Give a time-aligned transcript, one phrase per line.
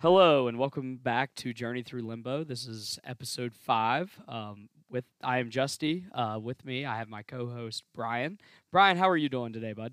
[0.00, 2.42] Hello and welcome back to Journey Through Limbo.
[2.42, 4.10] This is episode five.
[4.26, 6.04] Um, with I am Justy.
[6.14, 8.38] Uh, with me, I have my co-host Brian.
[8.72, 9.92] Brian, how are you doing today, bud?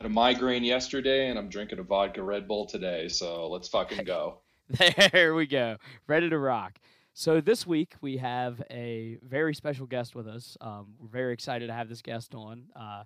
[0.00, 4.04] had a migraine yesterday and I'm drinking a vodka Red Bull today, so let's fucking
[4.04, 4.38] go.
[5.12, 5.76] There we go.
[6.06, 6.78] Ready to rock.
[7.12, 10.56] So this week we have a very special guest with us.
[10.62, 12.64] Um, we're very excited to have this guest on.
[12.74, 13.04] Uh,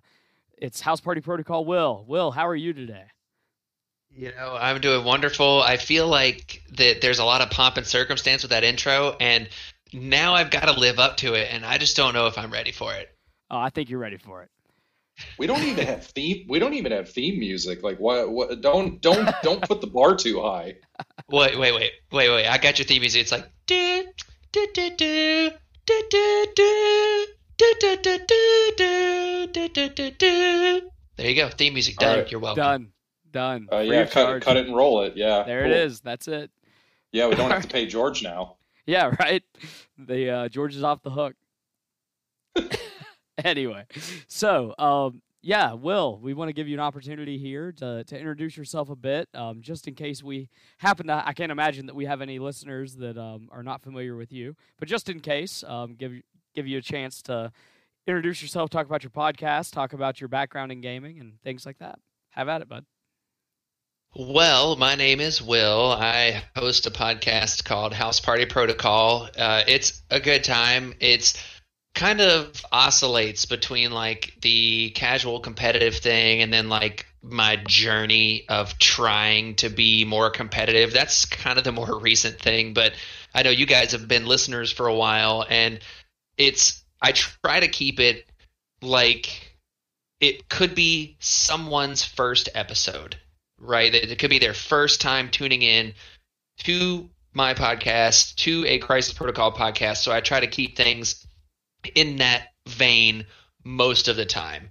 [0.57, 2.05] it's House Party Protocol Will.
[2.07, 3.07] Will, how are you today?
[4.15, 5.61] You know, I'm doing wonderful.
[5.61, 9.49] I feel like that there's a lot of pomp and circumstance with that intro, and
[9.91, 12.51] now I've got to live up to it, and I just don't know if I'm
[12.51, 13.09] ready for it.
[13.49, 14.49] Oh, I think you're ready for it.
[15.37, 16.45] We don't even have theme.
[16.47, 17.83] We don't even have theme music.
[17.83, 18.31] Like what?
[18.31, 18.61] What?
[18.61, 20.75] Don't don't don't put the bar too high.
[21.29, 22.47] Wait, wait, wait, wait, wait.
[22.47, 23.21] I got your theme music.
[23.21, 24.05] It's like do
[24.51, 25.51] do do do
[25.85, 26.75] do do do
[27.57, 28.19] do do do
[28.77, 30.81] do do do do do.
[31.15, 31.49] There you go.
[31.49, 32.19] Theme music done.
[32.19, 32.31] right.
[32.31, 32.63] You're welcome.
[32.63, 32.92] Done.
[33.33, 33.67] Done.
[33.71, 35.17] Uh, yeah, cut cut it and roll it.
[35.17, 35.71] Yeah, There cool.
[35.71, 35.99] it is.
[35.99, 36.49] That's it.
[37.11, 38.55] Yeah, we don't have to pay George now.
[38.85, 39.43] Yeah, right.
[39.97, 41.35] The uh, George is off the hook.
[43.43, 43.85] anyway,
[44.27, 48.55] so um, yeah, Will, we want to give you an opportunity here to to introduce
[48.55, 51.23] yourself a bit, um, just in case we happen to.
[51.27, 54.55] I can't imagine that we have any listeners that um, are not familiar with you,
[54.79, 56.13] but just in case, um, give
[56.55, 57.51] give you a chance to
[58.05, 61.79] introduce yourself, talk about your podcast, talk about your background in gaming, and things like
[61.79, 61.99] that.
[62.31, 62.85] Have at it, bud.
[64.15, 65.91] Well, my name is Will.
[65.91, 69.27] I host a podcast called House Party Protocol.
[69.35, 70.93] Uh, it's a good time.
[70.99, 71.33] It's
[71.95, 78.77] kind of oscillates between like the casual competitive thing and then like my journey of
[78.77, 80.93] trying to be more competitive.
[80.93, 82.93] That's kind of the more recent thing, but
[83.33, 85.79] I know you guys have been listeners for a while and
[86.37, 88.29] it's I try to keep it
[88.79, 89.57] like
[90.19, 93.17] it could be someone's first episode
[93.63, 93.93] right?
[93.93, 95.93] It could be their first time tuning in
[96.59, 99.97] to my podcast, to a Crisis Protocol podcast.
[99.97, 101.25] So I try to keep things
[101.95, 103.25] in that vein
[103.63, 104.69] most of the time.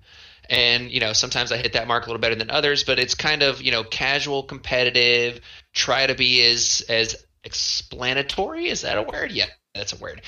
[0.49, 3.15] And, you know, sometimes I hit that mark a little better than others, but it's
[3.15, 5.41] kind of, you know, casual, competitive,
[5.73, 9.33] try to be as as explanatory, is that a word?
[9.33, 10.23] Yeah, that's a word.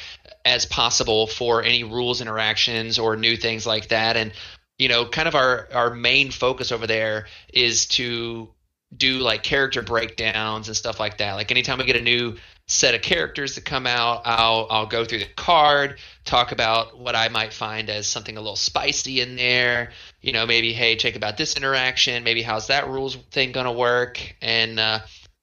[0.45, 4.17] As possible for any rules interactions or new things like that.
[4.17, 4.33] And
[4.79, 8.49] you know, kind of our our main focus over there is to
[8.97, 11.35] do like character breakdowns and stuff like that.
[11.35, 12.37] Like anytime we get a new
[12.67, 17.15] set of characters that come out, I'll I'll go through the card, talk about what
[17.15, 19.93] I might find as something a little spicy in there.
[20.21, 22.25] You know, maybe hey, check about this interaction.
[22.25, 25.01] Maybe how's that rules thing gonna work, and uh,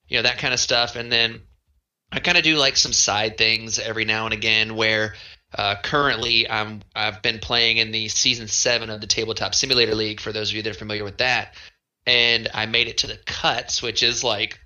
[0.08, 0.96] you know that kind of stuff.
[0.96, 1.40] And then
[2.10, 5.14] I kind of do like some side things every now and again where
[5.54, 10.20] uh, currently, I'm I've been playing in the season seven of the Tabletop Simulator League.
[10.20, 11.54] For those of you that are familiar with that,
[12.06, 14.58] and I made it to the cuts, which is like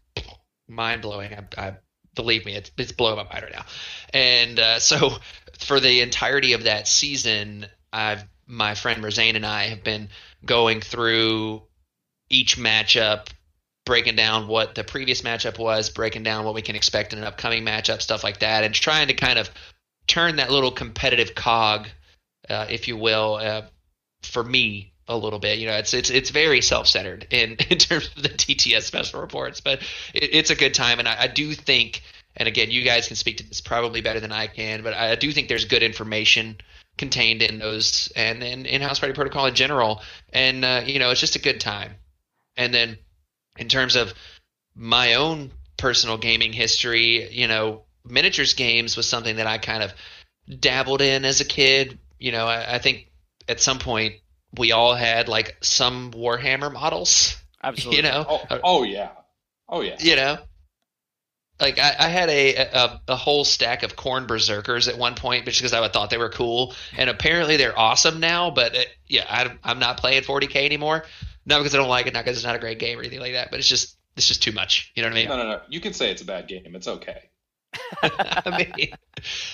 [0.69, 1.35] mind blowing.
[1.35, 1.77] I, I
[2.15, 3.65] believe me, it's it's blowing my mind right now.
[4.13, 5.13] And uh, so,
[5.59, 10.09] for the entirety of that season, I've my friend Rosane and I have been
[10.45, 11.63] going through
[12.29, 13.27] each matchup,
[13.85, 17.25] breaking down what the previous matchup was, breaking down what we can expect in an
[17.25, 19.51] upcoming matchup, stuff like that, and trying to kind of
[20.07, 21.89] turn that little competitive cog,
[22.49, 23.63] uh, if you will, uh,
[24.23, 25.59] for me a little bit.
[25.59, 29.21] You know, it's it's it's very self centered in in terms of the TTS special
[29.21, 29.81] reports, but
[30.15, 32.03] it, it's a good time, and I, I do think.
[32.39, 35.15] And again, you guys can speak to this probably better than I can, but I
[35.15, 36.59] do think there's good information
[36.99, 40.03] contained in those and in, in House Party Protocol in general.
[40.35, 41.93] And uh, you know, it's just a good time.
[42.55, 42.99] And then
[43.57, 44.13] in terms of
[44.75, 49.93] my own personal gaming history, you know, miniatures games was something that I kind of
[50.61, 51.99] dabbled in as a kid.
[52.19, 53.11] You know, I, I think
[53.49, 54.15] at some point
[54.57, 57.37] we all had like some Warhammer models.
[57.63, 57.97] Absolutely.
[57.97, 59.11] You know, Oh, oh yeah,
[59.69, 59.97] oh yeah.
[59.99, 60.39] you know,
[61.59, 65.47] like I, I had a, a a whole stack of Khorne berserkers at one point,
[65.47, 68.51] just because I thought they were cool, and apparently they're awesome now.
[68.51, 71.05] But it, yeah, I, I'm not playing 40k anymore.
[71.47, 73.21] Not because I don't like it, not because it's not a great game or anything
[73.21, 74.93] like that, but it's just it's just too much.
[74.95, 75.29] You know what I mean?
[75.29, 75.61] No, no, no.
[75.69, 76.75] You can say it's a bad game.
[76.75, 77.31] It's okay.
[78.03, 78.89] I mean,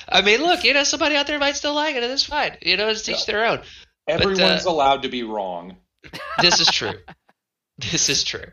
[0.08, 2.56] I mean, look, you know, somebody out there might still like it, and it's fine.
[2.62, 3.60] You know, it's each their own.
[4.08, 5.76] Everyone's uh, allowed to be wrong.
[6.40, 6.94] This is true.
[7.78, 8.46] this is true.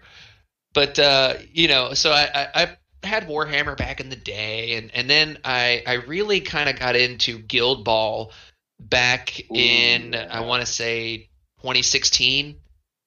[0.74, 4.92] But uh, you know, so I, I, I had Warhammer back in the day, and
[4.94, 8.32] and then I I really kind of got into Guild Ball
[8.80, 10.14] back Ooh, in.
[10.16, 11.30] I want to say
[11.62, 12.58] 2016,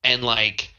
[0.02, 0.74] and like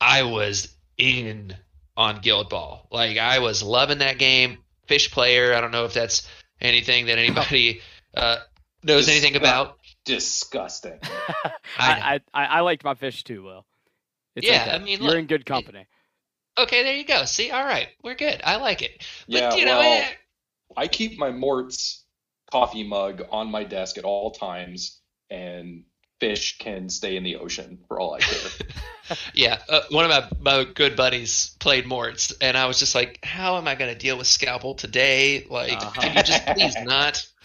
[0.00, 1.56] I was in
[1.96, 2.86] on Guild Ball.
[2.90, 4.58] Like I was loving that game.
[4.90, 5.54] Fish player.
[5.54, 6.28] I don't know if that's
[6.60, 7.80] anything that anybody
[8.16, 8.38] uh,
[8.82, 9.78] knows Dis- anything about.
[10.04, 10.98] Disgusting.
[11.78, 12.04] I know.
[12.04, 13.64] I, I I liked my fish too, Will.
[14.34, 14.70] It's Yeah, okay.
[14.72, 15.86] I mean, you're look, in good company.
[16.58, 17.24] Okay, there you go.
[17.24, 18.40] See, all right, we're good.
[18.42, 19.06] I like it.
[19.28, 20.10] But Yeah, you know, well- eh,
[20.76, 22.04] I keep my Mort's
[22.50, 25.00] coffee mug on my desk at all times,
[25.30, 25.84] and
[26.20, 28.50] fish can stay in the ocean for all I care.
[29.34, 29.58] yeah.
[29.68, 33.56] Uh, one of my, my good buddies played Morts, and I was just like, how
[33.56, 35.46] am I going to deal with Scalpel today?
[35.48, 36.00] Like, Uh-huh.
[36.00, 37.26] can you just please not?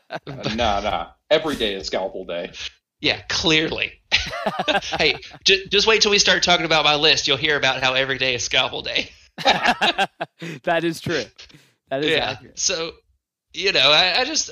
[0.00, 1.08] Uh, nah, nah.
[1.30, 2.52] Every day is scalpel day.
[3.00, 3.92] Yeah, clearly.
[4.98, 7.26] hey, j- just wait till we start talking about my list.
[7.26, 9.10] You'll hear about how every day is Scalpel Day.
[10.62, 11.24] that is true.
[11.90, 12.30] That is yeah.
[12.30, 12.58] accurate.
[12.58, 12.92] So,
[13.52, 14.50] you know, I, I just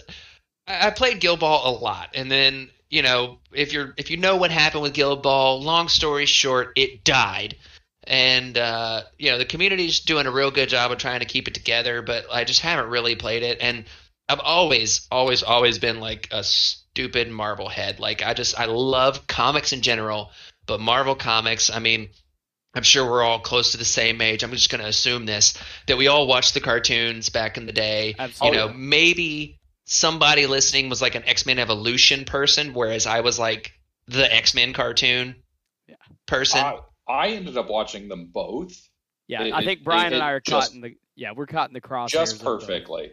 [0.67, 4.19] I I played Guild Ball a lot, and then you know, if you're if you
[4.19, 7.57] know what happened with Guild Ball, long story short, it died.
[8.05, 11.49] And uh, you know, the community's doing a real good job of trying to keep
[11.49, 13.59] it together, but I just haven't really played it.
[13.63, 13.87] And
[14.29, 17.99] I've always, always, always been like a stupid Marvel head.
[17.99, 20.31] Like I just I love comics in general,
[20.67, 22.11] but Marvel comics, I mean,
[22.75, 24.43] I'm sure we're all close to the same age.
[24.43, 25.57] I'm just going to assume this
[25.87, 28.15] that we all watched the cartoons back in the day.
[28.43, 33.73] You know, maybe somebody listening was like an X-Men Evolution person whereas I was like
[34.09, 35.37] the X-Men cartoon
[35.89, 35.97] Yeah.
[36.27, 36.61] person.
[36.61, 38.73] I, I ended up watching them both
[39.29, 41.47] yeah, it- I think Brian it- and I are just- caught in the yeah we're
[41.47, 42.11] caught in the crosshairs.
[42.11, 43.13] just perfectly.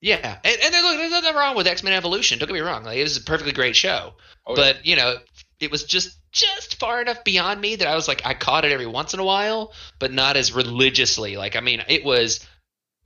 [0.00, 0.38] yeah.
[0.44, 2.38] And, and then look, there's nothing wrong with X-Men Evolution.
[2.38, 2.84] Don't get me wrong.
[2.84, 4.14] Like, it was a perfectly great show.
[4.46, 4.72] Oh, yeah.
[4.72, 5.16] but you know
[5.58, 8.72] it was just just far enough beyond me that i was like i caught it
[8.72, 12.46] every once in a while but not as religiously like i mean it was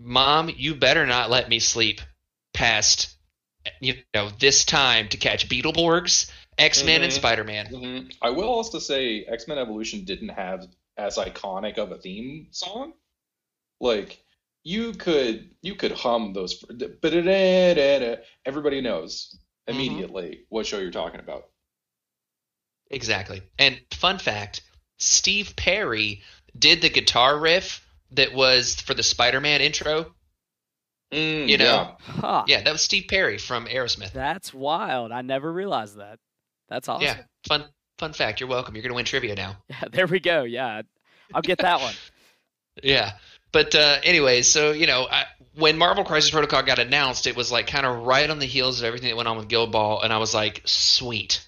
[0.00, 2.00] mom you better not let me sleep
[2.52, 3.16] past
[3.80, 7.16] you know this time to catch beetleborgs x-men and Mhm.
[7.16, 8.16] spider-man Mhm.
[8.22, 10.66] I will also say X Men Evolution didn't have
[10.96, 12.92] as iconic of a theme song.
[13.80, 14.22] Like
[14.62, 16.54] you could you could hum those.
[16.54, 17.14] But
[18.44, 21.48] everybody knows immediately what show you're talking about.
[22.90, 24.62] exactly and fun fact
[24.98, 26.22] steve perry
[26.58, 30.12] did the guitar riff that was for the spider-man intro
[31.12, 31.64] Mm, You know.
[31.64, 31.94] yeah.
[32.00, 32.44] Huh.
[32.46, 35.10] yeah that was steve perry from aerosmith That's wild.
[35.12, 36.18] I never realized that.
[36.68, 37.04] That's awesome.
[37.06, 37.16] yeah
[37.48, 37.64] fun
[37.98, 40.44] fun fact you're welcome you're gonna win trivia now Yeah, there we go.
[40.44, 40.82] Yeah,
[41.34, 41.94] I'll get that one.
[42.82, 43.12] Yeah.
[43.52, 45.24] But uh, anyway, so you know, I,
[45.54, 48.78] when Marvel Crisis Protocol got announced, it was like kind of right on the heels
[48.78, 51.46] of everything that went on with Guild Ball, and I was like, sweet.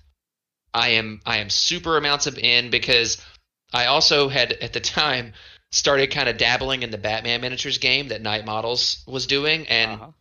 [0.75, 3.25] I am I am super amounts of in because
[3.73, 5.32] I also had at the time
[5.73, 9.91] started kind of dabbling in the Batman miniatures game that Knight Models was doing, and
[9.93, 10.13] Uh-huh.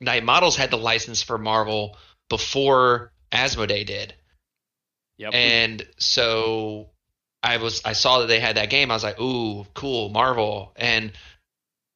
[0.00, 1.96] Knight Models had the license for Marvel
[2.28, 4.14] before Asmodee did.
[5.18, 5.34] Yep.
[5.34, 6.90] And so
[7.42, 8.90] I was I saw that they had that game.
[8.90, 11.12] I was like, "Ooh, cool, Marvel." And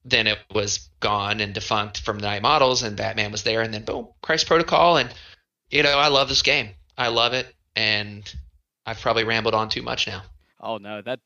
[0.04, 3.84] then it was gone and defunct from Knight Models, and Batman was there, and then
[3.84, 5.12] boom, Crisis Protocol, and
[5.70, 6.70] you know I love this game.
[6.96, 8.22] I love it, and
[8.86, 10.22] I've probably rambled on too much now.
[10.60, 11.20] Oh no, that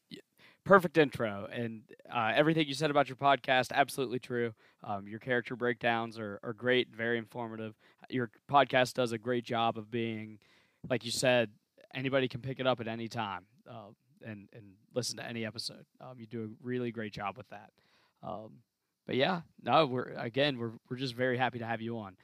[0.69, 1.81] perfect intro and
[2.15, 4.53] uh, everything you said about your podcast absolutely true.
[4.85, 7.75] Um, your character breakdowns are, are great, very informative.
[8.11, 10.39] Your podcast does a great job of being,
[10.89, 11.51] like you said,
[11.95, 13.93] anybody can pick it up at any time uh,
[14.23, 15.87] and and listen to any episode.
[16.03, 17.71] Um, you do a really great job with that.
[18.23, 18.59] Um,
[19.07, 22.15] but yeah, no, we're again we're we're just very happy to have you on.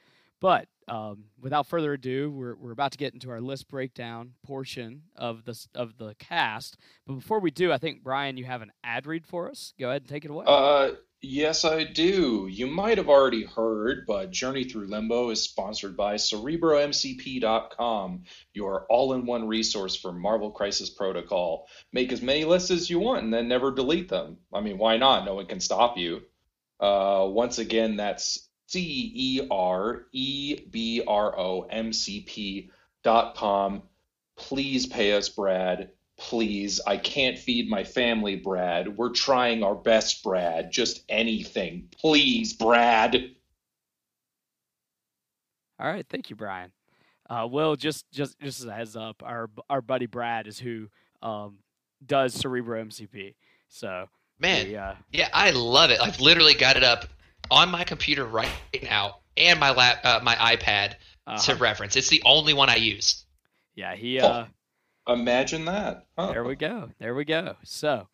[0.41, 5.01] But um, without further ado, we're, we're about to get into our list breakdown portion
[5.15, 6.77] of the of the cast.
[7.07, 9.73] But before we do, I think Brian, you have an ad read for us.
[9.79, 10.45] Go ahead and take it away.
[10.47, 12.47] Uh, yes, I do.
[12.51, 19.47] You might have already heard, but Journey Through Limbo is sponsored by CerebroMCP.com, your all-in-one
[19.47, 21.67] resource for Marvel Crisis Protocol.
[21.91, 24.37] Make as many lists as you want and then never delete them.
[24.53, 25.25] I mean, why not?
[25.25, 26.21] No one can stop you.
[26.79, 29.49] Uh, once again, that's C-E-R-E-B-R-O-M-C-P
[33.03, 33.83] dot com.
[34.35, 35.91] Please pay us, Brad.
[36.17, 38.97] Please, I can't feed my family, Brad.
[38.97, 40.71] We're trying our best, Brad.
[40.71, 41.89] Just anything.
[41.97, 43.31] Please, Brad.
[45.79, 46.71] All right, thank you, Brian.
[47.29, 50.87] Uh, Will, just just just as a heads up, our our buddy Brad is who
[51.21, 51.57] um,
[52.05, 53.35] does Cerebro MCP.
[53.67, 54.07] So
[54.39, 55.99] Man, we, uh, yeah, I love it.
[55.99, 57.05] I've literally got it up
[57.51, 58.49] on my computer right
[58.83, 60.95] now and my lap, uh, my iPad
[61.43, 61.95] to uh reference.
[61.95, 63.25] It's the only one I use.
[63.75, 64.27] yeah, he Oh.
[64.27, 64.47] uh,
[65.07, 66.07] Imagine that.
[66.17, 66.31] Huh.
[66.31, 66.89] There we go.
[66.99, 67.55] There we go.
[67.63, 68.07] So,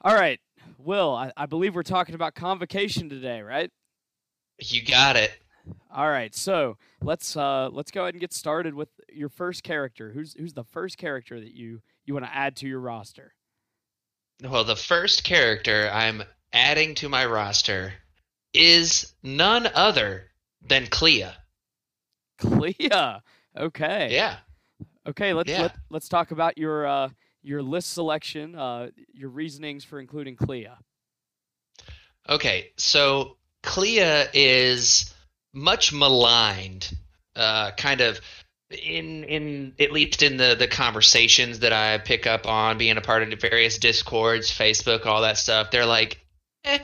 [0.00, 0.40] all right,
[0.78, 3.70] Will, I, I believe we're talking about convocation today, right?
[4.58, 5.32] You got it.
[5.94, 10.10] All right, so let's uh let's go ahead and get started with your first character.
[10.12, 13.34] Who's who's the first character that you you want to add to your roster?
[14.42, 17.94] Well, the first character I'm adding to my roster
[18.56, 20.30] is none other
[20.62, 21.26] than Clea.
[22.38, 23.20] Clea.
[23.56, 24.08] Okay.
[24.12, 24.36] Yeah.
[25.06, 25.32] Okay.
[25.32, 25.62] Let's Yeah.
[25.62, 27.08] let, let's talk about your uh
[27.42, 30.68] your list selection, uh, your reasonings for including Clea.
[32.28, 35.14] Okay, so Clea is
[35.54, 36.92] much maligned,
[37.36, 38.20] uh, kind of
[38.70, 43.00] in in at least in the the conversations that I pick up on being a
[43.00, 45.70] part of the various discords, Facebook, all that stuff.
[45.70, 46.18] They're like,
[46.64, 46.80] eh,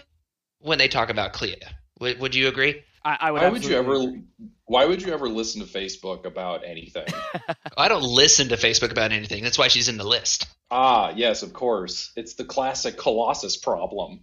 [0.62, 1.56] when they talk about Clea.
[2.00, 2.82] Would, would you agree?
[3.04, 3.42] I, I would.
[3.42, 3.92] Why would you ever?
[3.92, 4.22] absolutely
[4.66, 7.06] Why would you ever listen to Facebook about anything?
[7.76, 9.42] I don't listen to Facebook about anything.
[9.42, 10.46] That's why she's in the list.
[10.70, 12.12] ah, yes, of course.
[12.16, 14.20] It's the classic Colossus problem.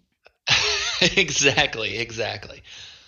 [1.01, 2.63] exactly, exactly.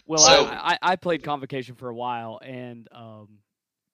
[0.05, 3.39] Well, So- I, I, I played Convocation for a while, and um,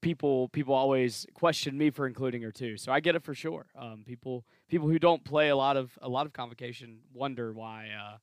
[0.02, 2.78] people people always question me for including her too.
[2.78, 3.68] So I get it for sure.
[3.78, 7.90] Um, people people who don't play a lot of a lot of Convocation wonder why
[7.90, 8.18] uh,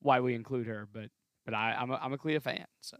[0.00, 1.10] why we include her, but
[1.44, 2.66] but I, I'm a, I'm a Clea fan.
[2.80, 2.96] So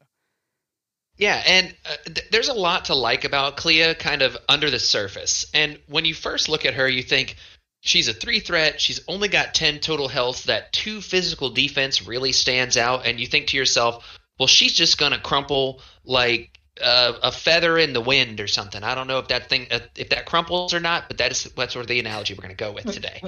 [1.16, 4.78] Yeah, and uh, th- there's a lot to like about Clea kind of under the
[4.78, 5.47] surface.
[5.54, 7.37] And when you first look at her, you think
[7.80, 8.80] she's a three threat.
[8.80, 10.45] She's only got 10 total health.
[10.45, 13.07] That two physical defense really stands out.
[13.07, 17.78] And you think to yourself, well, she's just going to crumple like uh, a feather
[17.78, 18.83] in the wind or something.
[18.83, 21.45] I don't know if that thing, uh, if that crumples or not, but that is
[21.57, 23.21] that's sort of the analogy we're going to go with today.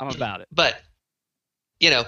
[0.00, 0.48] I'm about it.
[0.50, 0.80] But
[1.78, 2.04] you know,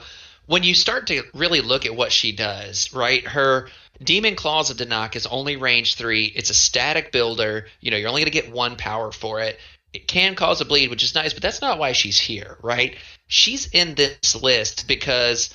[0.47, 3.27] when you start to really look at what she does, right?
[3.27, 3.69] Her
[4.03, 6.27] Demon Claws of Danak is only range three.
[6.27, 7.67] It's a static builder.
[7.81, 9.59] You know, you're only going to get one power for it.
[9.93, 12.97] It can cause a bleed, which is nice, but that's not why she's here, right?
[13.29, 15.55] She's in this list because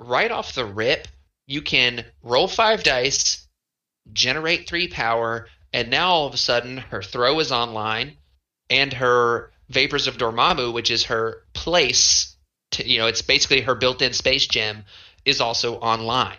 [0.00, 1.06] right off the rip,
[1.46, 3.46] you can roll five dice,
[4.12, 8.16] generate three power, and now all of a sudden her throw is online,
[8.68, 12.35] and her Vapors of Dormammu, which is her place,
[12.76, 14.84] to, you know, it's basically her built-in space gem,
[15.24, 16.38] is also online.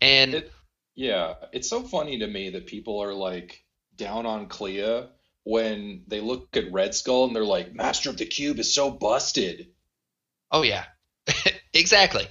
[0.00, 0.52] And It-
[0.94, 3.62] Yeah, it's so funny to me that people are like
[3.96, 5.04] down on Clea
[5.44, 8.90] when they look at Red Skull and they're like, Master of the Cube is so
[8.90, 9.68] busted.
[10.50, 10.84] Oh yeah,
[11.74, 12.26] exactly.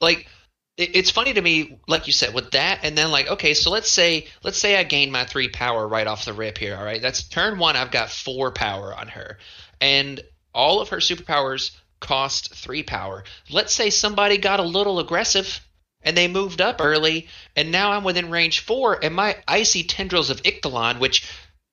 [0.00, 0.28] Like
[0.76, 3.70] it, it's funny to me, like you said, with that, and then like, okay, so
[3.70, 6.76] let's say let's say I gain my three power right off the rip here.
[6.76, 7.76] All right, that's turn one.
[7.76, 9.38] I've got four power on her,
[9.80, 10.20] and
[10.54, 13.24] all of her superpowers cost three power.
[13.50, 15.60] Let's say somebody got a little aggressive
[16.02, 20.30] and they moved up early, and now I'm within range four, and my icy tendrils
[20.30, 21.28] of Ikthalon, which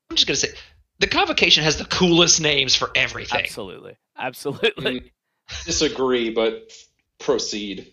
[0.09, 0.49] I'm just gonna say.
[0.97, 3.41] The convocation has the coolest names for everything.
[3.41, 5.11] Absolutely, absolutely.
[5.65, 6.71] Disagree, but
[7.19, 7.91] proceed.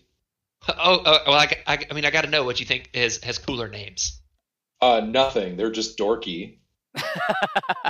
[0.69, 3.21] Oh, uh, well, I, I, I mean, I got to know what you think has
[3.23, 4.21] has cooler names.
[4.81, 5.57] Uh, nothing.
[5.57, 6.59] They're just dorky.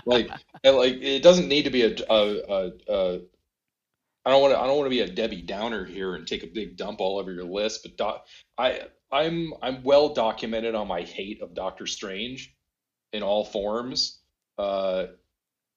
[0.06, 0.30] Like,
[0.64, 3.20] and, like it doesn't need to be a, a, a, a
[4.25, 4.60] I don't want to.
[4.60, 7.20] I don't want to be a Debbie Downer here and take a big dump all
[7.20, 7.84] over your list.
[7.84, 8.25] But doc,
[8.58, 12.56] I, I'm, I'm well documented on my hate of Doctor Strange
[13.12, 14.20] in all forms.
[14.58, 15.08] Uh,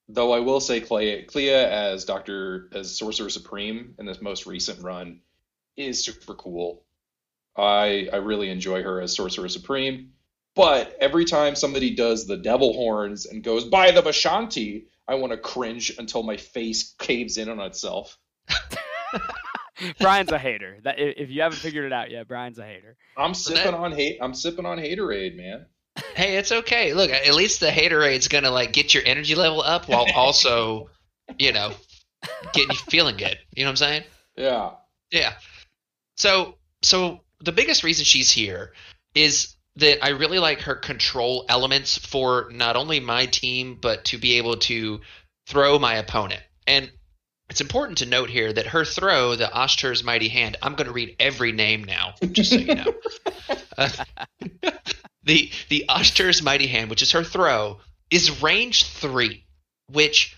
[0.09, 4.83] though I will say Clea, Clea as Doctor as Sorcerer Supreme in this most recent
[4.83, 5.21] run
[5.77, 6.85] is super cool.
[7.57, 10.13] I I really enjoy her as Sorcerer Supreme.
[10.55, 15.33] But every time somebody does the devil horns and goes by the Vishanti, I want
[15.33, 18.17] to cringe until my face caves in on itself.
[20.01, 20.79] Brian's a hater.
[20.85, 22.97] That if if you haven't figured it out yet, Brian's a hater.
[23.17, 24.19] I'm sipping that- on hate.
[24.21, 25.67] I'm sipping on haterade, man.
[26.15, 26.93] Hey, it's okay.
[26.93, 30.91] Look, at least the haterade's gonna like get your energy level up while also,
[31.39, 31.73] you know,
[32.53, 33.39] getting you feeling good.
[33.55, 34.03] You know what I'm saying?
[34.37, 34.71] Yeah.
[35.11, 35.33] Yeah.
[36.17, 38.73] So, so the biggest reason she's here
[39.15, 44.19] is that I really like her control elements for not only my team but to
[44.19, 45.01] be able to
[45.47, 46.43] throw my opponent.
[46.67, 46.91] And
[47.49, 50.93] it's important to note here that her throw, the Oshtur's Mighty Hand, I'm going to
[50.93, 52.95] read every name now, just so you know.
[53.79, 53.91] Uh,
[55.25, 57.79] the the Oshtur's Mighty Hand, which is her throw,
[58.11, 59.45] is range three,
[59.93, 60.35] which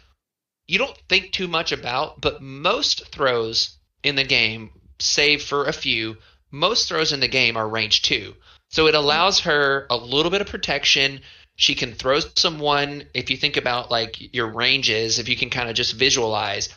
[0.66, 5.72] you don't think too much about, but most throws in the game, save for a
[5.72, 6.16] few,
[6.50, 8.34] most throws in the game are range two.
[8.70, 11.20] So it allows her a little bit of protection.
[11.56, 15.68] She can throw someone, if you think about like your ranges, if you can kind
[15.68, 16.68] of just visualize,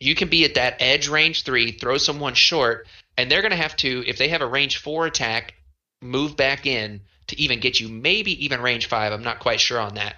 [0.00, 2.86] you can be at that edge range three, throw someone short,
[3.16, 5.54] and they're going to have to, if they have a range four attack,
[6.00, 9.12] move back in to even get you maybe even range five.
[9.12, 10.16] I'm not quite sure on that.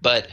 [0.00, 0.28] But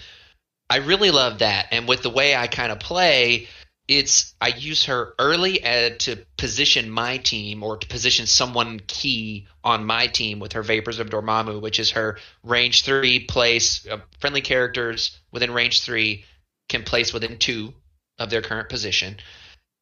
[0.70, 1.68] I really love that.
[1.72, 3.48] And with the way I kind of play,
[3.88, 9.48] it's I use her early uh, to position my team or to position someone key
[9.64, 13.86] on my team with her Vapors of Dormammu, which is her range three place.
[13.88, 16.24] Uh, friendly characters within range three
[16.70, 17.74] can place within two
[18.20, 19.18] of their current position.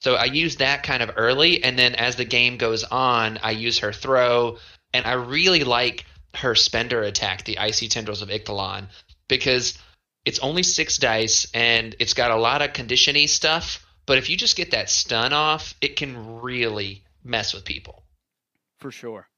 [0.01, 3.51] So I use that kind of early, and then as the game goes on, I
[3.51, 4.60] use her throw,
[4.94, 8.89] and I really like her spender attack, the Icy Tendrils of Ikthalon,
[9.27, 9.77] because
[10.27, 13.88] It's only six dice, and it's got a lot of conditiony stuff.
[14.06, 18.03] But if you just get that stun off, it can really mess with people.
[18.79, 19.29] For sure.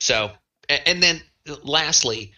[0.00, 0.32] So,
[0.68, 1.22] and then
[1.64, 2.32] lastly,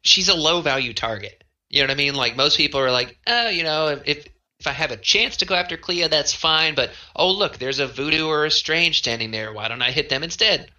[0.00, 1.44] she's a low value target.
[1.70, 2.14] You know what I mean?
[2.14, 4.26] Like most people are like, oh, you know, if
[4.58, 6.74] if I have a chance to go after Clea, that's fine.
[6.74, 9.52] But oh, look, there's a Voodoo or a Strange standing there.
[9.52, 10.70] Why don't I hit them instead?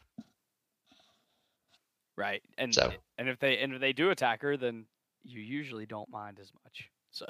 [2.18, 2.44] Right.
[2.58, 4.86] And So- and if they and if they do attack her, then
[5.24, 6.90] you usually don't mind as much.
[7.12, 7.26] So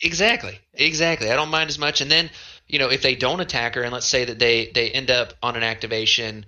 [0.00, 0.58] Exactly.
[0.74, 1.30] Exactly.
[1.30, 2.00] I don't mind as much.
[2.00, 2.30] And then,
[2.66, 5.32] you know, if they don't attack her, and let's say that they they end up
[5.42, 6.46] on an activation,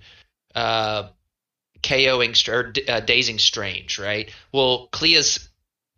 [0.55, 1.09] uh,
[1.81, 4.31] KOing or uh, dazing strange, right?
[4.51, 5.48] Well, Clea's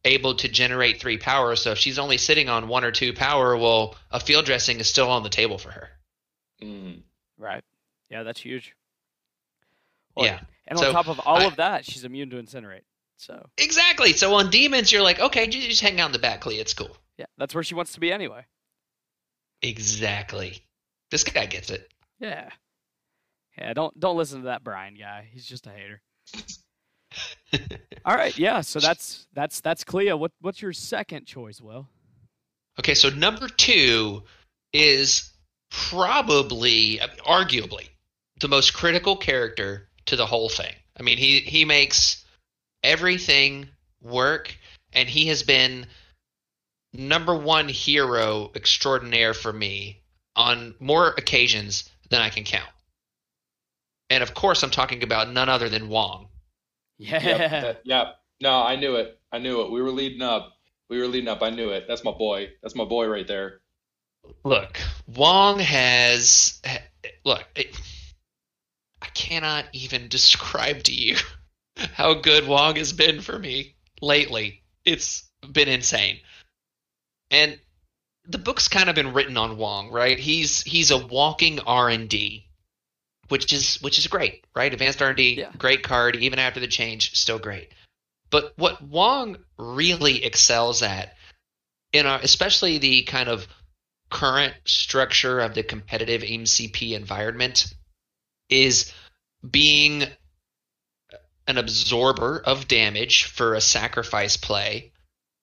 [0.04, 3.56] able to generate three power, so if she's only sitting on one or two power,
[3.56, 5.90] well, a field dressing is still on the table for her.
[6.62, 7.02] Mm.
[7.38, 7.64] Right.
[8.10, 8.76] Yeah, that's huge.
[10.16, 10.40] Well, Yeah.
[10.68, 12.84] And on So, top of all I- of that, she's immune to incinerate.
[13.18, 14.14] So Exactly.
[14.14, 16.60] So on demons, you're like, okay, you just hang out in the back, Clea.
[16.60, 16.96] It's cool.
[17.18, 18.46] yeah, that's where she wants to be anyway.
[19.62, 20.66] Exactly.
[21.12, 21.92] This guy gets it.
[22.20, 22.50] Yeah.
[23.58, 25.28] Yeah, don't don't listen to that Brian guy.
[25.32, 26.02] He's just a hater.
[28.06, 30.14] All right, yeah, so that's that's that's Clea.
[30.14, 31.88] What what's your second choice, Will?
[32.80, 34.24] Okay, so number two
[34.74, 35.32] is
[35.70, 37.90] probably, arguably,
[38.40, 40.74] the most critical character to the whole thing.
[40.98, 42.24] I mean, he he makes
[42.84, 43.68] everything
[44.02, 44.56] work,
[44.94, 45.86] and he has been
[46.94, 50.02] number one hero extraordinaire for me
[50.36, 52.70] on more occasions than I can count.
[54.10, 56.28] And of course, I'm talking about none other than Wong.
[57.02, 57.24] Yeah.
[57.24, 58.16] Yep, that-.
[58.42, 59.20] No, I knew it.
[59.32, 59.72] I knew it.
[59.72, 60.54] We were leading up.
[60.90, 61.42] We were leading up.
[61.42, 61.86] I knew it.
[61.88, 62.50] That's my boy.
[62.62, 63.62] That's my boy right there.
[64.44, 66.62] Look, Wong has
[67.26, 67.46] look.
[67.56, 67.80] It,
[69.02, 71.18] I cannot even describe to you
[71.94, 74.62] how good Wong has been for me lately.
[74.86, 76.20] It's been insane,
[77.32, 77.60] and
[78.28, 80.20] the book's kind of been written on Wong, right?
[80.20, 82.46] He's he's a walking R and D,
[83.32, 84.74] which is which is great, right?
[84.74, 85.52] Advanced R and D, Yeah.
[85.58, 86.18] great card.
[86.18, 87.72] Even after the change, still great.
[88.30, 91.16] But what Wong really excels at,
[91.94, 93.48] in our, especially the kind of
[94.10, 97.74] current structure of the competitive MCP environment
[98.50, 98.92] is
[99.50, 100.04] being
[101.48, 104.92] an absorber of damage for a sacrifice play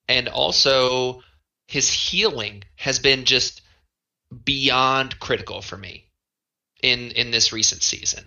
[0.06, 1.22] and also
[1.66, 3.62] his healing has been just
[4.44, 6.07] beyond critical for me
[6.82, 8.24] in in this recent season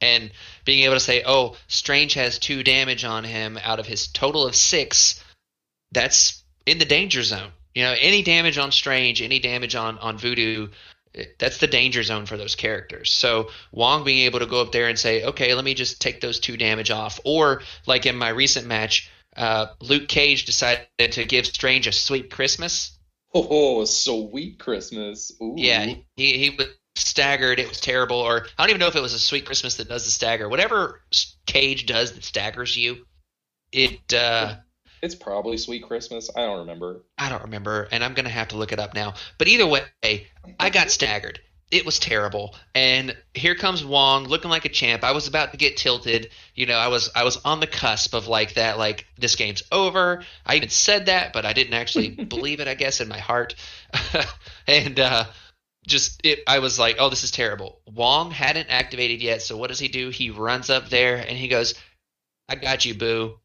[0.00, 0.30] and
[0.64, 4.46] being able to say oh strange has 2 damage on him out of his total
[4.46, 5.24] of 6
[5.92, 10.18] that's in the danger zone you know, any damage on Strange, any damage on on
[10.18, 10.68] Voodoo,
[11.14, 13.12] eh, that's the danger zone for those characters.
[13.12, 16.20] So Wong being able to go up there and say, okay, let me just take
[16.20, 21.24] those two damage off, or like in my recent match, uh, Luke Cage decided to
[21.24, 22.98] give Strange a sweet Christmas.
[23.32, 25.30] Oh, sweet Christmas.
[25.40, 25.54] Ooh.
[25.56, 27.58] Yeah, he he was staggered.
[27.58, 28.16] It was terrible.
[28.18, 30.48] Or I don't even know if it was a sweet Christmas that does the stagger.
[30.48, 31.02] Whatever
[31.46, 33.06] Cage does that staggers you,
[33.72, 34.12] it.
[34.12, 34.56] uh
[35.02, 36.30] It's probably sweet Christmas.
[36.34, 37.02] I don't remember.
[37.18, 39.14] I don't remember, and I'm gonna have to look it up now.
[39.38, 40.26] But either way,
[40.58, 41.40] I got staggered.
[41.70, 42.56] It was terrible.
[42.74, 45.04] And here comes Wong looking like a champ.
[45.04, 46.30] I was about to get tilted.
[46.56, 49.62] You know, I was I was on the cusp of like that, like this game's
[49.70, 50.24] over.
[50.44, 53.54] I even said that, but I didn't actually believe it, I guess, in my heart.
[54.66, 55.24] and uh
[55.86, 57.80] just it I was like, oh, this is terrible.
[57.86, 60.10] Wong hadn't activated yet, so what does he do?
[60.10, 61.74] He runs up there and he goes,
[62.48, 63.38] I got you, boo.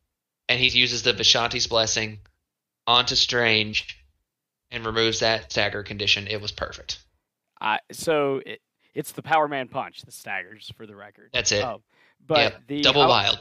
[0.47, 2.19] And he uses the Vishanti's blessing
[2.85, 3.99] onto Strange
[4.69, 6.27] and removes that stagger condition.
[6.27, 6.99] It was perfect.
[7.59, 8.61] I so it,
[8.93, 11.29] it's the Power Man punch, the staggers for the record.
[11.33, 11.63] That's it.
[11.63, 11.81] Um,
[12.25, 13.39] but Yep, the Double I- wild.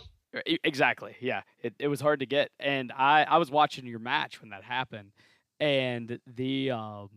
[0.64, 1.14] Exactly.
[1.20, 1.42] Yeah.
[1.62, 4.64] It it was hard to get, and I I was watching your match when that
[4.64, 5.12] happened,
[5.60, 7.10] and the um.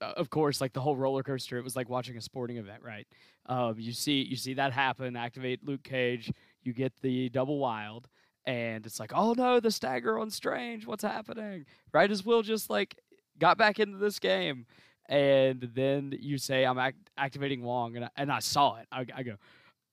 [0.00, 2.82] Uh, Of course, like the whole roller coaster, it was like watching a sporting event,
[2.82, 3.06] right?
[3.46, 5.16] Um, you see, you see that happen.
[5.16, 6.32] Activate Luke Cage.
[6.62, 8.08] You get the double wild,
[8.46, 10.86] and it's like, oh no, the stagger on Strange.
[10.86, 11.66] What's happening?
[11.92, 12.96] Right as Will just like
[13.38, 14.66] got back into this game,
[15.08, 18.86] and then you say, I'm act- activating Wong, and I, and I saw it.
[18.92, 19.36] I, I go,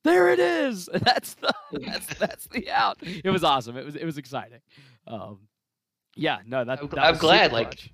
[0.03, 0.87] there it is.
[0.93, 1.53] That's the
[1.85, 2.97] that's that's the out.
[3.01, 3.77] It was awesome.
[3.77, 4.59] It was it was exciting.
[5.05, 5.41] Um,
[6.15, 7.51] yeah, no, that, I'm, that I'm was glad.
[7.51, 7.91] Like, clutch.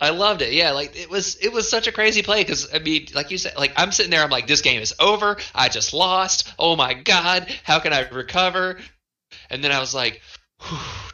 [0.00, 0.52] I loved it.
[0.52, 1.36] Yeah, like it was.
[1.36, 4.10] It was such a crazy play because I mean, like you said, like I'm sitting
[4.10, 4.22] there.
[4.22, 5.38] I'm like, this game is over.
[5.54, 6.52] I just lost.
[6.58, 8.78] Oh my god, how can I recover?
[9.50, 10.22] And then I was like,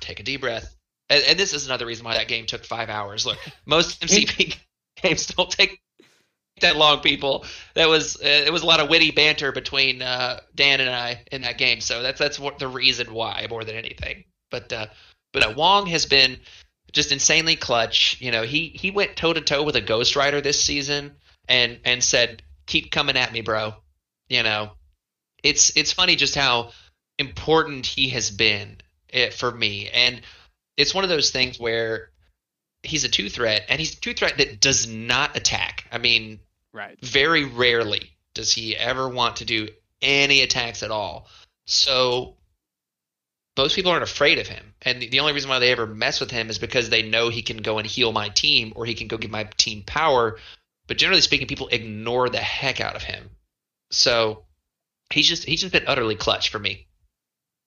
[0.01, 0.75] take a deep breath.
[1.09, 3.27] And, and this is another reason why that game took five hours.
[3.27, 4.57] Look, most MCP
[5.03, 5.81] games don't take
[6.61, 7.45] that long, people.
[7.75, 11.25] That was uh, it was a lot of witty banter between uh, Dan and I
[11.33, 11.81] in that game.
[11.81, 14.25] So that's that's what the reason why more than anything.
[14.51, 14.87] But uh,
[15.33, 16.39] but uh, Wong has been
[16.95, 18.17] just insanely clutch.
[18.21, 21.17] You know, he he went toe to toe with a Ghost Rider this season
[21.49, 23.75] and and said, "Keep coming at me, bro."
[24.29, 24.73] You know,
[25.43, 26.73] it's it's funny just how
[27.19, 28.79] important he has been
[29.13, 30.23] eh, for me, and
[30.77, 32.11] it's one of those things where
[32.83, 35.87] he's a two threat, and he's a two threat that does not attack.
[35.93, 36.41] I mean,
[36.73, 36.99] right?
[37.03, 39.69] Very rarely does he ever want to do
[40.01, 41.29] any attacks at all.
[41.67, 42.37] So
[43.57, 46.21] most people aren't afraid of him, and the, the only reason why they ever mess
[46.21, 48.95] with him is because they know he can go and heal my team, or he
[48.95, 50.39] can go give my team power.
[50.87, 53.31] But generally speaking, people ignore the heck out of him.
[53.91, 54.45] So
[55.11, 56.87] he's just he's just been utterly clutch for me.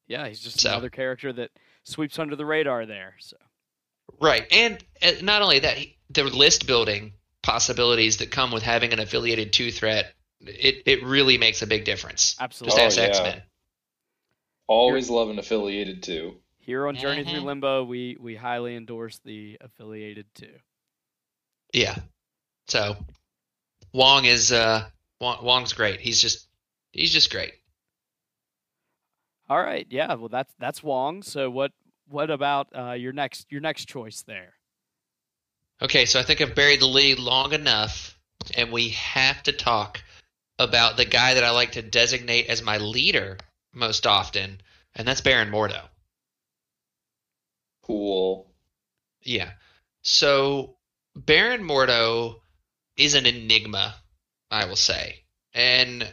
[0.07, 0.69] Yeah, he's just so.
[0.69, 1.51] another character that
[1.83, 3.15] sweeps under the radar there.
[3.19, 3.37] So
[4.19, 5.77] right, and uh, not only that,
[6.09, 11.37] the list building possibilities that come with having an affiliated two threat, it it really
[11.37, 12.35] makes a big difference.
[12.39, 13.07] Absolutely, just oh, yeah.
[13.07, 13.41] X Men.
[14.67, 16.35] Always love an affiliated too.
[16.59, 17.31] Here on Journey mm-hmm.
[17.31, 20.53] Through Limbo, we we highly endorse the affiliated too.
[21.73, 21.95] Yeah.
[22.67, 22.97] So
[23.93, 24.87] Wong is uh
[25.21, 26.01] Wong, Wong's great.
[26.01, 26.47] He's just
[26.91, 27.53] he's just great.
[29.49, 30.13] All right, yeah.
[30.15, 31.23] Well, that's that's Wong.
[31.23, 31.71] So what
[32.09, 34.53] what about uh, your next your next choice there?
[35.81, 38.19] Okay, so I think I've buried the lead long enough,
[38.55, 40.01] and we have to talk
[40.59, 43.37] about the guy that I like to designate as my leader
[43.77, 44.61] most often,
[44.95, 45.81] and that's Baron Mordo.
[47.83, 48.51] Cool.
[49.21, 49.51] Yeah.
[50.01, 50.75] So
[51.15, 52.41] Baron Mordo
[52.97, 53.95] is an enigma,
[54.51, 55.23] I will say.
[55.53, 56.11] And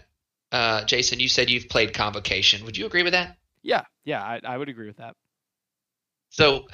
[0.52, 2.64] uh, Jason, you said you've played Convocation.
[2.64, 3.36] Would you agree with that?
[3.62, 5.16] Yeah, yeah, I, I would agree with that.
[6.30, 6.66] So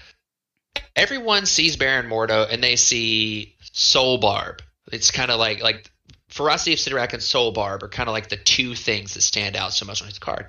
[0.97, 4.63] everyone sees Baron Mordo and they see Soul Barb.
[4.93, 5.91] It's kind of like like
[6.29, 9.57] Ferocity of Cyttorak and Soul Barb are kind of like the two things that stand
[9.57, 10.47] out so much on his card.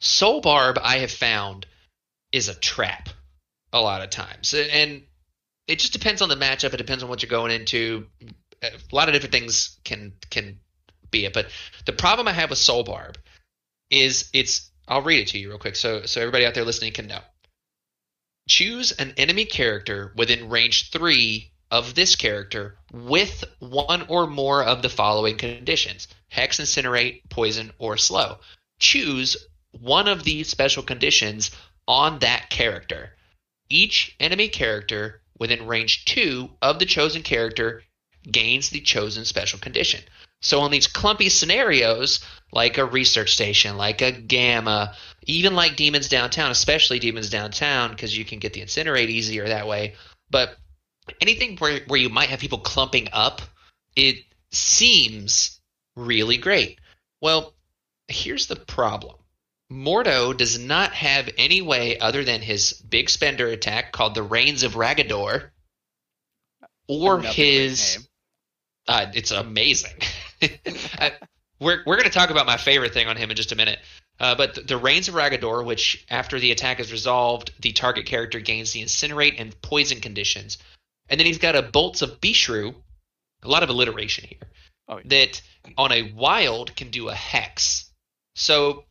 [0.00, 1.66] Soul Barb, I have found,
[2.32, 3.08] is a trap
[3.72, 5.02] a lot of times, and
[5.66, 6.72] it just depends on the matchup.
[6.72, 8.06] It depends on what you're going into.
[8.62, 10.58] A lot of different things can can
[11.10, 11.32] be it.
[11.32, 11.48] But
[11.84, 13.18] the problem I have with Soul Barb
[13.90, 14.70] is it's.
[14.86, 17.20] I'll read it to you real quick, so so everybody out there listening can know.
[18.48, 24.80] Choose an enemy character within range three of this character with one or more of
[24.80, 28.38] the following conditions: Hex, Incinerate, Poison, or Slow.
[28.78, 29.36] Choose
[29.72, 31.50] one of these special conditions
[31.86, 33.10] on that character.
[33.68, 37.82] Each enemy character within range 2 of the chosen character
[38.30, 40.00] gains the chosen special condition.
[40.40, 42.20] So on these clumpy scenarios,
[42.52, 48.16] like a research station, like a gamma, even like Demons Downtown, especially Demons Downtown, because
[48.16, 49.94] you can get the incinerate easier that way.
[50.30, 50.56] But
[51.20, 53.42] anything where, where you might have people clumping up,
[53.96, 55.60] it seems
[55.96, 56.78] really great.
[57.20, 57.54] Well,
[58.06, 59.16] here's the problem.
[59.70, 64.62] Mordo does not have any way other than his big spender attack called the Reigns
[64.62, 65.50] of Raggadorr,
[66.88, 68.08] or his.
[68.86, 69.94] Uh, it's amazing.
[71.00, 71.10] Uh,
[71.58, 73.80] we're we're going to talk about my favorite thing on him in just a minute.
[74.20, 78.06] Uh, but the, the Reigns of Raggadorr, which after the attack is resolved, the target
[78.06, 80.58] character gains the incinerate and poison conditions,
[81.08, 82.74] and then he's got a Bolts of Beshrew,
[83.42, 84.48] a lot of alliteration here,
[84.88, 85.02] oh, yeah.
[85.06, 85.42] that
[85.76, 87.90] on a wild can do a hex.
[88.34, 88.84] So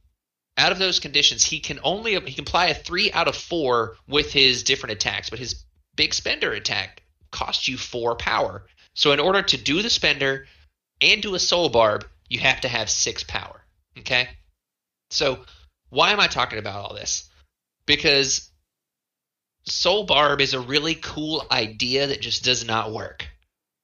[0.58, 3.96] out of those conditions, he can only he can apply a three out of four
[4.08, 5.64] with his different attacks, but his
[5.96, 8.66] big spender attack costs you four power.
[8.96, 10.48] So in order to do the spender
[11.02, 13.64] and do a soul barb, you have to have six power.
[14.00, 14.28] Okay?
[15.12, 15.46] So
[15.90, 17.30] why am I talking about all this?
[17.86, 18.50] Because
[19.66, 23.28] soul barb is a really cool idea that just does not work.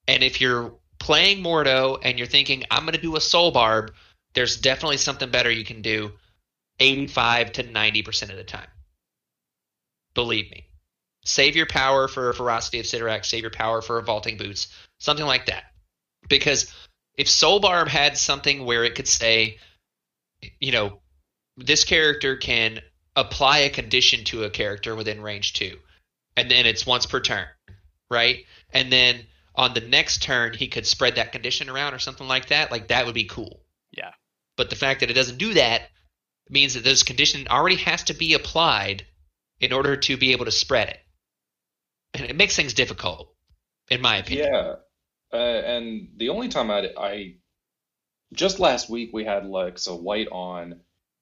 [0.08, 3.94] And if you're playing Mordo and you're thinking, I'm going to do a soul barb,
[4.34, 6.12] there's definitely something better you can do
[6.84, 8.67] 85 to 90% of the time.
[10.13, 10.67] Believe me.
[11.26, 14.67] Save your power for a Ferocity of Cyttorak, save your power for a Vaulting Boots,
[15.00, 15.63] something like that.
[16.28, 16.74] Because
[17.15, 19.58] if Soul Barb had something where it could say,
[20.60, 21.00] you know,
[21.56, 22.82] this character can
[23.15, 25.78] apply a condition to a character within range two,
[26.36, 27.48] and then it's once per turn,
[28.12, 28.46] right?
[28.72, 29.22] And then
[29.56, 32.72] on the next turn, he could spread that condition around or something like that.
[32.72, 33.62] Like that would be cool.
[33.91, 34.12] Yeah.
[34.58, 35.89] But the fact that it doesn't do that
[36.54, 39.06] means that this condition already has to be applied
[39.60, 41.00] in order to be able to spread it.
[42.13, 43.34] And it makes things difficult,
[43.89, 44.54] in my opinion.
[44.54, 44.76] Yeah.
[45.34, 47.36] Uh, and the only time I, I
[48.34, 50.82] just last week we had Lexa White on,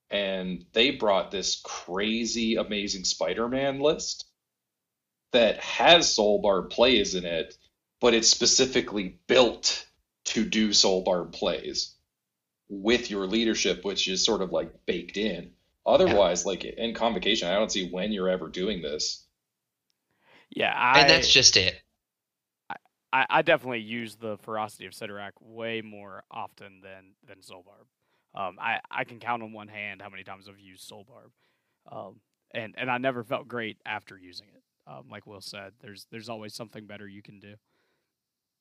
[0.10, 4.26] and they brought this crazy, amazing Spider-Man list
[5.32, 7.56] that has Soul Barb plays in it,
[8.02, 9.86] but it's specifically built
[10.26, 11.96] to do soul barb plays
[12.71, 15.51] with your leadership, which is sort of like baked in.
[15.86, 19.25] Otherwise, like in convocation, I don't see when you're ever doing this.
[20.49, 21.75] Yeah, I, and that's just it.
[23.13, 27.88] I, I definitely use the ferocity of Cyttorak way more often than than Soul Barb.
[28.34, 31.31] Um, I I can count on one hand how many times I've used Soul Barb,
[31.91, 32.21] um,
[32.53, 34.63] and and I never felt great after using it.
[34.88, 37.55] Um, like Will said, there's there's always something better you can do.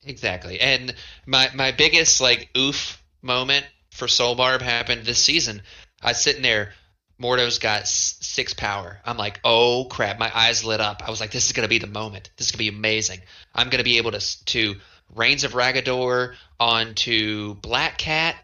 [0.04, 0.94] Exactly, and
[1.26, 5.62] my my biggest like oof moment for Soul Barb happened this season.
[6.02, 6.72] I was sitting there
[7.20, 8.98] Mordo's got six power.
[9.04, 10.18] I'm like, oh crap!
[10.18, 11.02] My eyes lit up.
[11.06, 12.30] I was like, this is gonna be the moment.
[12.36, 13.20] This is gonna be amazing.
[13.54, 14.76] I'm gonna be able to to
[15.14, 18.36] Rains of Raggadorr onto Black Cat,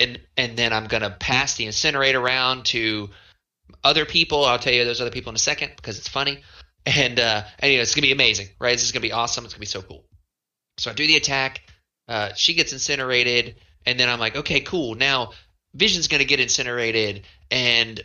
[0.00, 3.10] and and then I'm gonna pass the incinerator around to
[3.84, 4.44] other people.
[4.44, 6.42] I'll tell you those other people in a second because it's funny.
[6.86, 8.72] And uh, and you know, it's gonna be amazing, right?
[8.72, 9.44] This is gonna be awesome.
[9.44, 10.04] It's gonna be so cool.
[10.78, 11.62] So I do the attack.
[12.08, 13.54] Uh, she gets incinerated,
[13.86, 14.94] and then I'm like, okay, cool.
[14.94, 15.32] Now
[15.74, 18.02] Vision's gonna get incinerated, and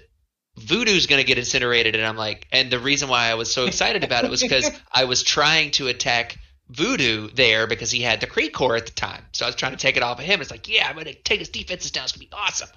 [0.59, 1.95] Voodoo's going to get incinerated.
[1.95, 4.69] And I'm like, and the reason why I was so excited about it was because
[4.91, 6.37] I was trying to attack
[6.69, 9.23] Voodoo there because he had the Kree core at the time.
[9.31, 10.41] So I was trying to take it off of him.
[10.41, 12.03] It's like, yeah, I'm going to take his defenses down.
[12.03, 12.69] It's going to be awesome.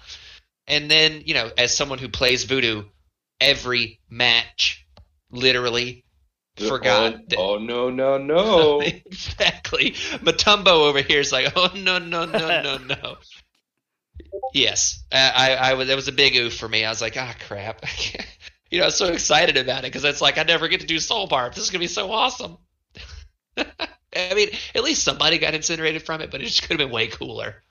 [0.66, 2.84] And then, you know, as someone who plays Voodoo
[3.40, 4.86] every match,
[5.30, 6.04] literally,
[6.68, 7.14] forgot.
[7.14, 8.80] Oh, that, oh no, no, no.
[8.80, 9.92] exactly.
[10.20, 13.16] Matumbo over here is like, oh, no, no, no, no, no.
[14.54, 15.88] Yes, I, I, was.
[15.88, 16.84] It was a big oof for me.
[16.84, 17.84] I was like, ah, oh, crap.
[18.70, 20.86] you know, I was so excited about it because it's like I never get to
[20.86, 21.54] do Soul Barb.
[21.54, 22.58] This is gonna be so awesome.
[23.56, 26.94] I mean, at least somebody got incinerated from it, but it just could have been
[26.94, 27.62] way cooler.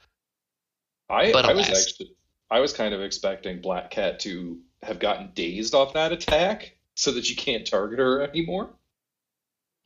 [1.09, 2.15] I, but I was actually,
[2.49, 7.11] I was kind of expecting Black Cat to have gotten dazed off that attack so
[7.11, 8.69] that you can't target her anymore.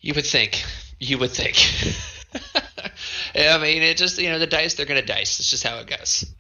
[0.06, 0.64] You would think.
[1.00, 1.58] You would think.
[3.36, 5.40] I mean, it just you know the dice they're gonna dice.
[5.40, 6.32] It's just how it goes.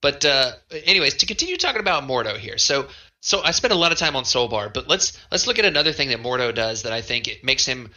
[0.00, 2.56] But uh, anyways, to continue talking about Mordo here.
[2.56, 2.88] So
[3.20, 5.66] so I spent a lot of time on Soul Barb, but let's let's look at
[5.66, 7.90] another thing that Mordo does that I think it makes him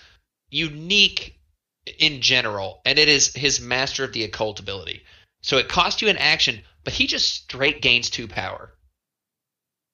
[0.50, 1.40] unique
[2.00, 5.04] in general, and it is his Master of the Occult ability.
[5.42, 8.74] So it costs you an action, but he just straight gains two power.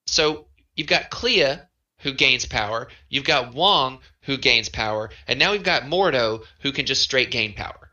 [0.08, 1.60] So you've got Clea
[2.04, 6.72] who gains power, you've got Wong who gains power, and now we've got Mordo who
[6.72, 7.90] can just straight gain power.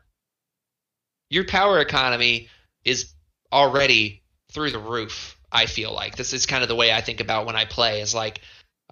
[1.30, 2.48] Your power economy
[2.84, 3.12] is
[3.52, 5.38] already through the roof.
[5.50, 8.00] I feel like this is kind of the way I think about when I play.
[8.00, 8.40] Is like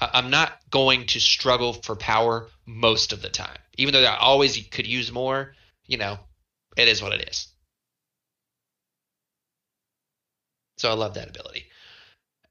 [0.01, 4.57] I'm not going to struggle for power most of the time, even though I always
[4.69, 5.55] could use more.
[5.87, 6.19] You know,
[6.77, 7.49] it is what it is.
[10.79, 11.67] So I love that ability.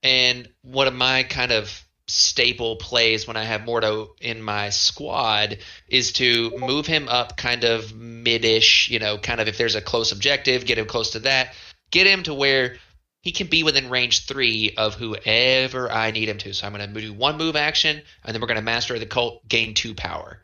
[0.03, 5.59] And one of my kind of staple plays when I have Mordo in my squad
[5.87, 9.81] is to move him up kind of midish, you know, kind of if there's a
[9.81, 11.53] close objective, get him close to that
[11.91, 12.77] get him to where
[13.21, 16.53] he can be within range three of whoever I need him to.
[16.53, 19.05] So I'm going to do one move action, and then we're going to master the
[19.05, 20.41] cult, gain two power.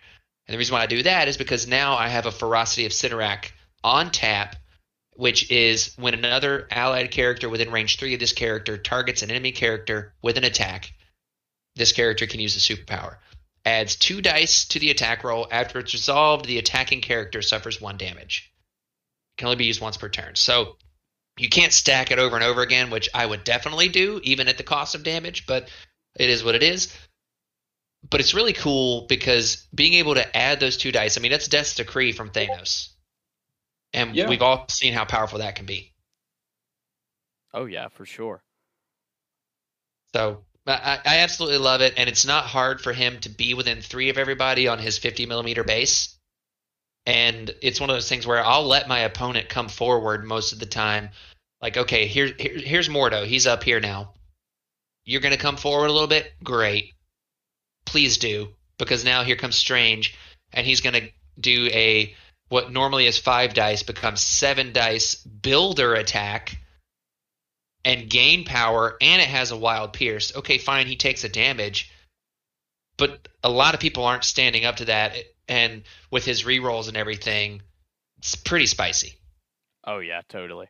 [0.47, 2.91] And the reason why I do that is because now I have a ferocity of
[2.91, 3.51] Cyttorak
[3.83, 4.55] on tap,
[5.13, 9.53] which is when another allied character within range three of this character targets an enemy
[9.53, 10.91] character with an attack,
[11.75, 13.17] this character can use the superpower.
[13.65, 15.47] Adds two dice to the attack roll.
[15.51, 18.51] After it's resolved, the attacking character suffers one damage.
[19.33, 20.35] It can only be used once per turn.
[20.35, 20.77] So
[21.37, 24.57] you can't stack it over and over again, which I would definitely do, even at
[24.57, 25.69] the cost of damage, but
[26.15, 26.95] it is what it is.
[28.07, 31.47] But it's really cool because being able to add those two dice, I mean, that's
[31.47, 32.89] Death's Decree from Thanos.
[33.93, 34.29] And yeah.
[34.29, 35.91] we've all seen how powerful that can be.
[37.53, 38.43] Oh, yeah, for sure.
[40.13, 41.93] So I, I absolutely love it.
[41.97, 45.25] And it's not hard for him to be within three of everybody on his 50
[45.25, 46.15] millimeter base
[47.05, 50.59] and it's one of those things where I'll let my opponent come forward most of
[50.59, 51.09] the time.
[51.61, 53.25] Like, okay, here, here here's Mordo.
[53.25, 54.13] He's up here now.
[55.05, 56.33] You're going to come forward a little bit?
[56.43, 56.93] Great.
[57.85, 58.49] Please do.
[58.77, 60.15] Because now here comes Strange,
[60.51, 62.15] and he's going to do a
[62.49, 66.57] what normally is five dice becomes seven dice builder attack
[67.85, 70.35] and gain power, and it has a wild pierce.
[70.35, 71.91] Okay, fine, he takes a damage,
[72.97, 75.15] but a lot of people aren't standing up to that
[75.47, 77.61] and with his re-rolls and everything,
[78.17, 79.13] it's pretty spicy.
[79.85, 80.67] Oh yeah, totally.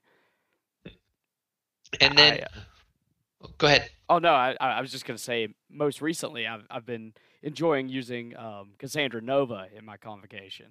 [2.02, 2.40] And then, I,
[3.44, 3.90] uh, go ahead.
[4.10, 5.48] Oh no, I, I was just gonna say.
[5.70, 10.68] Most recently, I've I've been enjoying using um, Cassandra Nova in my convocation,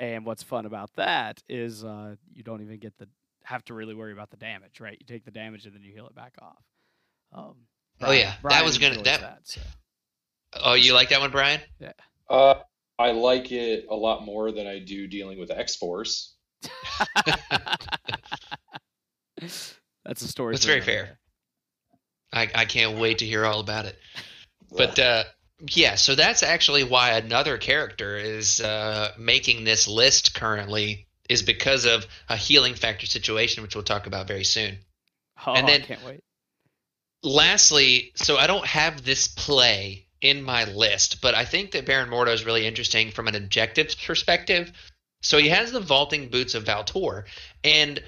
[0.00, 3.08] and what's fun about that is uh, you don't even get the
[3.44, 4.96] have to really worry about the damage, right?
[4.98, 6.62] You take the damage and then you heal it back off.
[7.32, 7.54] Um,
[7.98, 9.20] Brian, oh yeah, Brian that was gonna that.
[9.20, 9.60] that so.
[10.62, 11.60] Oh, you like that one, Brian?
[11.80, 11.92] Yeah.
[12.28, 12.54] Uh,
[12.98, 16.34] I like it a lot more than I do dealing with X Force.
[19.40, 20.54] That's a story.
[20.54, 21.04] That's very fair.
[21.04, 21.10] day.
[22.32, 23.96] I, I can't wait to hear all about it.
[24.76, 25.24] But uh,
[25.68, 31.84] yeah, so that's actually why another character is uh, making this list currently is because
[31.84, 34.78] of a healing factor situation, which we'll talk about very soon.
[35.46, 36.20] Oh, And then- I can't wait.
[37.22, 42.10] Lastly, so I don't have this play in my list, but I think that Baron
[42.10, 44.72] Mordo is really interesting from an objective perspective.
[45.22, 47.24] So he has the vaulting boots of Valtorr,
[47.62, 48.02] and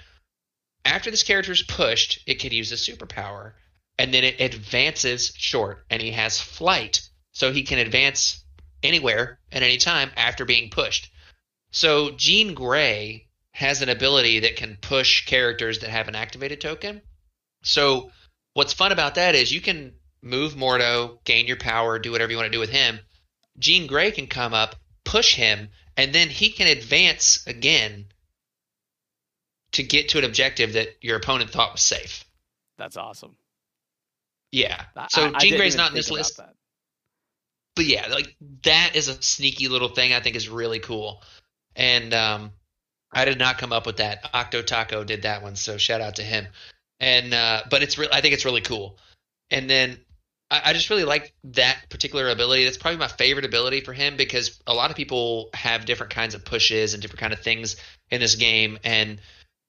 [0.85, 3.55] after this character is pushed, it can use a superpower,
[3.98, 7.00] and then it advances short, and he has flight,
[7.33, 8.44] so he can advance
[8.83, 11.11] anywhere at any time after being pushed.
[11.77, 17.03] So Jean Grey has an ability that can push characters that have an activated token.
[17.65, 18.11] So
[18.55, 22.39] what's fun about that is you can move Mordo, gain your power, do whatever you
[22.39, 22.99] want to do with him.
[23.59, 28.07] Jean Grey can come up, push him, and then he can advance again
[29.73, 32.25] to get to an objective that your opponent thought was safe.
[32.79, 33.37] That's awesome.
[34.51, 34.83] Yeah.
[35.11, 36.55] So I- I Jean didn't Grey's not in this list, that.
[37.75, 41.23] but yeah, like that is a sneaky little thing I think is really cool.
[41.77, 42.53] And um,
[43.12, 44.29] I did not come up with that.
[44.33, 46.47] Octo Taco did that one, so shout out to him.
[46.99, 48.09] And uh, but it's real.
[48.12, 48.99] I think it's really cool.
[49.51, 49.99] And then
[50.51, 52.65] I, I just really like that particular ability.
[52.65, 56.35] That's probably my favorite ability for him because a lot of people have different kinds
[56.35, 57.77] of pushes and different kind of things
[58.11, 58.79] in this game.
[58.83, 59.21] And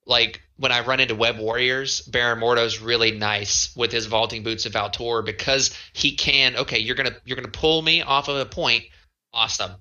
[0.06, 4.64] like when I run into Web Warriors, Baron Mordo's really nice with his vaulting boots
[4.66, 6.56] of Valtorr because he can.
[6.56, 8.84] Okay, you're gonna you're gonna pull me off of a point.
[9.32, 9.72] Awesome,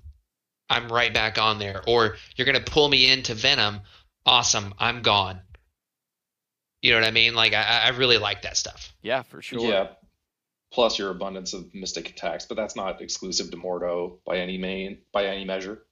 [0.69, 1.81] I'm right back on there.
[1.87, 3.81] Or you're gonna pull me into Venom.
[4.25, 5.41] Awesome, I'm gone.
[6.81, 7.33] You know what I mean?
[7.35, 8.93] Like I, I really like that stuff.
[9.01, 9.61] Yeah, for sure.
[9.61, 9.87] Yeah.
[10.71, 14.99] Plus your abundance of mystic attacks, but that's not exclusive to Mordo by any main
[15.11, 15.83] by any measure.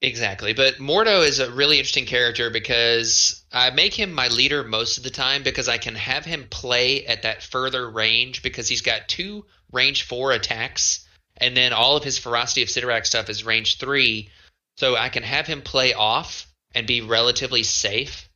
[0.00, 0.52] Exactly.
[0.52, 5.04] But Mordo is a really interesting character because I make him my leader most of
[5.04, 9.08] the time because I can have him play at that further range because he's got
[9.08, 11.07] two range four attacks
[11.38, 14.30] and then all of his Ferocity of Cyttorak stuff is range three.
[14.76, 18.28] So I can have him play off and be relatively safe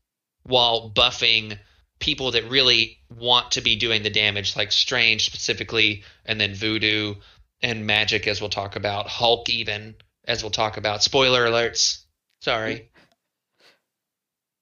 [0.45, 1.59] while buffing
[2.01, 7.15] people that really want to be doing the damage, like Strange specifically, and then Voodoo
[7.63, 9.95] and Magic, as we'll talk about, Hulk even
[10.27, 11.03] as we'll talk about.
[11.03, 12.05] Spoiler alerts.
[12.41, 12.91] Sorry.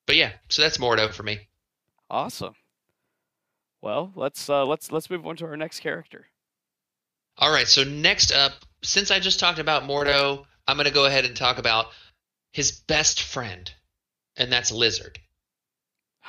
[0.07, 1.49] But yeah, so that's Mordo for me.
[2.11, 2.55] Awesome.
[3.81, 6.27] Well, let's uh, let's let's move on to our next character.
[7.41, 8.53] All right, so next up,
[8.85, 11.87] since I just talked about Mordo, I'm going to go ahead and talk about
[12.53, 13.73] his best friend,
[14.37, 15.19] and that's Lizard.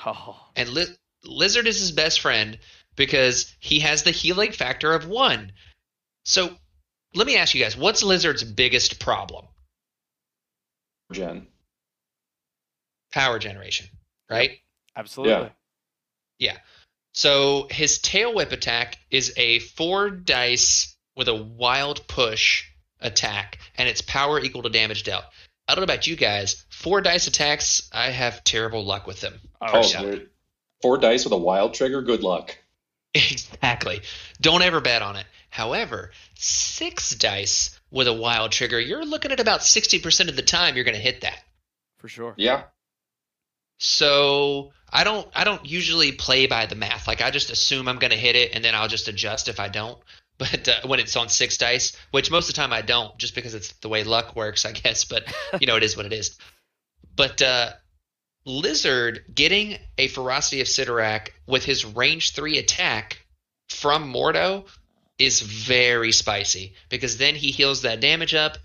[0.05, 0.95] Oh, And Li-
[1.25, 2.57] Lizard is his best friend
[2.95, 5.51] because he has the healing factor of one.
[6.23, 6.55] So
[7.13, 9.45] let me ask you guys, what's Lizard's biggest problem?
[11.11, 11.47] Gen.
[13.11, 13.87] Power generation,
[14.29, 14.59] right?
[14.95, 15.51] absolutely.
[16.39, 16.57] Yeah.
[17.13, 22.65] So his tail whip attack is a four dice with a wild push
[22.99, 25.25] attack, and its power equal to damage dealt.
[25.67, 26.65] I don't know about you guys.
[26.69, 29.39] Four dice attacks, I have terrible luck with them.
[29.61, 30.15] Oh, Oh, yeah.
[30.81, 32.01] Four dice with a wild trigger.
[32.01, 32.57] Good luck.
[33.13, 33.99] Exactly.
[34.39, 35.25] Don't ever bet on it.
[35.49, 40.75] However, six dice with a wild trigger, you're looking at about 60% of the time
[40.75, 41.37] you're going to hit that.
[41.97, 42.33] for sure.
[42.37, 42.63] Yeah.
[43.79, 47.07] So I don't I don't usually play by the math.
[47.07, 49.59] Like I just assume I'm going to hit it and then I'll just adjust if
[49.59, 49.97] I don't.
[50.41, 53.35] But uh, when it's on six dice, which most of the time I don't, just
[53.35, 55.05] because it's the way luck works, I guess.
[55.05, 56.35] But you know it is what it is.
[57.15, 57.73] But uh,
[58.43, 63.23] Lizard getting a Ferocity of Cyttorak with his range three attack
[63.69, 64.65] from Mordo
[65.19, 68.57] is very spicy because then he heals that damage up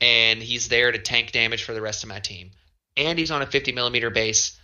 [0.00, 2.50] and he's there to tank damage for the rest of my team.
[2.96, 4.58] And he's on a 50 millimeter base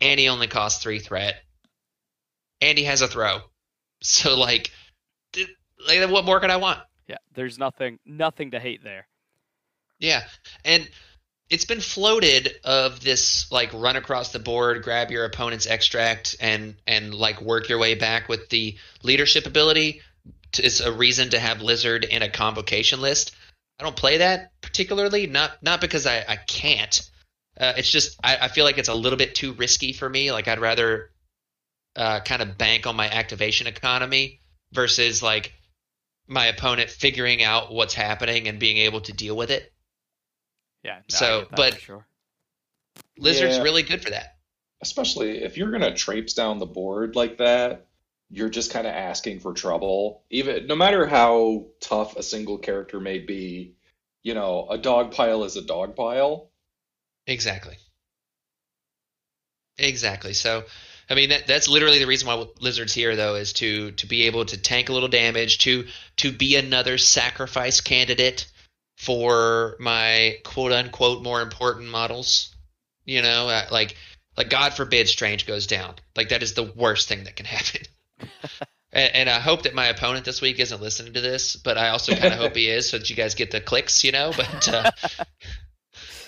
[0.00, 1.42] and he only costs three threat,
[2.60, 3.40] and he has a throw.
[4.06, 4.70] So like,
[5.86, 6.80] like what more could I want?
[7.06, 9.06] Yeah, there's nothing nothing to hate there.
[9.98, 10.22] Yeah,
[10.64, 10.88] and
[11.50, 16.76] it's been floated of this like run across the board, grab your opponent's extract, and
[16.86, 20.00] and like work your way back with the leadership ability.
[20.56, 23.34] Is a reason to have Lizard in a convocation list.
[23.80, 27.10] I don't play that particularly, not not because I, I can't.
[27.58, 30.30] Uh, it's just I, I feel like it's a little bit too risky for me.
[30.30, 31.10] Like I'd rather
[31.96, 34.40] uh, kind of bank on my activation economy
[34.72, 35.52] versus like
[36.26, 39.72] my opponent figuring out what's happening and being able to deal with it.
[40.82, 40.96] Yeah.
[40.96, 42.06] no, So, but- sure.
[43.16, 43.62] Lizard's Yeah.
[43.62, 44.36] really good for that.
[44.80, 47.86] Especially if you're gonna traipse down the board like that,
[48.30, 50.24] you're just kind of asking for trouble.
[50.30, 53.76] Even no matter how tough a single character may be,
[54.22, 56.50] you know, a dog pile is a dog pile.
[57.26, 57.76] Exactly.
[59.78, 60.34] Exactly.
[60.34, 60.64] So,
[61.08, 64.24] I mean, that, that's literally the reason why Lizard's here, though, is to to be
[64.24, 65.86] able to tank a little damage, to
[66.18, 68.46] to be another sacrifice candidate
[68.96, 72.54] for my quote unquote more important models.
[73.04, 73.96] You know, uh, like
[74.36, 75.94] like God forbid Strange goes down.
[76.16, 77.82] Like that is the worst thing that can happen.
[78.92, 81.88] and, and, I hope that my opponent this week isn't listening to this, but I
[81.88, 84.04] also kind of hope he is, so that you guys get the clicks.
[84.04, 84.68] You know, but.
[84.68, 84.90] Uh,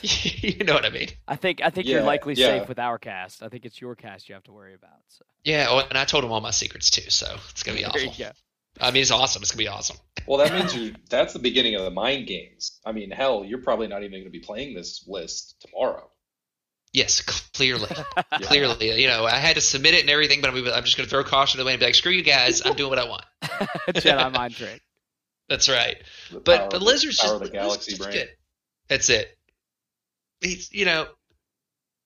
[0.22, 1.08] you know what I mean.
[1.26, 2.58] I think I think yeah, you're likely yeah.
[2.58, 3.42] safe with our cast.
[3.42, 5.00] I think it's your cast you have to worry about.
[5.08, 5.24] So.
[5.44, 8.32] Yeah, well, and I told him all my secrets too, so it's gonna be awesome.
[8.80, 9.42] I mean, it's awesome.
[9.42, 9.96] It's gonna be awesome.
[10.26, 10.94] Well, that means you.
[11.08, 12.78] That's the beginning of the mind games.
[12.84, 16.10] I mean, hell, you're probably not even gonna be playing this list tomorrow.
[16.92, 18.38] Yes, clearly, yeah.
[18.38, 19.00] clearly.
[19.00, 21.10] You know, I had to submit it and everything, but I'm, I'm just going to
[21.10, 22.62] throw caution to the wind and be like, "Screw you guys!
[22.64, 24.80] I'm doing what I want." Jedi mind trick.
[25.48, 25.96] That's right.
[26.30, 28.12] The but but Lizard's just the galaxy brain.
[28.12, 28.28] Good.
[28.88, 29.35] That's it
[30.40, 31.06] he's you know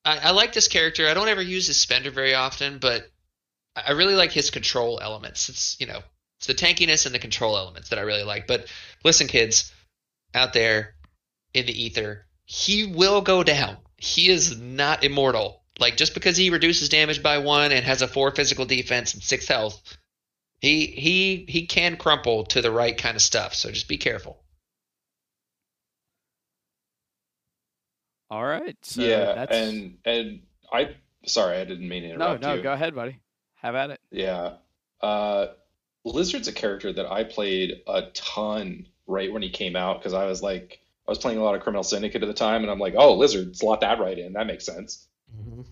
[0.05, 1.09] I, I like this character.
[1.09, 3.09] I don't ever use his spender very often, but
[3.77, 5.49] I really like his control elements.
[5.49, 6.01] It's you know
[6.39, 8.47] it's the tankiness and the control elements that I really like.
[8.47, 8.67] But
[9.05, 9.73] listen, kids
[10.35, 10.95] out there
[11.55, 13.77] in the ether, he will go down.
[13.97, 15.63] He is not immortal.
[15.79, 19.23] Like just because he reduces damage by one and has a four physical defense and
[19.23, 19.81] six health,
[20.61, 23.55] he he he can crumple to the right kind of stuff.
[23.55, 24.43] So just be careful.
[28.31, 28.77] All right.
[28.83, 29.57] So yeah, that's...
[29.57, 30.41] and and
[30.73, 30.95] I
[31.27, 32.63] sorry, I didn't mean to interrupt no, no, you.
[32.63, 33.19] go ahead, buddy.
[33.57, 34.01] Have at it.
[34.11, 34.55] Yeah.
[35.01, 35.49] Uh,
[36.05, 40.27] Lizard's a character that I played a ton right when he came out because I
[40.27, 42.79] was like, I was playing a lot of Criminal Syndicate at the time, and I'm
[42.79, 44.35] like, oh, Lizard, slot that right in.
[44.35, 45.07] That makes sense.
[45.37, 45.63] Mm-hmm.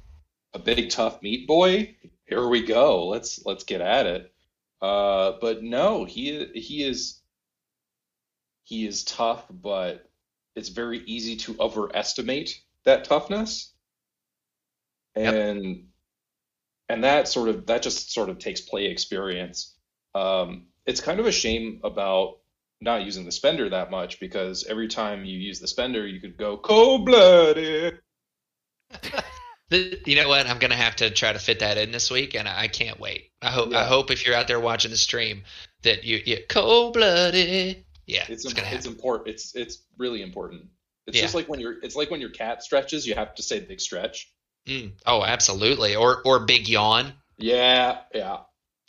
[0.54, 1.94] A big tough meat boy.
[2.26, 3.06] Here we go.
[3.06, 4.32] Let's let's get at it.
[4.82, 7.20] Uh, but no, he he is
[8.64, 10.07] he is tough, but
[10.56, 13.72] it's very easy to overestimate that toughness.
[15.14, 15.76] And yep.
[16.88, 19.74] and that sort of that just sort of takes play experience.
[20.14, 22.38] Um, it's kind of a shame about
[22.80, 26.36] not using the spender that much because every time you use the spender you could
[26.36, 28.00] go cold-blooded.
[29.70, 30.46] You know what?
[30.46, 33.32] I'm gonna have to try to fit that in this week and i can't wait.
[33.42, 33.80] I hope yeah.
[33.80, 35.42] i hope if you're out there watching the stream
[35.82, 39.28] that you you cold-blooded yeah, it's it's, it's important.
[39.28, 40.62] It's it's really important.
[41.06, 41.22] It's yeah.
[41.22, 43.80] just like when your it's like when your cat stretches, you have to say big
[43.80, 44.32] stretch.
[44.66, 44.92] Mm.
[45.06, 45.94] Oh, absolutely.
[45.94, 47.12] Or or big yawn.
[47.36, 48.38] Yeah, yeah.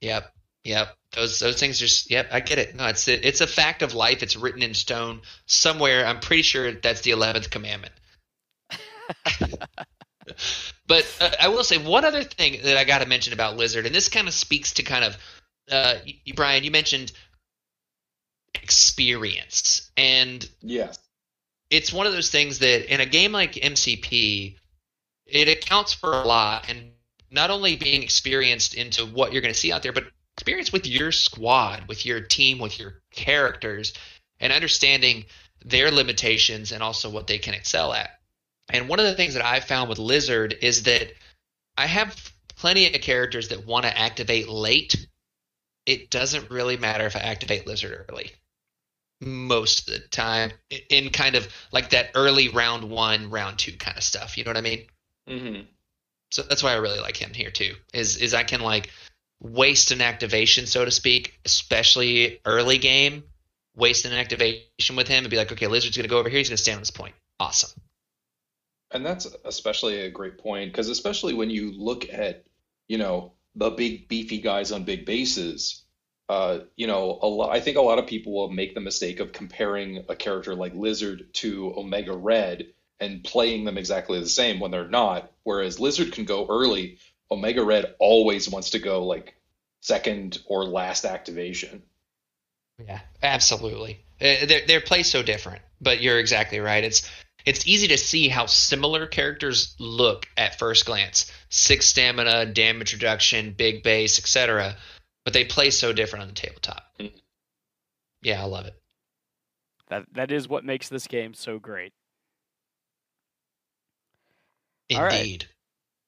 [0.01, 0.95] Yep, yep.
[1.13, 2.13] Those those things are.
[2.13, 2.75] Yep, I get it.
[2.75, 4.23] No, it's it's a fact of life.
[4.23, 6.05] It's written in stone somewhere.
[6.05, 7.93] I'm pretty sure that's the eleventh commandment.
[10.87, 13.85] but uh, I will say one other thing that I got to mention about Lizard,
[13.85, 15.17] and this kind of speaks to kind of
[15.69, 15.95] uh,
[16.35, 16.63] Brian.
[16.63, 17.11] You mentioned
[18.55, 19.89] experience.
[19.97, 20.99] And yes,
[21.69, 24.55] it's one of those things that in a game like MCP,
[25.25, 26.69] it accounts for a lot.
[26.69, 26.91] And
[27.31, 30.87] not only being experienced into what you're going to see out there, but experience with
[30.87, 33.93] your squad, with your team, with your characters,
[34.39, 35.25] and understanding
[35.63, 38.19] their limitations and also what they can excel at.
[38.69, 41.11] And one of the things that I've found with Lizard is that
[41.77, 45.07] I have plenty of characters that want to activate late.
[45.89, 48.31] It doesn't really matter if I activate Lizard early
[49.21, 50.51] most of the time
[50.89, 54.37] in kind of like that early round one, round two kind of stuff.
[54.37, 54.85] You know what I mean?
[55.27, 55.61] Mm-hmm.
[56.31, 57.73] So that's why I really like him here too.
[57.93, 58.91] Is is I can like
[59.41, 63.23] waste an activation, so to speak, especially early game.
[63.75, 66.37] Waste an activation with him and be like, okay, Lizard's gonna go over here.
[66.37, 67.15] He's gonna stand on this point.
[67.39, 67.81] Awesome.
[68.91, 72.43] And that's especially a great point because especially when you look at
[72.87, 75.83] you know the big beefy guys on big bases
[76.29, 79.19] uh, you know, a lot, I think a lot of people will make the mistake
[79.19, 82.67] of comparing a character like Lizard to Omega Red
[82.99, 85.31] and playing them exactly the same when they're not.
[85.41, 86.99] Whereas Lizard can go early,
[87.31, 89.35] Omega Red always wants to go like
[89.81, 91.81] second or last activation.
[92.85, 93.99] Yeah, absolutely.
[94.21, 96.83] Uh, they're they're placed so different, but you're exactly right.
[96.83, 97.09] It's
[97.43, 101.31] it's easy to see how similar characters look at first glance.
[101.49, 104.75] Six stamina, damage reduction, big base, etc
[105.29, 106.83] but they play so different on the tabletop.
[106.99, 107.15] Mm-hmm.
[108.23, 108.73] Yeah, I love it.
[109.89, 111.93] That that is what makes this game so great.
[114.89, 114.99] Indeed.
[114.99, 115.47] All right.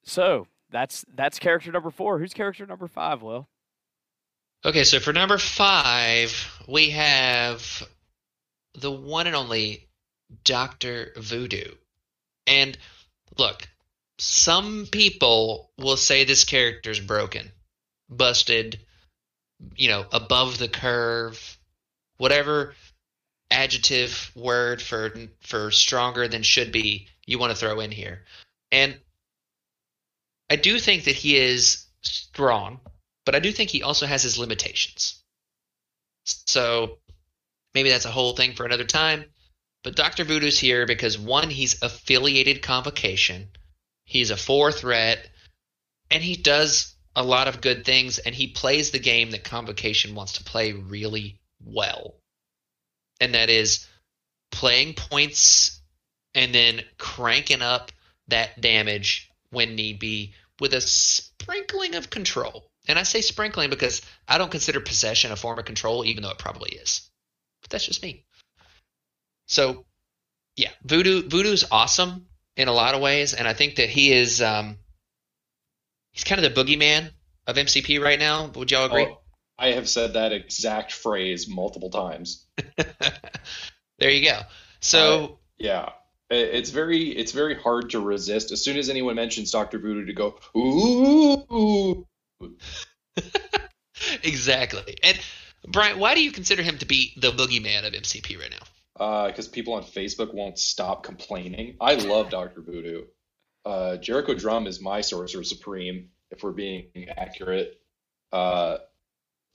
[0.03, 2.17] So that's that's character number four.
[2.17, 3.47] Who's character number five, Will?
[4.65, 7.87] Okay, so for number five, we have
[8.73, 9.87] the one and only
[10.43, 11.75] Doctor Voodoo.
[12.47, 12.75] And
[13.37, 13.67] look,
[14.23, 17.51] some people will say this character's broken,
[18.07, 18.79] busted,
[19.75, 21.57] you know, above the curve,
[22.17, 22.75] whatever
[23.49, 25.11] adjective word for
[25.41, 28.23] for stronger than should be you want to throw in here.
[28.71, 28.95] And
[30.51, 32.79] I do think that he is strong,
[33.25, 35.23] but I do think he also has his limitations.
[36.25, 36.99] So
[37.73, 39.25] maybe that's a whole thing for another time.
[39.83, 40.25] But Dr.
[40.25, 43.49] Voodoo's here because one, he's affiliated convocation.
[44.11, 45.25] He's a four threat,
[46.09, 50.15] and he does a lot of good things, and he plays the game that convocation
[50.15, 52.15] wants to play really well.
[53.21, 53.87] And that is
[54.51, 55.79] playing points
[56.35, 57.93] and then cranking up
[58.27, 62.69] that damage when need be with a sprinkling of control.
[62.89, 66.31] And I say sprinkling because I don't consider possession a form of control, even though
[66.31, 67.09] it probably is.
[67.61, 68.25] But that's just me.
[69.47, 69.85] So,
[70.57, 72.27] yeah, Voodoo Voodoo's awesome
[72.61, 74.77] in a lot of ways, and I think that he is um,
[76.11, 77.09] he's kind of the boogeyman
[77.47, 78.47] of MCP right now.
[78.55, 79.07] Would y'all agree?
[79.09, 79.21] Oh,
[79.57, 82.45] I have said that exact phrase multiple times.
[83.99, 84.39] there you go.
[84.79, 85.89] So uh, yeah,
[86.29, 88.51] it's very it's very hard to resist.
[88.51, 92.07] As soon as anyone mentions Doctor Voodoo, to go ooh.
[94.23, 94.97] exactly.
[95.03, 95.19] And
[95.67, 98.65] Brian, why do you consider him to be the boogeyman of MCP right now?
[99.01, 101.75] Because uh, people on Facebook won't stop complaining.
[101.81, 103.05] I love Doctor Voodoo.
[103.65, 107.81] Uh, Jericho Drum is my sorcerer supreme, if we're being accurate.
[108.31, 108.77] Uh,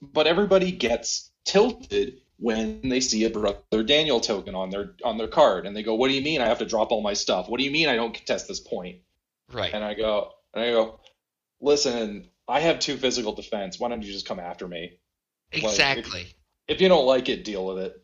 [0.02, 5.28] but everybody gets tilted when they see a brother Daniel token on their on their
[5.28, 7.48] card, and they go, "What do you mean I have to drop all my stuff?
[7.48, 8.98] What do you mean I don't contest this point?"
[9.52, 9.72] Right.
[9.72, 10.98] And I go, and I go,
[11.60, 13.78] "Listen, I have two physical defense.
[13.78, 14.98] Why don't you just come after me?"
[15.52, 16.02] Exactly.
[16.02, 16.34] Like,
[16.66, 18.02] if, if you don't like it, deal with it.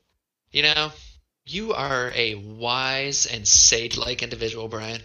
[0.53, 0.93] You know,
[1.47, 5.01] you are a wise and sage-like individual, Brian.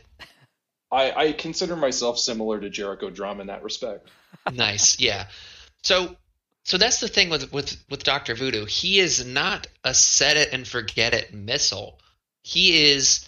[0.91, 4.07] I, I consider myself similar to Jericho Drum in that respect.
[4.53, 5.27] nice, yeah.
[5.83, 6.15] So
[6.63, 8.65] so that's the thing with with with Doctor Voodoo.
[8.65, 11.99] He is not a set it and forget it missile.
[12.43, 13.25] He is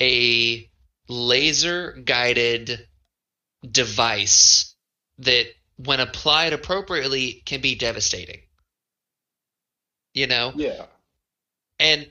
[0.00, 0.68] a
[1.08, 2.86] laser guided
[3.70, 4.74] device
[5.18, 5.46] that,
[5.76, 8.40] when applied appropriately, can be devastating.
[10.14, 10.52] You know.
[10.56, 10.86] Yeah.
[11.78, 12.06] And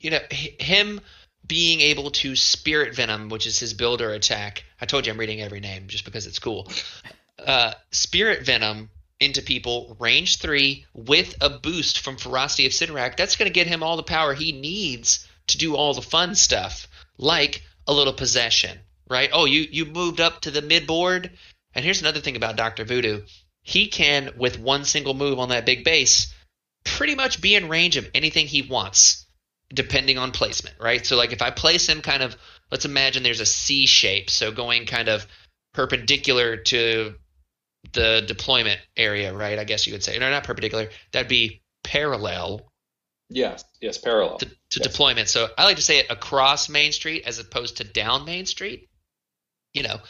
[0.00, 1.00] you know him
[1.46, 4.64] being able to spirit venom, which is his builder attack.
[4.80, 6.70] I told you I'm reading every name just because it's cool.
[7.44, 8.90] Uh, spirit venom
[9.20, 13.66] into people, range three, with a boost from Ferocity of Cyttorak, that's going to get
[13.66, 16.88] him all the power he needs to do all the fun stuff,
[17.18, 18.78] like a little possession,
[19.08, 19.30] right?
[19.32, 21.30] Oh, you, you moved up to the mid board.
[21.74, 22.84] And here's another thing about Dr.
[22.84, 23.22] Voodoo
[23.62, 26.34] he can, with one single move on that big base,
[26.84, 29.26] pretty much be in range of anything he wants,
[29.72, 31.04] depending on placement, right?
[31.04, 32.36] So, like if I place him kind of,
[32.70, 35.26] let's imagine there's a C shape, so going kind of
[35.74, 37.14] perpendicular to
[37.92, 39.58] the deployment area, right?
[39.58, 40.18] I guess you would say.
[40.18, 40.88] No, not perpendicular.
[41.12, 42.68] That'd be parallel.
[43.28, 44.86] Yes, yes, parallel to, to yes.
[44.86, 45.28] deployment.
[45.28, 48.88] So I like to say it across Main Street as opposed to down Main Street.
[49.72, 50.00] You know,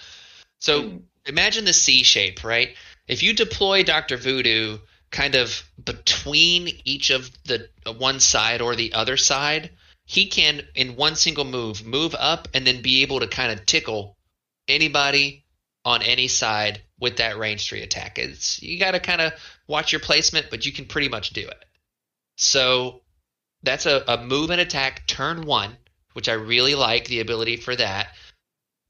[0.58, 1.02] so mm.
[1.26, 2.74] imagine the C shape, right?
[3.06, 4.78] If you deploy Doctor Voodoo
[5.10, 9.70] kind of between each of the uh, one side or the other side,
[10.04, 13.66] he can in one single move move up and then be able to kind of
[13.66, 14.16] tickle
[14.68, 15.44] anybody
[15.84, 18.18] on any side with that range three attack.
[18.18, 19.32] It's you got to kind of
[19.66, 21.64] watch your placement, but you can pretty much do it.
[22.36, 23.02] So
[23.62, 25.76] that's a, a move and attack turn one,
[26.12, 28.08] which I really like the ability for that.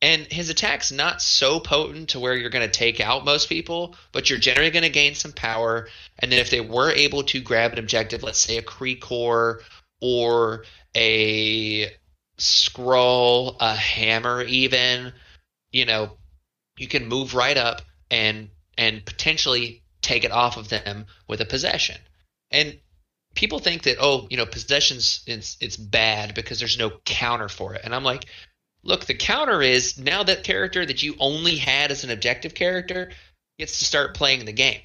[0.02, 3.94] And his attack's not so potent to where you're going to take out most people,
[4.12, 5.88] but you're generally going to gain some power.
[6.18, 9.60] And then if they were able to grab an objective, let's say a Kree core
[10.00, 10.64] or
[10.96, 11.90] a
[12.38, 15.12] scroll, a hammer, even,
[15.70, 16.16] you know,
[16.78, 18.48] you can move right up and
[18.78, 21.96] and potentially take it off of them with a possession.
[22.50, 22.78] And
[23.34, 27.74] people think that oh, you know, possessions it's it's bad because there's no counter for
[27.74, 27.82] it.
[27.84, 28.24] And I'm like,
[28.82, 33.10] look, the counter is now that character that you only had as an objective character
[33.58, 34.80] gets to start playing the game.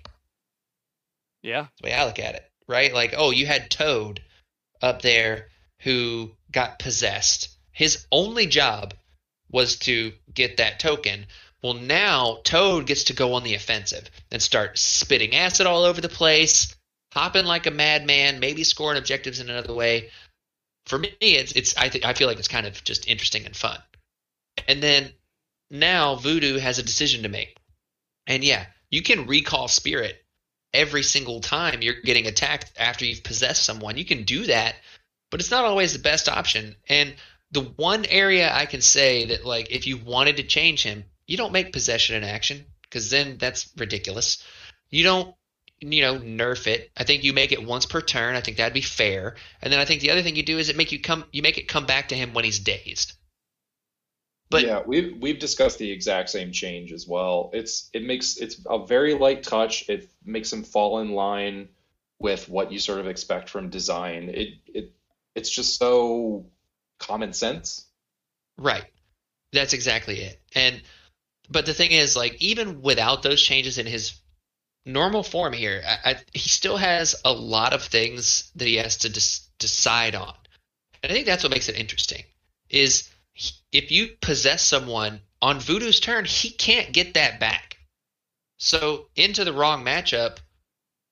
[1.41, 1.61] Yeah.
[1.61, 2.51] That's the way I look at it.
[2.67, 2.93] Right?
[2.93, 4.21] Like, oh, you had Toad
[4.81, 5.47] up there
[5.81, 7.49] who got possessed.
[7.71, 8.93] His only job
[9.51, 11.27] was to get that token,
[11.65, 15.99] well, now Toad gets to go on the offensive and start spitting acid all over
[15.99, 16.75] the place,
[17.11, 20.11] hopping like a madman, maybe scoring objectives in another way.
[20.85, 23.55] For me, it's it's I think I feel like it's kind of just interesting and
[23.55, 23.79] fun.
[24.67, 25.11] And then
[25.69, 27.57] now Voodoo has a decision to make.
[28.27, 30.23] And yeah, you can recall spirit
[30.73, 33.97] every single time you're getting attacked after you've possessed someone.
[33.97, 34.75] You can do that,
[35.31, 36.75] but it's not always the best option.
[36.87, 37.15] And
[37.51, 41.37] the one area I can say that like if you wanted to change him, you
[41.37, 44.43] don't make possession an action because then that's ridiculous.
[44.89, 45.35] You don't,
[45.81, 46.91] you know, nerf it.
[46.95, 48.35] I think you make it once per turn.
[48.35, 49.35] I think that'd be fair.
[49.61, 51.41] And then I think the other thing you do is it make you come, you
[51.41, 53.13] make it come back to him when he's dazed.
[54.49, 57.49] But yeah, we've we've discussed the exact same change as well.
[57.53, 59.89] It's it makes it's a very light touch.
[59.89, 61.69] It makes him fall in line
[62.19, 64.29] with what you sort of expect from design.
[64.29, 64.93] It it
[65.33, 66.45] it's just so
[66.99, 67.85] common sense.
[68.57, 68.85] right,
[69.51, 70.39] that's exactly it.
[70.53, 70.81] And
[71.49, 74.19] but the thing is, like, even without those changes in his
[74.85, 78.97] normal form here, I, I, he still has a lot of things that he has
[78.97, 79.09] to
[79.59, 80.33] decide on.
[81.01, 82.23] And I think that's what makes it interesting.
[82.69, 87.77] Is he- if you possess someone on Voodoo's turn, he can't get that back.
[88.57, 90.37] So into the wrong matchup,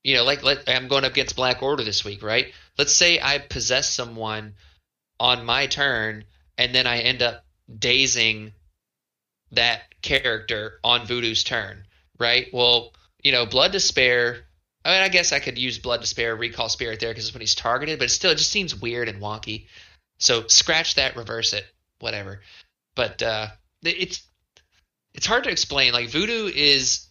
[0.03, 2.53] you know, like let, I'm going up against Black Order this week, right?
[2.77, 4.55] Let's say I possess someone
[5.19, 6.25] on my turn,
[6.57, 7.45] and then I end up
[7.79, 8.53] dazing
[9.51, 11.85] that character on Voodoo's turn,
[12.19, 12.47] right?
[12.51, 12.93] Well,
[13.23, 14.45] you know, Blood Despair.
[14.85, 17.41] I mean, I guess I could use Blood Despair, Recall Spirit there because it's when
[17.41, 19.67] he's targeted, but still it just seems weird and wonky.
[20.17, 21.65] So scratch that, reverse it,
[21.99, 22.41] whatever.
[22.95, 23.47] But uh,
[23.81, 24.21] it's
[25.13, 25.93] it's hard to explain.
[25.93, 27.07] Like Voodoo is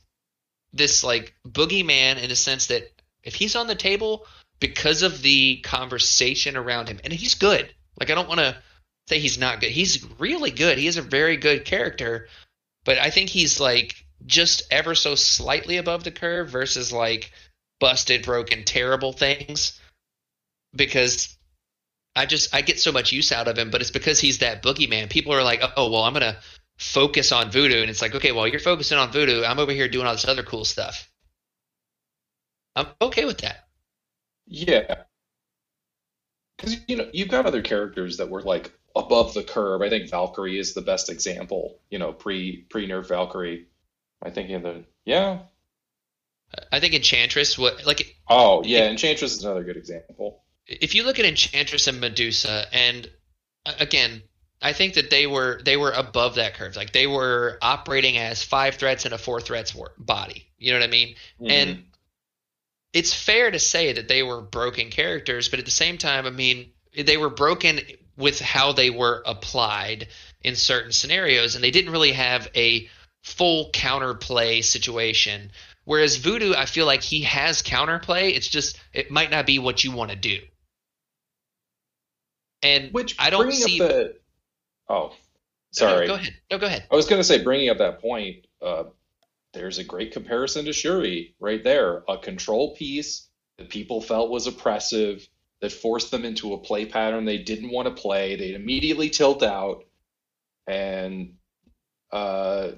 [0.72, 2.90] this like boogeyman in a sense that
[3.22, 4.26] if he's on the table
[4.60, 7.72] because of the conversation around him, and he's good.
[7.98, 8.56] Like I don't want to
[9.08, 9.70] say he's not good.
[9.70, 10.78] He's really good.
[10.78, 12.28] He is a very good character,
[12.84, 17.32] but I think he's like just ever so slightly above the curve versus like
[17.80, 19.78] busted, broken, terrible things.
[20.74, 21.36] Because
[22.14, 24.62] I just I get so much use out of him, but it's because he's that
[24.62, 25.10] boogeyman.
[25.10, 26.38] People are like, oh well, I'm gonna
[26.78, 29.44] focus on voodoo, and it's like, okay, well you're focusing on voodoo.
[29.44, 31.08] I'm over here doing all this other cool stuff.
[32.74, 33.66] I'm okay with that.
[34.46, 35.02] Yeah.
[36.56, 39.82] Because you know you've got other characters that were like above the curve.
[39.82, 41.78] I think Valkyrie is the best example.
[41.90, 43.66] You know, pre pre nerf Valkyrie.
[44.22, 45.40] I think in the yeah.
[46.70, 50.42] I think Enchantress, what like Oh yeah, Enchantress is another good example.
[50.66, 53.08] if you look at Enchantress and Medusa, and
[53.66, 54.22] uh, again,
[54.60, 56.76] I think that they were they were above that curve.
[56.76, 60.46] Like they were operating as five threats in a four threats body.
[60.58, 61.16] You know what I mean?
[61.44, 61.84] And
[62.92, 66.30] it's fair to say that they were broken characters, but at the same time, I
[66.30, 67.80] mean, they were broken
[68.16, 70.08] with how they were applied
[70.42, 72.88] in certain scenarios, and they didn't really have a
[73.22, 75.50] full counterplay situation.
[75.84, 78.34] Whereas Voodoo, I feel like he has counterplay.
[78.34, 80.38] It's just it might not be what you want to do.
[82.62, 83.78] And which I don't see.
[83.78, 84.16] the
[84.88, 85.12] oh No, no,
[85.72, 86.34] sorry go ahead.
[86.50, 86.86] No, go ahead.
[86.90, 88.84] I was going to say, bringing up that point, uh,
[89.52, 92.04] there's a great comparison to Shuri right there.
[92.08, 95.28] A control piece that people felt was oppressive,
[95.62, 98.36] that forced them into a play pattern they didn't want to play.
[98.36, 99.84] They'd immediately tilt out
[100.66, 101.34] and
[102.10, 102.72] uh,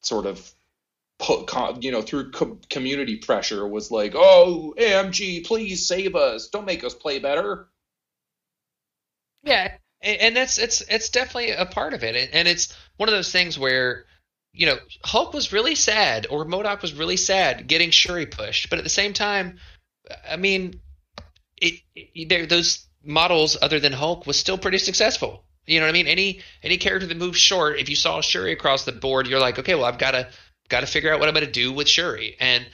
[0.00, 0.52] sort of
[1.18, 1.50] put,
[1.82, 6.48] you know, through co- community pressure was like, oh, AMG, please save us.
[6.48, 7.68] Don't make us play better.
[9.42, 9.72] Yeah,
[10.02, 13.32] and, that's it's it's definitely a part of it, and, and it's one of those
[13.32, 14.04] things where
[14.52, 18.78] you know Hulk was really sad, or MODOK was really sad getting Shuri pushed, but
[18.78, 19.58] at the same time,
[20.28, 20.80] I mean,
[21.56, 25.44] it, it those models other than Hulk was still pretty successful.
[25.68, 26.06] You know what I mean?
[26.06, 29.58] Any any character that moves short, if you saw Shuri across the board, you're like,
[29.58, 30.28] okay, well, I've got to
[30.68, 32.66] got to figure out what I'm going to do with Shuri, and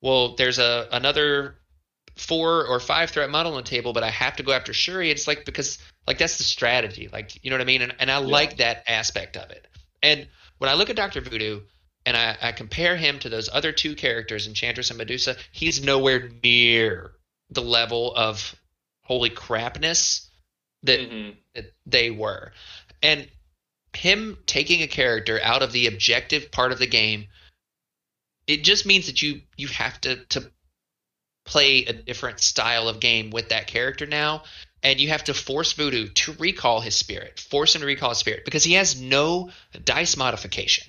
[0.00, 1.56] well, there's a another
[2.16, 5.10] four or five threat model on the table, but I have to go after Shuri.
[5.10, 5.78] It's like because
[6.08, 8.82] like that's the strategy, like you know what I mean, and, and I like that
[8.88, 9.68] aspect of it.
[10.02, 10.26] And
[10.58, 11.60] when I look at Doctor Voodoo
[12.04, 16.30] and I, I compare him to those other two characters, Enchantress and Medusa, he's nowhere
[16.42, 17.12] near
[17.50, 18.56] the level of
[19.02, 20.29] holy crapness
[20.82, 21.36] that, Mhm.
[21.86, 22.52] they were.
[23.02, 23.30] And
[23.94, 27.28] him taking a character out of the objective part of the game,
[28.46, 30.50] it just means that you you have to to
[31.44, 34.42] play a different style of game with that character now
[34.82, 38.18] and you have to force voodoo to recall his spirit force him to recall his
[38.18, 39.50] spirit because he has no
[39.84, 40.86] dice modification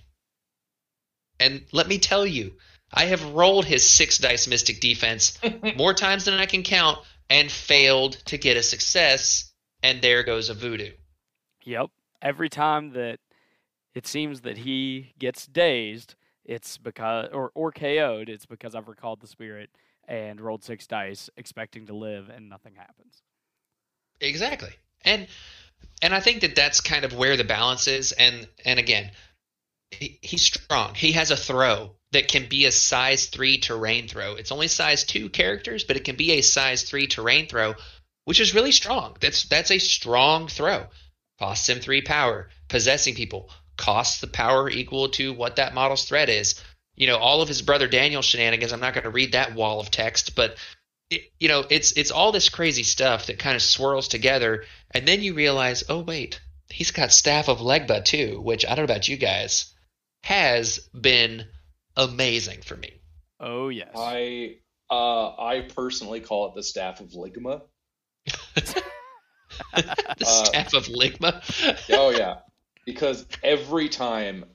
[1.39, 2.54] and let me tell you
[2.94, 5.38] i have rolled his six dice mystic defense
[5.78, 9.51] more times than i can count and failed to get a success
[9.84, 10.92] and there goes a voodoo
[11.64, 11.90] Yep.
[12.22, 13.20] Every time that
[13.94, 16.16] it seems that he gets dazed,
[16.46, 19.70] it's because or or KO'd, it's because I've recalled the spirit
[20.08, 23.24] and rolled six dice expecting to live and nothing happens.
[24.20, 24.72] Exactly.
[25.04, 25.28] And
[26.02, 29.12] and I think that that's kind of where the balance is and and again,
[29.92, 30.96] he, he's strong.
[30.96, 34.36] He has a throw that can be a size 3 terrain throw.
[34.36, 37.76] It's only size 2 characters, but it can be a size 3 terrain throw,
[38.26, 39.16] which is really strong.
[39.20, 40.88] That's that's a strong throw.
[41.40, 42.50] Costs him 3 power.
[42.68, 46.62] Possessing people costs the power equal to what that model's threat is.
[46.96, 49.80] You know, all of his brother Daniel shenanigans, I'm not going to read that wall
[49.80, 50.58] of text, but
[51.10, 55.08] it, you know, it's it's all this crazy stuff that kind of swirls together, and
[55.08, 58.94] then you realize, oh wait, he's got Staff of Legba too, which I don't know
[58.94, 59.74] about you guys,
[60.24, 61.46] has been
[61.98, 63.02] amazing for me.
[63.40, 63.90] Oh yes.
[63.96, 64.58] I
[64.90, 67.62] uh, I personally call it the staff of Ligma.
[68.26, 68.86] the
[69.74, 71.42] Uh, Staff of Ligma.
[71.98, 72.40] Oh yeah,
[72.86, 74.46] because every time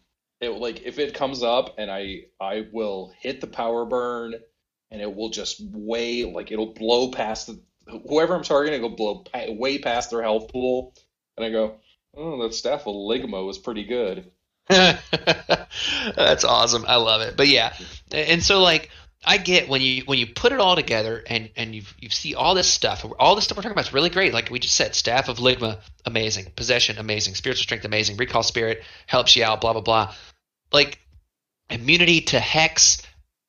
[0.40, 4.34] it like if it comes up and I I will hit the power burn
[4.90, 7.60] and it will just way like it'll blow past the,
[8.08, 8.78] whoever I'm targeting.
[8.78, 10.94] It'll blow way past their health pool,
[11.36, 11.76] and I go,
[12.14, 14.30] oh, that staff of Ligma was pretty good.
[14.68, 16.84] That's awesome.
[16.86, 17.36] I love it.
[17.36, 17.74] But yeah,
[18.10, 18.90] and so like
[19.26, 22.36] I get when you when you put it all together and and you you see
[22.36, 24.32] all this stuff, all this stuff we're talking about is really great.
[24.32, 26.52] Like we just said, staff of Ligma, amazing.
[26.54, 27.34] Possession, amazing.
[27.34, 28.16] Spiritual strength, amazing.
[28.16, 29.60] Recall spirit helps you out.
[29.60, 30.14] Blah blah blah.
[30.72, 31.00] Like
[31.68, 33.02] immunity to hex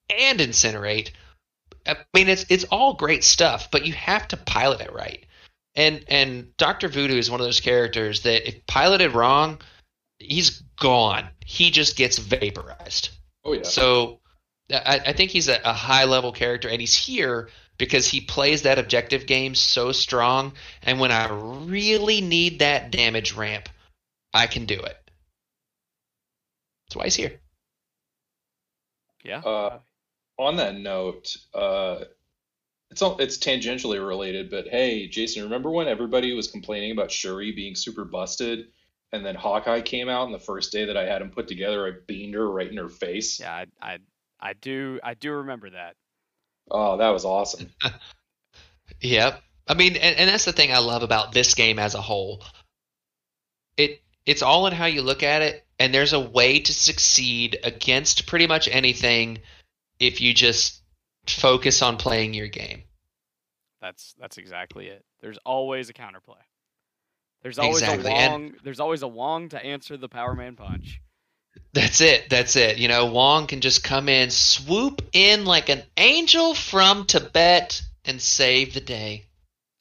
[0.10, 1.12] and incinerate.
[1.86, 5.26] I mean, it's it's all great stuff, but you have to pilot it right.
[5.76, 9.62] And and Doctor Voodoo is one of those characters that if piloted wrong,
[10.18, 11.30] he's gone.
[11.46, 13.10] He just gets vaporized.
[13.46, 13.62] Oh yeah.
[13.62, 14.22] So
[14.72, 18.64] I, I think he's a, a high level character, and he's here because he plays
[18.64, 20.54] that objective game so strong.
[20.84, 23.70] And when I really need that damage ramp,
[24.34, 24.98] I can do it.
[26.88, 27.40] That's why he's here.
[29.24, 29.40] yeah.
[29.40, 29.80] Uh,
[30.38, 32.00] on that note, uh,
[32.90, 37.52] it's all, it's tangentially related, but hey, Jason, remember when everybody was complaining about Shuri
[37.52, 38.68] being super busted,
[39.12, 41.88] and then Hawkeye came out, and the first day that I had him put together,
[41.88, 43.40] I beamed her right in her face.
[43.40, 43.54] yeah.
[43.54, 43.98] I, I
[44.40, 45.96] I do I do remember that.
[46.70, 47.70] Oh, that was awesome.
[49.02, 49.42] Yep.
[49.68, 52.44] I mean, and, and that's the thing I love about this game as a whole.
[53.76, 57.60] It it's all in how you look at it, and there's a way to succeed
[57.64, 59.40] against pretty much anything
[60.00, 60.82] if you just
[61.28, 62.84] focus on playing your game.
[63.82, 65.04] That's that's exactly it.
[65.20, 66.42] There's always a counterplay.
[67.44, 71.02] There's always Exactly, a and- There's always a Wong to answer the Power Man punch.
[71.74, 72.30] That's it.
[72.30, 72.78] That's it.
[72.78, 78.22] You know, Wong can just come in, swoop in like an angel from Tibet, and
[78.22, 79.26] save the day.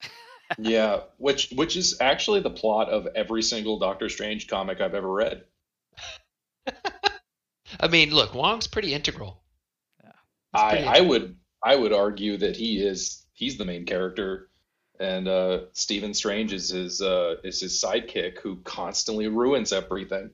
[0.58, 5.10] yeah, which which is actually the plot of every single Doctor Strange comic I've ever
[5.10, 5.44] read.
[7.80, 9.42] I mean, look, Wong's pretty integral.
[10.52, 14.48] I pretty I would I would argue that he is he's the main character,
[15.00, 20.30] and uh, Stephen Strange is his uh, is his sidekick who constantly ruins everything.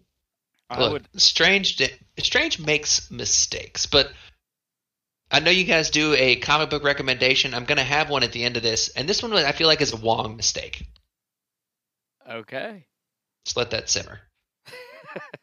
[0.71, 1.09] I Look, would.
[1.21, 4.11] Strange di- Strange makes mistakes, but
[5.31, 7.55] I know you guys do a comic book recommendation.
[7.55, 9.81] I'm gonna have one at the end of this, and this one I feel like
[9.81, 10.87] is a Wong mistake.
[12.29, 12.87] Okay.
[13.45, 14.21] Just let that simmer.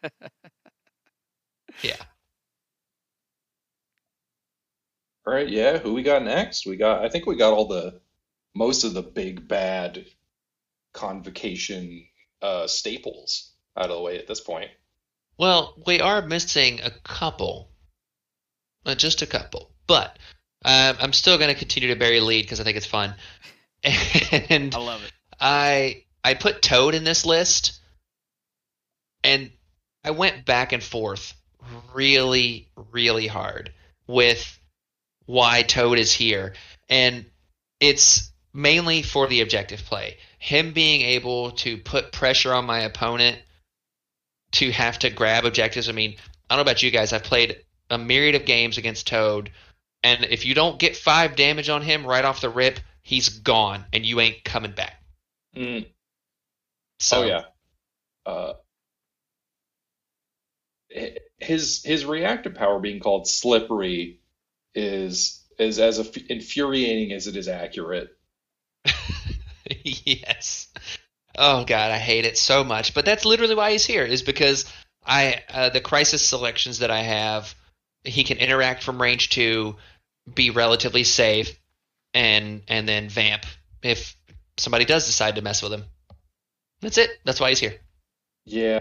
[1.82, 1.96] Yeah.
[5.26, 6.66] All right, yeah, who we got next?
[6.66, 8.02] We got I think we got all the
[8.56, 10.06] most of the big bad
[10.94, 12.08] convocation
[12.42, 14.72] uh, staples out of the way at this point.
[15.40, 17.70] Well, we are missing a couple,
[18.86, 20.20] uh, just a couple, but
[20.66, 23.16] um, I'm still gonna continue to bury lead because I think it's fun,
[23.84, 25.14] and I love it.
[25.40, 27.80] I I put Toad in this list,
[29.24, 29.50] and
[30.04, 31.34] I went back and forth
[31.94, 33.72] really, really hard
[34.08, 34.60] with
[35.26, 36.54] why Toad is here,
[36.90, 37.26] and
[37.80, 40.18] it's mainly for the objective play.
[40.38, 43.40] Him being able to put pressure on my opponent
[44.54, 45.90] to have to grab objectives.
[45.90, 46.16] I mean,
[46.50, 47.14] I don't know about you guys.
[47.14, 47.58] I've played
[47.90, 49.52] a myriad of games against Toad,
[50.04, 53.86] and if you don't get five damage on him right off the rip, he's gone,
[53.94, 55.02] and you ain't coming back.
[55.56, 55.86] Mm.
[57.00, 57.44] So oh yeah.
[58.26, 58.54] Uh,
[61.38, 64.22] his his reactive power being called slippery
[64.76, 68.10] is is as infuriating as it is accurate.
[69.84, 70.68] yes.
[71.42, 72.94] Oh god, I hate it so much.
[72.94, 74.04] But that's literally why he's here.
[74.04, 74.66] Is because
[75.06, 77.56] I uh, the crisis selections that I have,
[78.04, 79.78] he can interact from range two,
[80.32, 81.58] be relatively safe,
[82.14, 83.46] and and then vamp
[83.82, 84.18] if
[84.58, 85.86] somebody does decide to mess with him.
[86.82, 87.10] That's it.
[87.24, 87.76] That's why he's here.
[88.46, 88.80] Yeah,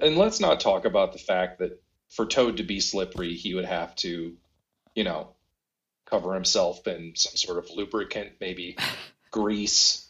[0.00, 3.66] and let's not talk about the fact that for Toad to be slippery, he would
[3.66, 4.36] have to,
[4.94, 5.34] you know,
[6.06, 8.76] cover himself in some sort of lubricant, maybe
[9.30, 10.09] grease.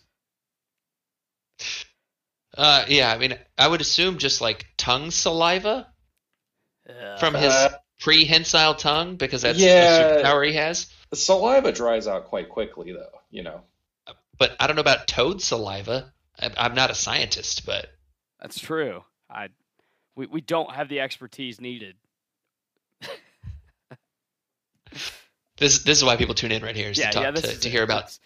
[2.57, 5.87] Uh, yeah, I mean, I would assume just like tongue saliva
[6.89, 7.17] Yeah.
[7.19, 9.99] from his Uh, prehensile tongue because that's Yeah.
[9.99, 10.93] the superpower he has.
[11.11, 13.21] The saliva dries out quite quickly, though.
[13.31, 13.63] You know.
[14.39, 16.13] But I don't know about toad saliva.
[16.41, 17.91] I- I'm not a scientist, but
[18.41, 19.05] That's true.
[19.29, 19.49] I
[20.17, 21.97] we, we don't have the expertise needed.
[25.57, 27.31] this this is why people tune in right here is yeah, to, talk, yeah.
[27.33, 28.17] To, is to hear about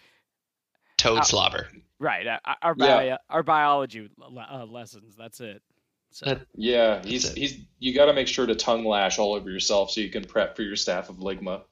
[0.97, 1.69] toad slobber.
[2.05, 2.27] Right.
[2.27, 3.17] Uh, our Yeah.
[3.31, 5.17] our biology uh, lessons.
[5.17, 5.63] That's it.
[6.11, 9.51] So Yeah, he's That's he's you got to make sure to tongue lash all over
[9.51, 11.63] yourself so you can prep for your staff of ligma.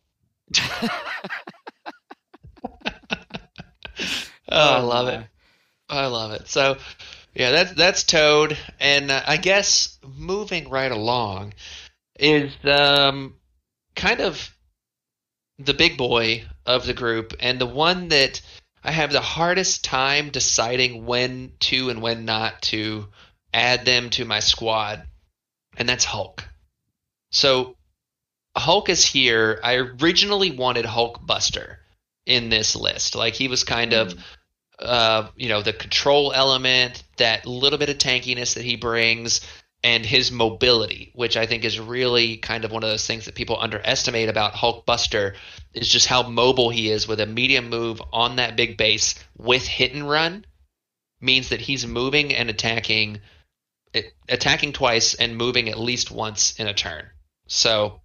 [4.48, 5.26] Oh, I love it.
[5.88, 6.48] I love it.
[6.48, 6.76] So,
[7.34, 11.54] yeah, that's that's Toad, and uh, I guess moving right along
[12.18, 13.36] is um,
[13.94, 14.54] kind of
[15.58, 18.42] the big boy of the group, and the one that
[18.84, 23.08] I have the hardest time deciding when to and when not to
[23.54, 25.06] add them to my squad,
[25.76, 26.44] and that's Hulk.
[27.30, 27.76] So,
[28.56, 29.60] Hulk is here.
[29.62, 31.78] I originally wanted Hulk Buster
[32.26, 33.14] in this list.
[33.14, 34.14] Like he was kind of
[34.82, 39.40] uh, you know, the control element, that little bit of tankiness that he brings,
[39.84, 43.34] and his mobility, which I think is really kind of one of those things that
[43.34, 45.34] people underestimate about Hulk Buster,
[45.74, 49.66] is just how mobile he is with a medium move on that big base with
[49.66, 50.44] hit and run,
[51.20, 53.20] means that he's moving and attacking,
[54.28, 57.06] attacking twice and moving at least once in a turn.
[57.48, 58.00] So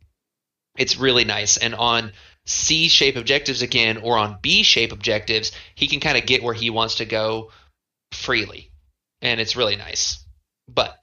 [0.77, 1.57] it's really nice.
[1.57, 2.11] And on
[2.45, 6.53] C shape objectives again or on B shape objectives, he can kind of get where
[6.53, 7.51] he wants to go
[8.11, 8.71] freely.
[9.21, 10.23] And it's really nice.
[10.67, 10.96] But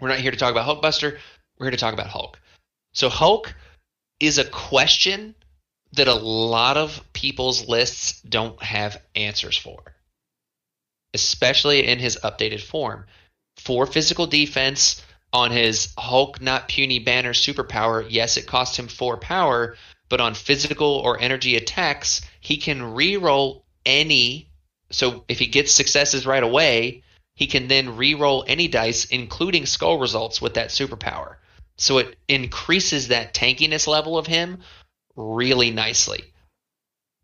[0.00, 1.18] we're not here to talk about Hulkbuster.
[1.58, 2.38] We're here to talk about Hulk.
[2.92, 3.54] So Hulk
[4.20, 5.34] is a question
[5.92, 9.80] that a lot of people's lists don't have answers for,
[11.12, 13.06] especially in his updated form.
[13.56, 19.16] For physical defense on his Hulk Not Puny Banner superpower, yes, it cost him four
[19.16, 19.76] power,
[20.08, 24.48] but on physical or energy attacks, he can reroll any.
[24.90, 27.02] So if he gets successes right away,
[27.34, 31.36] he can then re-roll any dice, including skull results, with that superpower.
[31.76, 34.60] So it increases that tankiness level of him
[35.16, 36.24] really nicely.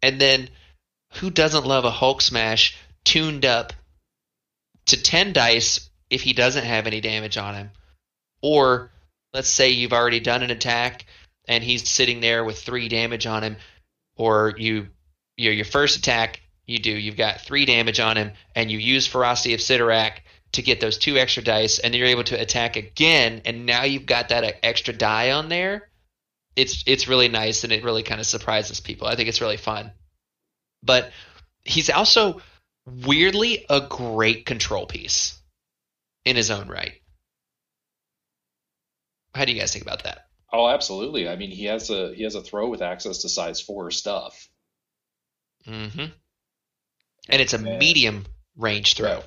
[0.02, 0.48] And then,
[1.14, 3.72] who doesn't love a Hulk smash tuned up
[4.86, 7.70] to 10 dice if he doesn't have any damage on him?
[8.42, 8.90] Or
[9.32, 11.04] let's say you've already done an attack
[11.46, 13.56] and he's sitting there with three damage on him,
[14.16, 14.88] or you,
[15.36, 16.40] your your first attack
[16.70, 20.20] you do, you've got three damage on him, and you use Ferocity of Cyttorak
[20.52, 23.84] to get those two extra dice, and then you're able to attack again, and now
[23.84, 25.88] you've got that extra die on there.
[26.56, 29.06] It's it's really nice, and it really kind of surprises people.
[29.06, 29.92] I think it's really fun,
[30.82, 31.10] but
[31.64, 32.40] he's also
[32.86, 35.38] weirdly a great control piece
[36.24, 36.94] in his own right.
[39.34, 40.26] How do you guys think about that?
[40.52, 41.28] Oh, absolutely.
[41.28, 44.48] I mean, he has a he has a throw with access to size four stuff.
[45.66, 46.06] Mm-hmm.
[47.32, 47.78] And it's a Man.
[47.78, 48.24] medium
[48.56, 49.14] range throw.
[49.16, 49.24] Right.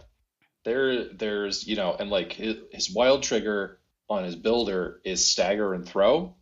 [0.66, 3.80] There, there's you know, and like his, his wild trigger
[4.10, 6.36] on his builder is stagger and throw.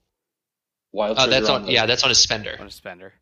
[0.92, 2.56] Wild Oh, trigger that's on the- yeah, that's on his spender.
[2.60, 3.14] on a spender.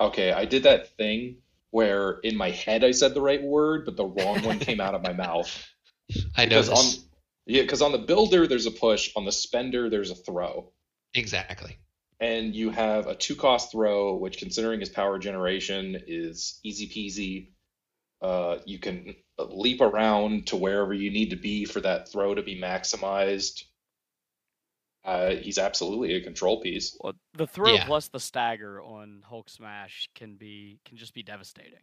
[0.00, 1.36] Okay, I did that thing
[1.70, 4.94] where in my head I said the right word, but the wrong one came out
[4.94, 5.48] of my mouth.
[6.36, 7.04] I know Because this on
[7.46, 10.72] yeah, because on the builder there's a push, on the spender there's a throw.
[11.14, 11.78] exactly.
[12.20, 17.50] And you have a two cost throw, which considering his power generation is easy peasy.
[18.22, 22.42] Uh, you can leap around to wherever you need to be for that throw to
[22.42, 23.64] be maximized.
[25.04, 26.98] Uh, he's absolutely a control piece.
[27.00, 27.86] Well, the throw Yeah.
[27.86, 31.80] plus the stagger on Hulk Smash can be can just be devastating.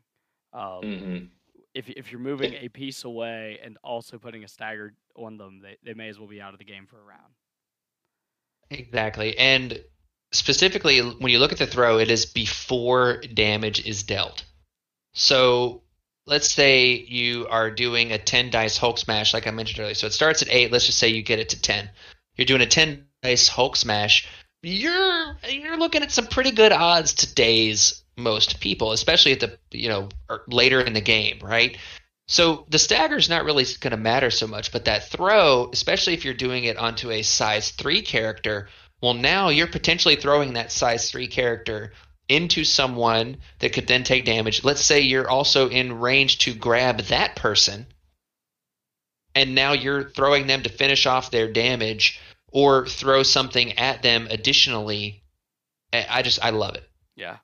[0.54, 1.30] Um, hmm
[1.74, 5.78] if if you're moving a piece away and also putting a stagger on them, they,
[5.84, 7.34] they may as well be out of the game for a round.
[8.70, 9.38] Exactly.
[9.38, 9.84] And
[10.32, 14.44] specifically when you look at the throw, it is before damage is dealt.
[15.14, 15.82] So
[16.26, 19.96] let's say you are doing a 10 dice Hulk smash like I mentioned earlier.
[19.96, 21.90] So it starts at 8, let's just say you get it to 10.
[22.36, 24.28] You're doing a 10 dice Hulk smash.
[24.64, 29.58] You're you're looking at some pretty good odds to daze most people, especially at the
[29.72, 31.78] you know er, later in the game, right?
[32.28, 36.26] So the stagger's not really going to matter so much, but that throw, especially if
[36.26, 38.68] you're doing it onto a size 3 character,
[39.02, 41.94] well now you're potentially throwing that size 3 character
[42.30, 44.64] into someone that could then take damage.
[44.64, 47.88] Let's say you're also in range to grab that person
[49.38, 52.20] and now you're throwing them to finish off their damage
[52.52, 55.24] or throw something at them additionally.
[55.94, 56.90] I I just I love it.
[57.16, 57.38] Yeah.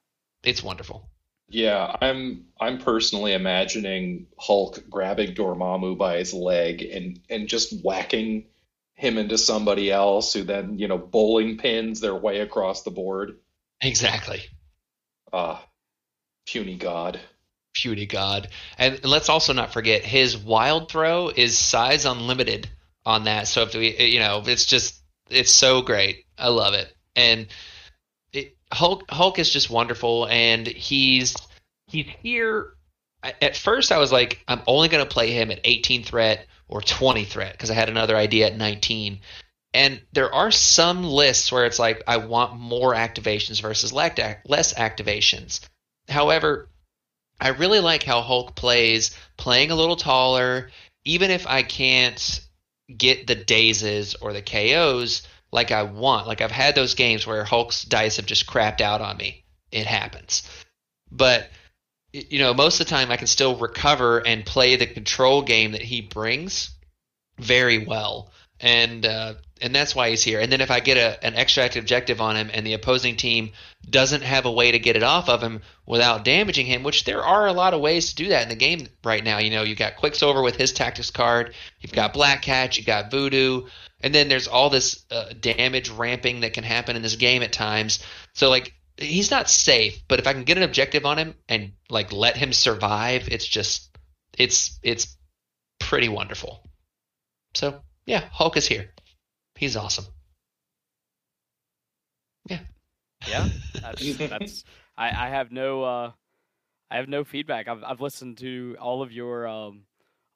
[0.44, 1.08] It's wonderful.
[1.50, 8.46] Yeah, I'm I'm personally imagining Hulk grabbing Dormammu by his leg and and just whacking
[8.96, 13.38] him into somebody else who then, you know, bowling pins their way across the board.
[13.82, 14.42] Exactly.
[15.32, 15.64] Ah,
[16.46, 17.20] puny god.
[17.74, 18.50] Beauty God.
[18.78, 22.70] And let's also not forget his wild throw is size unlimited
[23.06, 23.48] on that.
[23.48, 26.26] So if we, you know, it's just, it's so great.
[26.38, 26.96] I love it.
[27.16, 27.48] And
[28.32, 30.28] it, Hulk, Hulk is just wonderful.
[30.28, 31.36] And he's
[31.88, 32.74] he's here.
[33.24, 36.82] At first, I was like, I'm only going to play him at 18 threat or
[36.82, 39.20] 20 threat because I had another idea at 19.
[39.74, 45.62] And there are some lists where it's like I want more activations versus less activations.
[46.08, 46.70] However,
[47.40, 50.70] I really like how Hulk plays, playing a little taller.
[51.06, 52.40] Even if I can't
[52.96, 57.44] get the dazes or the KOs like I want, like I've had those games where
[57.44, 59.44] Hulk's dice have just crapped out on me.
[59.72, 60.44] It happens.
[61.12, 61.50] But
[62.14, 65.72] you know, most of the time I can still recover and play the control game
[65.72, 66.70] that he brings
[67.40, 68.32] very well.
[68.60, 70.40] And uh, and that's why he's here.
[70.40, 73.52] And then if I get a, an extract objective on him and the opposing team
[73.90, 77.24] doesn't have a way to get it off of him without damaging him, which there
[77.24, 79.40] are a lot of ways to do that in the game right now.
[79.40, 83.10] You know, you got Quicksilver with his tactics card, you've got Black Cat, you got
[83.10, 83.68] Voodoo,
[84.02, 87.54] and then there's all this uh, damage ramping that can happen in this game at
[87.54, 88.04] times.
[88.34, 91.74] So like he's not safe, but if I can get an objective on him and
[91.90, 93.98] like let him survive, it's just
[94.38, 95.18] it's it's
[95.80, 96.70] pretty wonderful.
[97.54, 98.92] So yeah, Hulk is here.
[99.56, 100.06] He's awesome.
[102.50, 102.60] Yeah.
[103.28, 103.48] Yeah.
[103.82, 104.64] That's, that's
[104.98, 106.12] I, I have no uh
[106.92, 107.68] I have no feedback.
[107.68, 109.84] I've I've listened to all of your um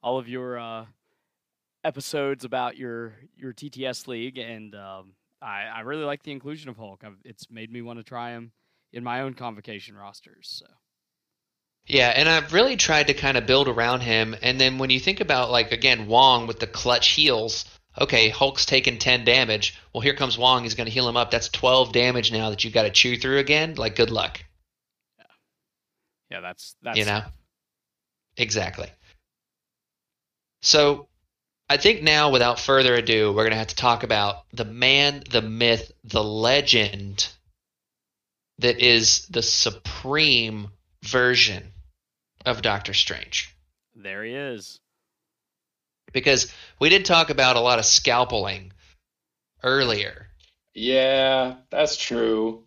[0.01, 0.85] all of your uh
[1.83, 6.77] episodes about your your TTS league and um I, I really like the inclusion of
[6.77, 7.03] Hulk.
[7.05, 8.51] I've, it's made me want to try him
[8.93, 10.47] in my own convocation rosters.
[10.49, 10.65] So.
[11.85, 14.35] Yeah, and I've really tried to kind of build around him.
[14.41, 17.65] And then when you think about like again Wong with the clutch heals,
[17.99, 19.79] okay, Hulk's taken ten damage.
[19.93, 20.63] Well, here comes Wong.
[20.63, 21.31] He's going to heal him up.
[21.31, 23.75] That's twelve damage now that you've got to chew through again.
[23.75, 24.43] Like, good luck.
[25.17, 25.25] Yeah,
[26.31, 27.21] yeah, that's that's you know
[28.35, 28.89] exactly.
[30.61, 31.07] So
[31.69, 35.23] I think now, without further ado, we're going to have to talk about the man,
[35.29, 37.27] the myth, the legend
[38.59, 40.69] that is the supreme
[41.03, 41.73] version
[42.45, 43.53] of Doctor Strange.
[43.95, 44.79] There he is.
[46.13, 48.71] Because we did talk about a lot of scalpeling
[49.61, 50.27] earlier.
[50.73, 52.63] Yeah, that's true.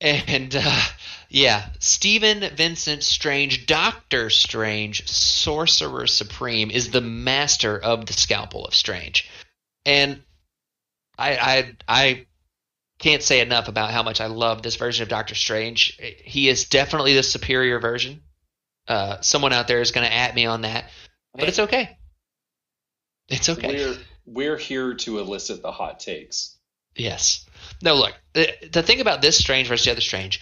[0.00, 0.82] And uh,
[1.28, 8.74] yeah, Stephen Vincent Strange, Doctor Strange, Sorcerer Supreme, is the master of the scalpel of
[8.74, 9.28] Strange.
[9.84, 10.22] And
[11.18, 12.26] I I I
[12.98, 15.98] can't say enough about how much I love this version of Doctor Strange.
[16.24, 18.22] He is definitely the superior version.
[18.88, 20.90] Uh, someone out there is going to at me on that,
[21.34, 21.96] but it's okay.
[23.28, 23.68] It's okay.
[23.68, 26.55] We're we're here to elicit the hot takes.
[26.96, 27.46] Yes.
[27.82, 28.14] No, look.
[28.32, 30.40] The, the thing about this Strange versus the other Strange,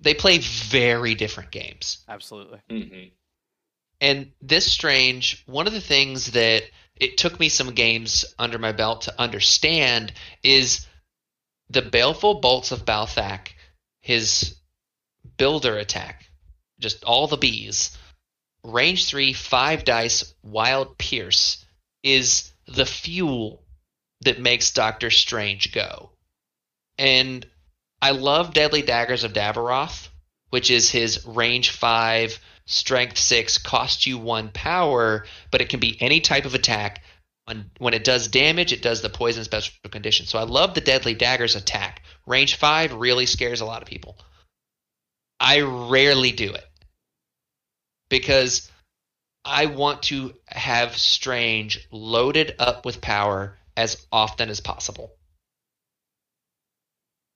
[0.00, 2.04] they play very different games.
[2.08, 2.60] Absolutely.
[2.70, 3.08] Mm-hmm.
[4.00, 6.64] And this Strange, one of the things that
[6.96, 10.86] it took me some games under my belt to understand is
[11.68, 13.48] the Baleful Bolts of Balthakk,
[14.00, 14.56] his
[15.36, 16.26] builder attack,
[16.78, 17.96] just all the bees,
[18.62, 21.64] range 3, 5 dice, wild pierce,
[22.02, 23.65] is the fuel
[24.22, 26.10] that makes Doctor Strange go.
[26.98, 27.46] And
[28.00, 30.08] I love Deadly Daggers of Daviroth,
[30.50, 36.00] which is his range 5, strength 6, cost you 1 power, but it can be
[36.00, 37.02] any type of attack
[37.46, 40.26] when, when it does damage, it does the poison special condition.
[40.26, 42.02] So I love the Deadly Daggers attack.
[42.26, 44.18] Range 5 really scares a lot of people.
[45.38, 46.66] I rarely do it
[48.08, 48.70] because
[49.44, 55.12] I want to have Strange loaded up with power as often as possible.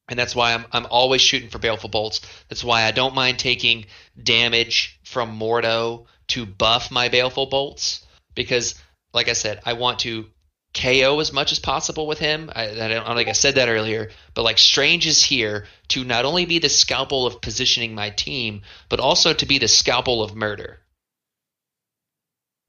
[0.09, 2.21] And that's why I'm, I'm always shooting for Baleful Bolts.
[2.49, 3.87] That's why I don't mind taking
[4.21, 8.75] damage from Mordo to buff my Baleful Bolts because–
[9.13, 10.27] like I said, I want to
[10.73, 12.51] KO as much as possible with him.
[12.55, 16.25] I, I don't, think I said that earlier, but like Strange is here to not
[16.25, 20.37] only be the scalpel of positioning my team, but also to be the scalpel of
[20.37, 20.79] murder.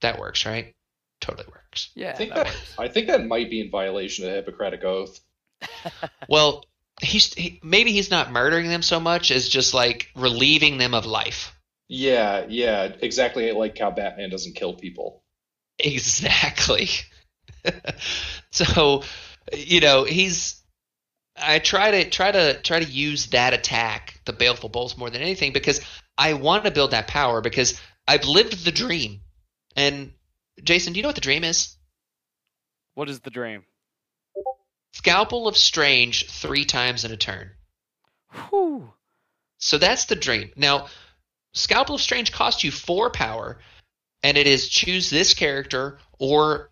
[0.01, 0.74] That works, right?
[1.22, 1.91] Totally works.
[1.95, 2.74] Yeah, I think that that.
[2.78, 5.19] I think that might be in violation of the Hippocratic Oath.
[6.28, 6.65] Well,
[7.01, 11.05] he's he, maybe he's not murdering them so much as just like relieving them of
[11.05, 11.53] life.
[11.88, 15.24] Yeah, yeah, exactly like how Batman doesn't kill people.
[15.78, 16.89] Exactly.
[18.51, 19.03] so,
[19.53, 20.61] you know, he's
[21.36, 25.22] I try to try to try to use that attack, the baleful bolts, more than
[25.22, 25.82] anything because
[26.17, 29.22] I want to build that power because I've lived the dream.
[29.76, 30.13] And
[30.64, 31.76] Jason, do you know what the dream is?
[32.93, 33.64] What is the dream?
[34.93, 37.52] Scalpel of Strange three times in a turn.
[38.49, 38.93] Whew.
[39.58, 40.52] So that's the dream.
[40.56, 40.88] Now,
[41.54, 43.60] Scalpel of Strange costs you four power,
[44.24, 46.70] and it is choose this character or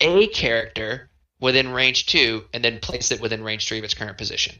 [0.00, 1.10] a character
[1.40, 4.54] within range two, and then place it within range three of its current position.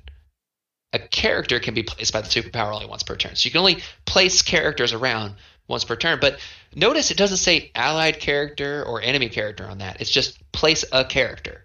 [0.94, 3.34] a character can be placed by the superpower only once per turn.
[3.34, 5.34] So you can only place characters around
[5.68, 6.18] once per turn.
[6.20, 6.38] But
[6.74, 10.00] notice it doesn't say allied character or enemy character on that.
[10.00, 11.64] It's just place a character.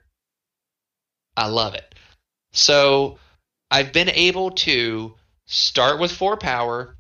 [1.35, 1.95] I love it.
[2.51, 3.19] So
[3.71, 6.95] I've been able to start with four power,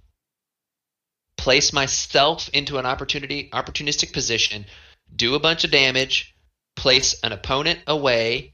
[1.37, 4.65] place myself into an opportunity opportunistic position,
[5.15, 6.35] do a bunch of damage,
[6.75, 8.53] place an opponent away,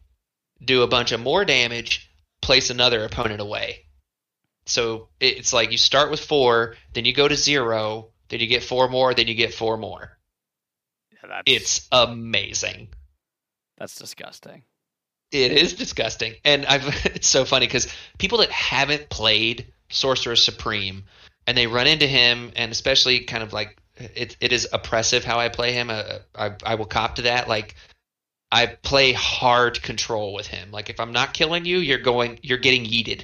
[0.64, 2.10] do a bunch of more damage,
[2.42, 3.86] place another opponent away.
[4.66, 8.64] So it's like you start with four, then you go to zero, then you get
[8.64, 10.18] four more, then you get four more.
[11.12, 12.90] Yeah, that's, It's amazing.
[13.78, 14.64] that's disgusting.
[15.32, 21.04] It is disgusting, and I've it's so funny because people that haven't played Sorcerer Supreme
[21.48, 25.40] and they run into him, and especially kind of like it, it is oppressive how
[25.40, 25.90] I play him.
[25.90, 27.48] Uh, I I will cop to that.
[27.48, 27.76] Like
[28.52, 30.72] I play hard control with him.
[30.72, 33.24] Like if I'm not killing you, you're going, you're getting yeeted.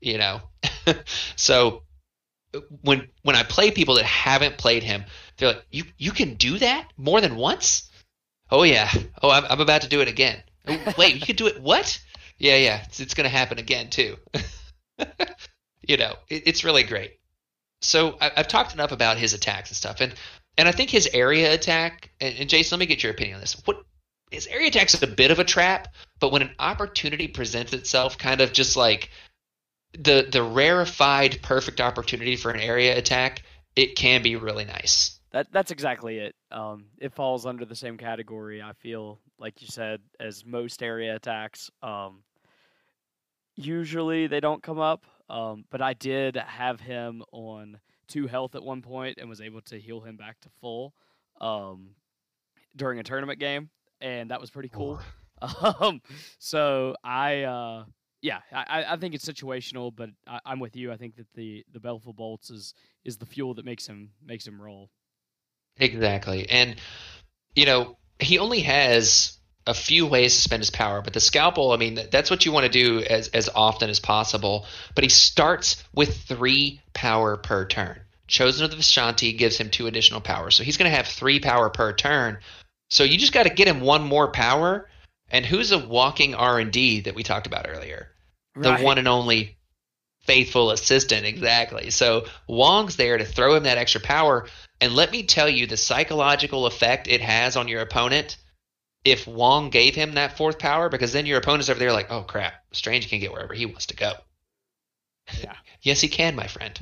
[0.00, 0.40] You know,
[1.36, 1.82] so
[2.82, 5.04] when when I play people that haven't played him,
[5.36, 7.90] they're like, you you can do that more than once.
[8.50, 8.90] Oh yeah.
[9.22, 10.42] Oh, I'm, I'm about to do it again.
[10.66, 11.60] Oh, wait, you can do it.
[11.62, 12.00] What?
[12.38, 12.82] Yeah, yeah.
[12.84, 14.16] It's, it's going to happen again too.
[15.86, 17.18] you know, it, it's really great.
[17.82, 20.14] So I, I've talked enough about his attacks and stuff, and
[20.56, 22.10] and I think his area attack.
[22.20, 23.60] And, and Jason, let me get your opinion on this.
[23.64, 23.84] What
[24.30, 25.88] his area attack is a bit of a trap,
[26.20, 29.10] but when an opportunity presents itself, kind of just like
[29.92, 33.42] the the rarefied perfect opportunity for an area attack,
[33.76, 35.18] it can be really nice.
[35.30, 36.34] That that's exactly it.
[36.50, 38.62] Um, it falls under the same category.
[38.62, 41.70] I feel like you said as most area attacks.
[41.82, 42.22] Um,
[43.56, 48.62] usually they don't come up, um, but I did have him on two health at
[48.62, 50.94] one point and was able to heal him back to full
[51.40, 51.90] um,
[52.74, 53.68] during a tournament game,
[54.00, 55.00] and that was pretty cool.
[55.62, 56.02] Um,
[56.40, 57.84] so I, uh,
[58.20, 60.92] yeah, I, I think it's situational, but I, I'm with you.
[60.92, 64.46] I think that the the Baleful Bolts is is the fuel that makes him makes
[64.46, 64.90] him roll.
[65.78, 66.48] Exactly.
[66.50, 66.76] And,
[67.54, 71.72] you know, he only has a few ways to spend his power, but the scalpel,
[71.72, 74.66] I mean, that's what you want to do as, as often as possible.
[74.94, 78.00] But he starts with three power per turn.
[78.26, 80.50] Chosen of the Vishanti gives him two additional power.
[80.50, 82.38] So he's going to have three power per turn.
[82.90, 84.88] So you just got to get him one more power.
[85.30, 88.10] And who's a walking R&D that we talked about earlier?
[88.54, 88.84] The Right.
[88.84, 89.56] one and only
[90.20, 91.90] faithful assistant, exactly.
[91.90, 94.48] So Wong's there to throw him that extra power.
[94.80, 98.36] And let me tell you the psychological effect it has on your opponent
[99.04, 102.22] if Wong gave him that fourth power, because then your opponent's over there like, oh
[102.22, 104.12] crap, Strange can get wherever he wants to go.
[105.40, 105.54] Yeah.
[105.82, 106.78] yes, he can, my friend.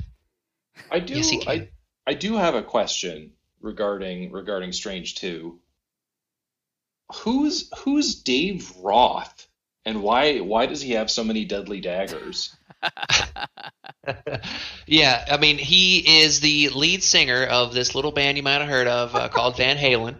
[0.89, 1.13] I do.
[1.15, 1.61] Yes, he can.
[2.05, 5.59] I I do have a question regarding regarding Strange Two.
[7.13, 9.47] Who's who's Dave Roth,
[9.85, 12.55] and why why does he have so many deadly daggers?
[14.87, 18.69] yeah, I mean, he is the lead singer of this little band you might have
[18.69, 20.17] heard of uh, called Van Halen.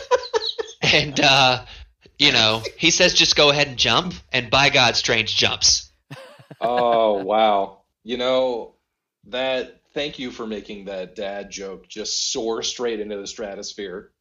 [0.82, 1.64] and, uh,
[2.18, 5.90] you know, he says just go ahead and jump, and by God, Strange jumps.
[6.60, 7.82] Oh wow!
[8.04, 8.74] You know
[9.28, 9.80] that.
[9.92, 14.12] Thank you for making that dad joke just soar straight into the stratosphere.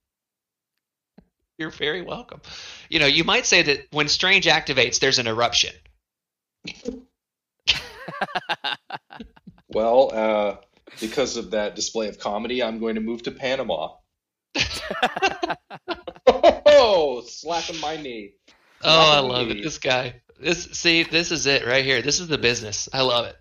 [1.58, 2.42] You're very welcome.
[2.90, 5.74] You know, you might say that when Strange activates, there's an eruption.
[9.70, 10.56] Well, uh,
[11.02, 13.96] because of that display of comedy, I'm going to move to Panama.
[16.78, 18.34] Oh, slapping my knee.
[18.84, 19.60] Oh, I love me.
[19.60, 19.64] it.
[19.64, 20.22] This guy.
[20.40, 22.02] This see, this is it right here.
[22.02, 22.90] This is the business.
[22.92, 23.38] I love it.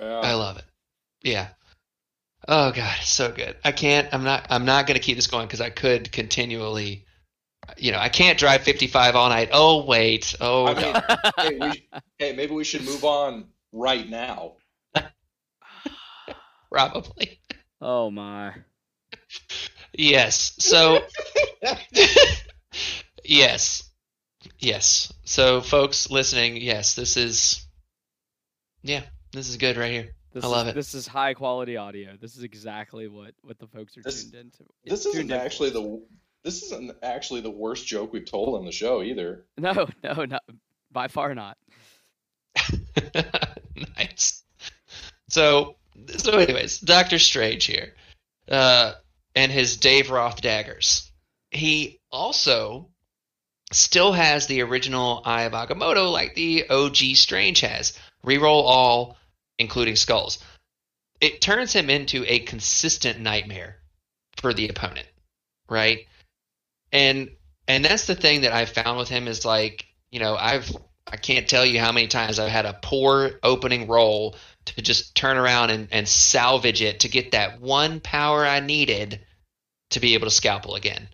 [0.00, 0.20] Yeah.
[0.20, 0.64] I love it.
[1.22, 1.48] Yeah.
[2.48, 3.56] Oh god, it's so good.
[3.64, 4.08] I can't.
[4.12, 4.46] I'm not.
[4.50, 7.03] I'm not going to keep this going because I could continually.
[7.78, 9.50] You know, I can't drive 55 all night.
[9.52, 10.34] Oh wait.
[10.40, 10.94] Oh I mean,
[11.38, 11.88] hey, we,
[12.18, 14.54] hey, maybe we should move on right now.
[16.70, 17.40] Probably.
[17.80, 18.54] oh my.
[19.92, 20.54] Yes.
[20.58, 21.02] So.
[23.24, 23.84] yes.
[24.58, 25.12] Yes.
[25.24, 27.66] So, folks listening, yes, this is.
[28.82, 29.02] Yeah,
[29.32, 30.14] this is good right here.
[30.32, 30.74] This I love is, it.
[30.74, 32.16] This is high quality audio.
[32.20, 34.64] This is exactly what what the folks are This- tuned into.
[34.84, 36.02] This isn't actually the
[36.44, 39.44] this isn't actually the worst joke we've told on the show either.
[39.58, 40.38] no, no, no,
[40.92, 41.56] by far not.
[43.96, 44.42] nice.
[45.28, 45.76] So,
[46.16, 47.94] so anyways, Doctor Strange here,
[48.48, 48.92] uh,
[49.34, 51.10] and his Dave Roth daggers.
[51.50, 52.90] He also
[53.72, 57.98] still has the original Eye of Agamotto, like the OG Strange has.
[58.24, 59.16] Reroll all,
[59.58, 60.38] including skulls.
[61.20, 63.78] It turns him into a consistent nightmare
[64.36, 65.06] for the opponent,
[65.68, 66.06] right?
[66.94, 67.30] And
[67.68, 70.74] and that's the thing that I've found with him is like, you know, I've
[71.06, 75.14] I can't tell you how many times I've had a poor opening roll to just
[75.14, 79.20] turn around and, and salvage it to get that one power I needed
[79.90, 81.08] to be able to scalpel again.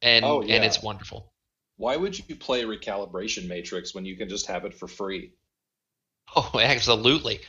[0.00, 0.56] And Oh, yeah.
[0.56, 1.32] and it's wonderful.
[1.76, 5.32] Why would you play Recalibration Matrix when you can just have it for free?
[6.34, 7.40] Oh, absolutely.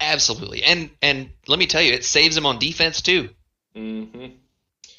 [0.00, 0.64] Absolutely.
[0.64, 3.30] And and let me tell you, it saves him on defense too.
[3.74, 4.26] hmm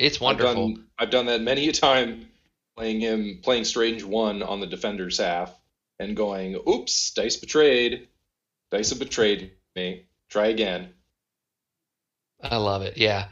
[0.02, 0.50] It's wonderful.
[0.50, 2.28] I've done, I've done that many a time
[2.76, 5.54] playing him, playing Strange 1 on the defender's half
[6.00, 8.08] and going, oops, dice betrayed.
[8.72, 10.08] Dice have betrayed me.
[10.30, 10.90] Try again.
[12.42, 12.98] I love it.
[12.98, 13.28] Yeah.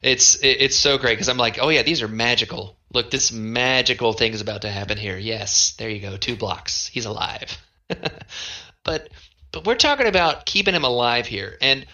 [0.00, 2.78] It's it, it's so great because I'm like, oh yeah, these are magical.
[2.92, 5.18] Look, this magical thing is about to happen here.
[5.18, 6.16] Yes, there you go.
[6.16, 6.86] Two blocks.
[6.86, 7.58] He's alive.
[8.84, 9.08] but
[9.52, 11.58] but we're talking about keeping him alive here.
[11.60, 11.86] And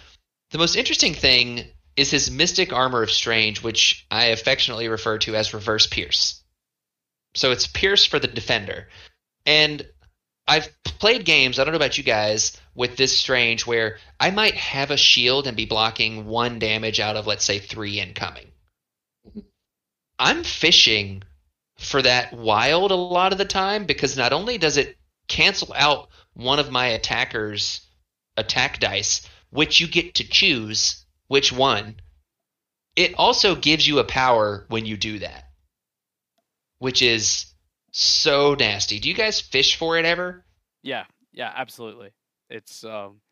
[0.50, 1.64] the most interesting thing
[1.96, 6.42] is his mystic armor of strange, which I affectionately refer to as reverse pierce.
[7.34, 8.88] So it's pierce for the defender.
[9.46, 9.86] And
[10.46, 14.54] I've played games, I don't know about you guys, with this strange where I might
[14.54, 18.50] have a shield and be blocking one damage out of, let's say, three incoming.
[20.18, 21.22] I'm fishing
[21.78, 24.96] for that wild a lot of the time because not only does it
[25.28, 27.80] cancel out one of my attacker's
[28.36, 31.01] attack dice, which you get to choose
[31.32, 31.96] which one,
[32.94, 35.44] it also gives you a power when you do that,
[36.78, 37.46] which is
[37.90, 39.00] so nasty.
[39.00, 40.44] Do you guys fish for it ever?
[40.82, 42.10] Yeah, yeah, absolutely.
[42.50, 43.22] It's um,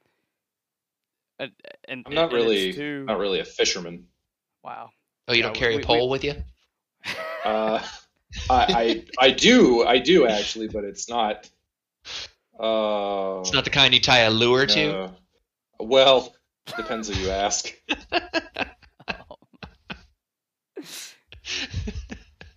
[1.38, 1.52] and,
[1.86, 4.06] and I'm not and really, too, not really a fisherman.
[4.64, 4.88] wow.
[5.28, 6.34] Oh, you Yeah, don't carry we- a pole we- with you?
[7.44, 7.82] Uh,
[8.50, 11.48] I, I, I do, I do actually, but it's not.
[12.58, 14.94] Uh, It's not the kind you tie a lure to.
[14.94, 15.10] uh,
[15.80, 16.34] well,
[16.76, 17.72] depends who you ask.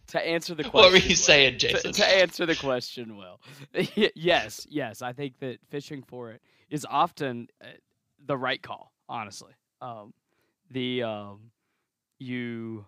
[0.08, 1.92] to answer the question, What were you Will, saying, Jason?
[1.94, 3.40] to answer the question, Will,
[4.16, 7.68] yes, yes, I think that fishing for it is often uh,
[8.26, 8.92] the right call.
[9.10, 10.14] Honestly, um,
[10.72, 11.52] the um,
[12.20, 12.86] you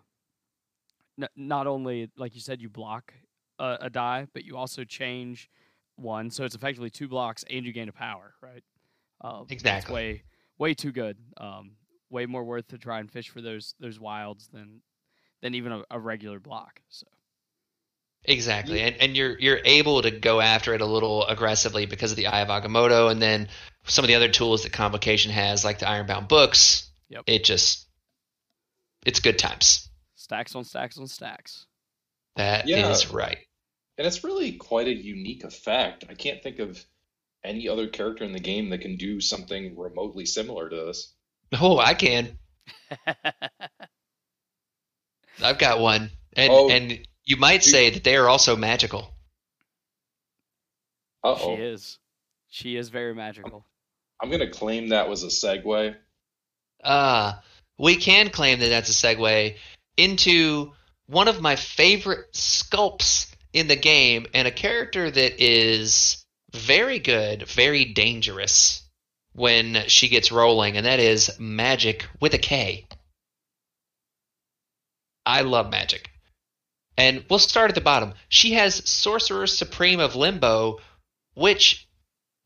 [1.20, 3.12] n- not only like you said you block
[3.58, 5.50] a, a die, but you also change
[5.96, 8.62] one, so it's effectively two blocks, and you gain a power, right?
[9.20, 9.94] Um, it's Exactly.
[9.94, 10.22] way
[10.58, 11.16] way too good.
[11.36, 11.72] Um,
[12.10, 14.80] way more worth to try and fish for those those wilds than
[15.42, 16.80] than even a, a regular block.
[16.88, 17.06] So.
[18.24, 22.16] Exactly, and and you're you're able to go after it a little aggressively because of
[22.16, 23.48] the Eye of Agamotto, and then
[23.84, 26.90] some of the other tools that Convocation has, like the Ironbound books.
[27.08, 27.22] Yep.
[27.26, 27.86] It just,
[29.04, 29.88] it's good times.
[30.16, 31.66] Stacks on stacks on stacks.
[32.34, 32.70] That is
[33.04, 33.16] Yeah.
[33.16, 33.38] right.
[33.96, 36.04] And it's really quite a unique effect.
[36.10, 36.84] I can't think of
[37.46, 41.12] any other character in the game that can do something remotely similar to this.
[41.60, 42.36] Oh, I can.
[45.42, 46.70] I've got one, and Oh.
[46.70, 49.14] and you might Do- say that they are also magical.
[51.22, 51.98] Uh she is.
[52.48, 53.66] She is very magical.
[54.20, 55.94] I'm going to claim that was a segue.
[56.82, 57.42] Ah,
[57.78, 59.56] we can claim that that's a segue
[59.98, 60.72] into
[61.06, 67.48] one of my favorite sculpts in the game and a character that is very good,
[67.48, 68.82] very dangerous
[69.32, 72.86] when she gets rolling, and that is Magik with a K.
[75.24, 76.06] I love Magik.
[76.96, 78.14] And we'll start at the bottom.
[78.28, 80.80] She has Sorcerer Supreme of Limbo,
[81.34, 81.86] which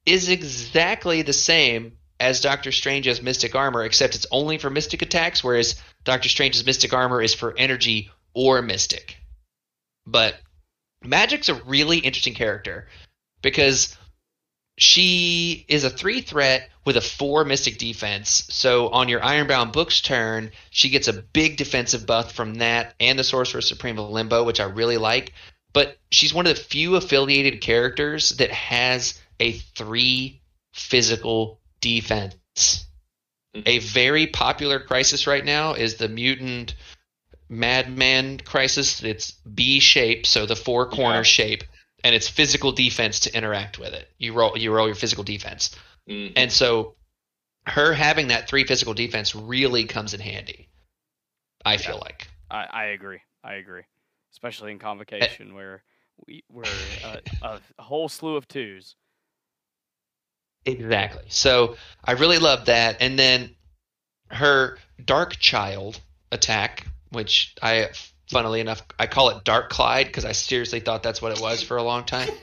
[0.07, 5.45] is exactly the same as Doctor Strange's Mystic Armor, except it's only for Mystic attacks,
[5.45, 9.17] whereas Doctor Strange's Mystic Armor is for energy or Mystic.
[10.07, 10.37] But
[11.05, 12.89] Magik's a really interesting character
[13.43, 13.97] because
[14.79, 18.47] she is a three threat with a four Mystic defense.
[18.49, 23.19] So on your Ironbound Books turn, she gets a big defensive buff from that and
[23.19, 25.35] the Sorcerer Supreme of Limbo, which I really like.
[25.73, 30.41] But she's one of the few affiliated characters that has a three
[30.73, 32.87] physical defense.
[33.55, 33.63] Mhm.
[33.67, 36.75] A very popular crisis right now is the mutant
[37.49, 39.03] madman crisis.
[39.03, 41.23] It's B shape, so the four corner Yeah.
[41.23, 41.65] shape,
[42.05, 44.09] and it's physical defense to interact with it.
[44.19, 45.77] You roll you roll your physical defense.
[46.09, 46.33] Mm.
[46.37, 46.95] And so
[47.67, 50.69] her having that three physical defense really comes in handy.
[51.65, 52.29] I feel like.
[52.51, 53.21] I, I agree.
[53.45, 53.83] I agree.
[54.33, 55.83] Especially in convocation where
[56.27, 56.65] we we're
[57.05, 58.97] uh, a, a whole slew of twos.
[60.65, 61.25] Exactly.
[61.29, 62.99] So I really love that.
[63.01, 63.55] And then
[64.29, 66.01] her Dark Child
[66.31, 67.89] attack, which I,
[68.31, 71.63] funnily enough, I call it Dark Clyde because I seriously thought that's what it was
[71.63, 72.29] for a long time.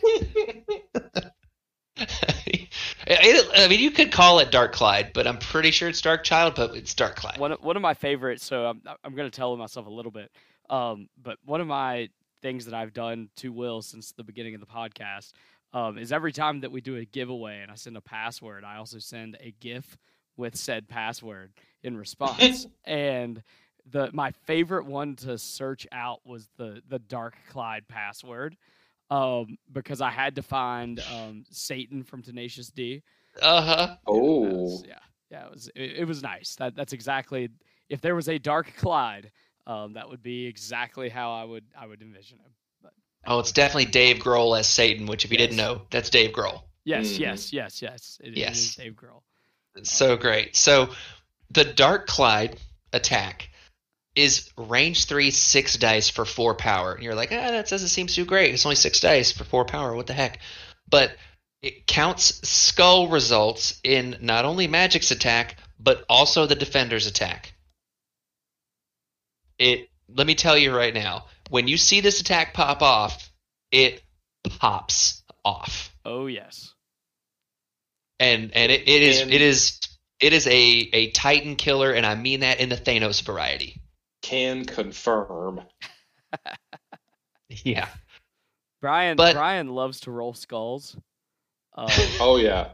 [3.09, 6.23] It- I mean, you could call it Dark Clyde, but I'm pretty sure it's Dark
[6.23, 7.37] Child, but it's Dark Clyde.
[7.37, 8.45] One of, one of my favorites.
[8.45, 10.29] So I'm I'm going to tell myself a little bit.
[10.69, 12.09] Um, but one of my
[12.41, 15.31] things that I've done to Will since the beginning of the podcast
[15.73, 18.75] um, is every time that we do a giveaway and I send a password, I
[18.77, 19.97] also send a GIF
[20.35, 21.53] with said password
[21.83, 22.67] in response.
[22.83, 23.41] and
[23.91, 28.57] the my favorite one to search out was the the Dark Clyde password
[29.09, 33.03] um, because I had to find um, Satan from Tenacious D.
[33.41, 33.95] Uh huh.
[34.07, 34.99] Oh, was- yeah,
[35.31, 36.55] yeah, it was it, it was nice.
[36.55, 37.49] That that's exactly
[37.89, 39.31] if there was a Dark Clyde,
[39.65, 42.51] um, that would be exactly how I would I would envision him.
[42.81, 42.93] But
[43.25, 46.63] Oh, it's definitely Dave Grohl as Satan, which if you didn't know, that's Dave Grohl.
[46.83, 47.19] yes, Mhm.
[47.19, 48.19] yes, yes, yes.
[48.23, 48.57] It, it Yes.
[48.57, 49.21] is Dave Grohl.
[49.83, 50.55] So great.
[50.55, 50.89] So
[51.51, 52.59] the Dark Clyde
[52.93, 53.49] attack
[54.17, 56.93] is range three, six dice for four power.
[56.93, 58.53] And you're like, ah, that doesn't seem too great.
[58.53, 59.95] It's only six dice for four power.
[59.95, 60.39] What the heck?
[60.89, 61.15] But
[61.61, 67.53] it counts skull results in not only Magik's attack, but also the defender's attack.
[69.59, 73.31] It let me tell you right now, when you see this attack pop off,
[73.71, 74.01] it
[74.59, 76.73] pops off Oh yes.
[78.19, 79.79] and and it, it is And- it is
[80.19, 80.51] it is a
[80.93, 83.81] a titan killer and i mean that in the thanos variety
[84.27, 85.61] can confirm.
[87.49, 87.87] yeah
[88.81, 90.97] Brian But- Brian loves to roll skulls.
[91.75, 91.87] Um,
[92.19, 92.69] Oh yeah,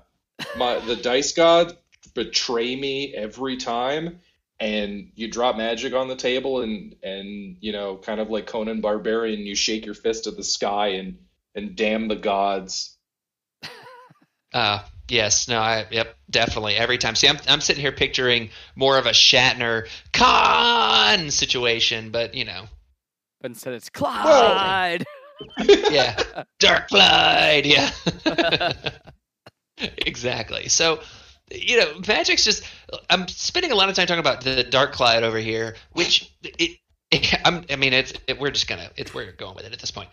[0.58, 1.78] my the dice god
[2.16, 4.20] betray me every time,
[4.60, 8.82] and you drop Magik on the table, and and you know, kind of like Conan
[8.82, 11.18] Barbarian, you shake your fist at the sky and
[11.56, 12.98] and damn the gods.
[14.54, 16.76] uh yes no i yep definitely.
[16.76, 17.16] Every time.
[17.16, 22.66] See i'm, I'm sitting here picturing more of a Shatner Khan situation but you know.
[23.42, 25.04] But instead it's Clyde.
[25.90, 26.44] yeah.
[26.60, 27.92] Dark Clyde, yeah.
[29.98, 30.70] Exactly.
[30.70, 31.02] So
[31.52, 32.64] you know Magik's just
[33.10, 36.78] i'm spending a lot of time talking about the dark cloud over here which it,
[37.12, 39.80] it I'm, i mean it's it, we're just gonna it's we're going with it at
[39.80, 40.10] this point.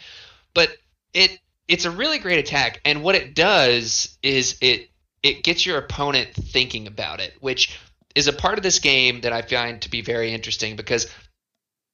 [0.55, 0.77] But
[1.15, 1.39] it
[1.70, 4.90] it's a really great attack and what it does is it
[5.22, 7.78] it gets your opponent thinking about it which
[8.14, 11.12] is a part of this game that i find to be very interesting because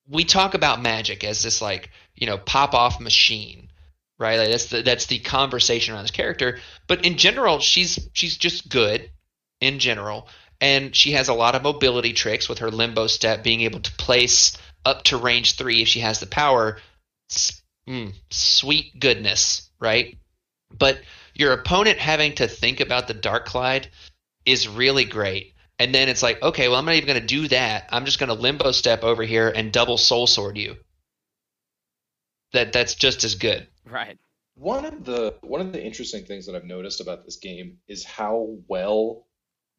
[0.08, 3.66] we talk about Magik as this like you know pop off machine
[4.18, 4.38] right?
[4.38, 6.58] Like that's the that's the conversation around this character.
[6.86, 9.10] But in general she's she's just good
[9.60, 10.28] in general
[10.60, 13.92] and she has a lot of mobility tricks with her limbo step being able to
[13.92, 16.78] place up to range 3 if she has the power.
[17.88, 20.18] Mm, sweet goodness right?
[20.76, 21.00] But
[21.34, 23.88] your opponent having to think about the dark clyde
[24.44, 25.54] is really great.
[25.78, 27.88] And then it's like okay well i'm not even going to do that.
[27.90, 30.76] I'm just going to limbo step over here and double soul sword you.
[32.52, 33.66] That that's just as good.
[33.84, 34.18] Right.
[34.54, 38.04] One of the one of the interesting things that I've noticed about this game is
[38.04, 39.26] how well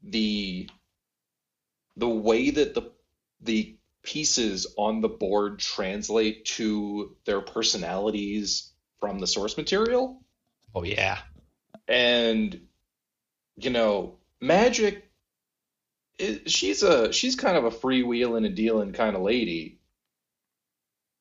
[0.04, 0.70] the
[1.96, 2.92] the way that the
[3.42, 10.22] the pieces on the board translate to their personalities from the source material.
[10.76, 11.20] oh yeah
[11.88, 12.62] And
[13.56, 15.02] you know, Magik
[16.46, 19.80] she's a she's kind of a freewheeling and dealing kind of lady.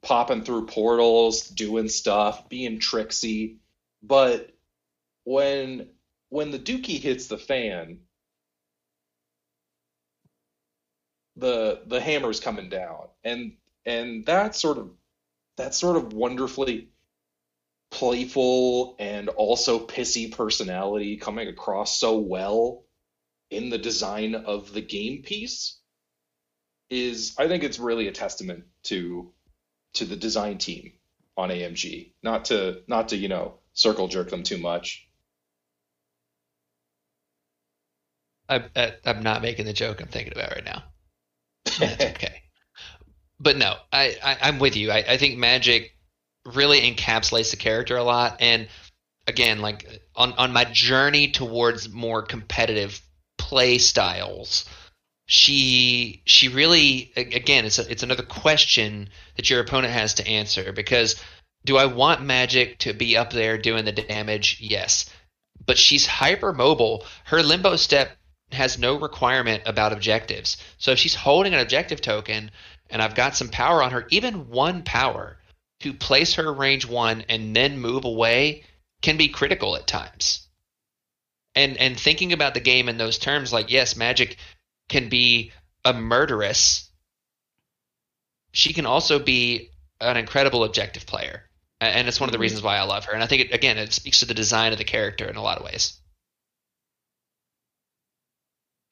[0.02, 3.58] Popping through portals, doing stuff, being tricksy.
[4.02, 4.50] But
[5.24, 5.88] when
[6.28, 8.00] when the dookie hits the fan,
[11.36, 13.08] the the hammer's coming down.
[13.24, 13.52] And
[13.84, 14.90] and that sort of
[15.56, 16.88] that sort of wonderfully
[17.90, 22.84] playful and also pissy personality coming across so well
[23.50, 25.78] in the design of the game piece
[26.90, 29.32] is I think it's really a testament to
[29.94, 30.92] to the design team
[31.36, 32.12] on AMG.
[32.22, 35.08] Not to not to, you know, circle jerk them too much.
[38.48, 40.84] I, I, uh, I'm not making the joke I'm thinking about right now.
[41.78, 42.42] That's okay.
[43.40, 44.90] But no, I, I, I'm with you.
[44.90, 45.90] I, I think Magik
[46.54, 48.36] really encapsulates the character a lot.
[48.40, 48.68] And
[49.26, 53.00] again, like on, on my journey towards more competitive
[53.38, 54.64] play styles,
[55.28, 60.72] she she really again it's a, it's another question that your opponent has to answer
[60.72, 61.16] because
[61.64, 64.58] do I want Magik to be up there doing the damage?
[64.60, 65.10] Yes.
[65.64, 67.04] But she's hyper mobile.
[67.24, 68.16] Her limbo step
[68.52, 70.58] has no requirement about objectives.
[70.78, 72.52] So if she's holding an objective token
[72.88, 75.38] and I've got some power on her, even one power
[75.80, 78.64] to place her range one and then move away
[79.02, 80.46] can be critical at times.
[81.54, 84.36] And and thinking about the game in those terms, like yes, Magik
[84.88, 85.52] can be
[85.84, 86.88] a murderess.
[88.52, 89.70] She can also be
[90.00, 91.48] an incredible objective player.
[91.80, 92.42] And it's one of the Mhm.
[92.42, 93.12] reasons why I love her.
[93.12, 95.42] And I think it, again, it speaks to the design of the character in a
[95.42, 96.00] lot of ways.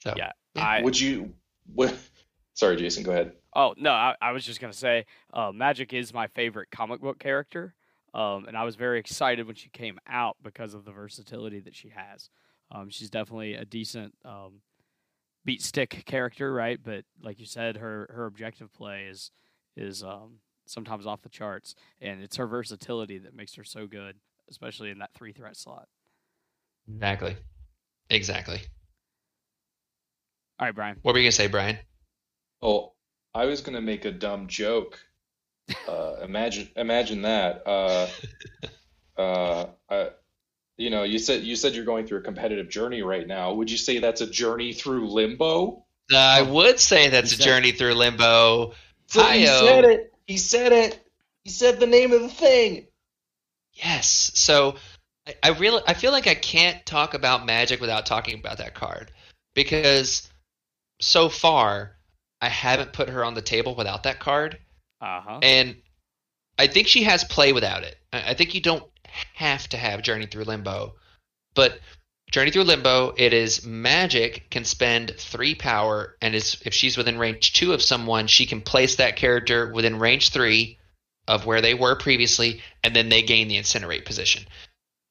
[0.02, 0.32] So Yeah.
[0.56, 1.34] I Would you
[1.74, 1.98] would,
[2.52, 3.32] Sorry, Jason, go ahead.
[3.54, 7.18] Oh no, I, I was just gonna say, uh, Magik is my favorite comic book
[7.18, 7.74] character.
[8.14, 11.74] Um, and I was very excited when she came out because of the versatility that
[11.74, 12.30] she has.
[12.70, 14.60] Um, she's definitely a decent um,
[15.44, 16.78] beat stick character, right?
[16.82, 19.30] But like you said, her her objective play is
[19.76, 24.16] is um, sometimes off the charts, and it's her versatility that makes her so good,
[24.48, 25.88] especially in that three threat slot.
[26.88, 27.36] Exactly.
[28.10, 28.60] Exactly.
[30.58, 30.98] All right, Brian.
[31.02, 31.78] What were you gonna say, Brian?
[32.62, 32.92] Oh,
[33.34, 34.98] I was gonna make a dumb joke.
[35.88, 37.66] Uh, imagine, imagine that.
[37.66, 38.06] Uh,
[39.20, 40.10] uh, I,
[40.76, 43.54] you know, you said you said you're going through a competitive journey right now.
[43.54, 45.84] Would you say that's a journey through limbo?
[46.12, 48.74] Uh, I would say that's a journey through limbo.
[49.06, 50.12] So he said it.
[50.26, 51.06] He said it.
[51.44, 52.86] He said the name of the thing.
[53.72, 54.30] Yes.
[54.34, 54.76] So
[55.26, 58.74] I, I really I feel like I can't talk about Magik without talking about that
[58.74, 59.10] card
[59.54, 60.28] because
[61.00, 61.93] so far
[62.44, 64.58] I haven't put her on the table without that card,
[65.00, 65.38] Uh huh.
[65.42, 65.76] and
[66.58, 67.96] I think she has play without it.
[68.12, 68.84] I, I think you don't
[69.34, 70.94] have to have Journey Through Limbo,
[71.54, 71.80] but
[72.30, 77.16] Journey Through Limbo, it is Magik can spend three power, and is if she's within
[77.18, 80.78] range two of someone, she can place that character within range three
[81.26, 84.44] of where they were previously, and then they gain the incinerate position.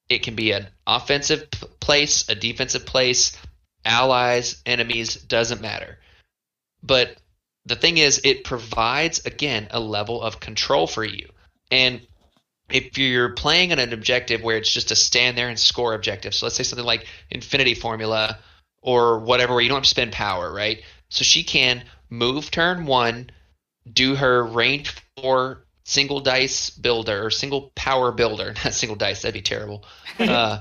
[0.08, 3.36] It can be an offensive p- place, a defensive place,
[3.84, 5.98] allies, enemies, doesn't matter.
[6.82, 7.16] But
[7.66, 11.28] the thing is, it provides again a level of control for you,
[11.70, 12.00] and
[12.70, 16.34] if you're playing on an objective where it's just to stand there and score objective,
[16.34, 18.38] so let's say something like Infinity Formula
[18.80, 20.82] or whatever, where you don't have to spend power, right?
[21.08, 23.30] So she can move turn one,
[23.90, 29.34] do her range four single dice builder or single power builder, not single dice, that'd
[29.34, 29.84] be terrible.
[30.18, 30.60] uh,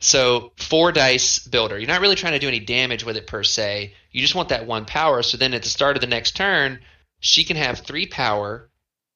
[0.00, 1.78] so four dice builder.
[1.78, 3.94] You're not really trying to do any damage with it per se.
[4.10, 5.22] You just want that one power.
[5.22, 6.80] So then at the start of the next turn,
[7.20, 8.70] she can have three power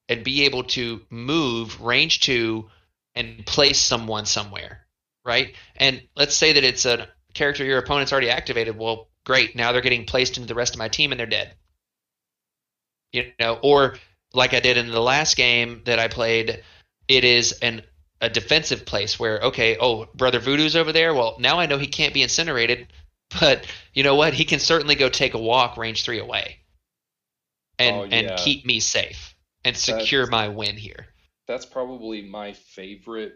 [0.07, 2.69] and be able to move range two
[3.15, 4.85] and place someone somewhere,
[5.25, 5.53] right?
[5.75, 8.77] And let's say that it's a character your opponent's already activated.
[8.77, 9.55] Well, great.
[9.55, 11.53] Now they're getting placed into the rest of my team and they're dead.
[13.11, 13.95] You know, or
[14.33, 16.63] like I did in the last game that I played,
[17.07, 17.81] it is an
[18.21, 21.13] a defensive place where okay, oh, brother Voodoo's over there.
[21.13, 22.87] Well, now I know he can't be incinerated,
[23.39, 24.33] but you know what?
[24.33, 26.57] He can certainly go take a walk range three away,
[27.79, 31.07] and Oh, and keep me safe and secure my win here.
[31.47, 33.33] That's probably my favorite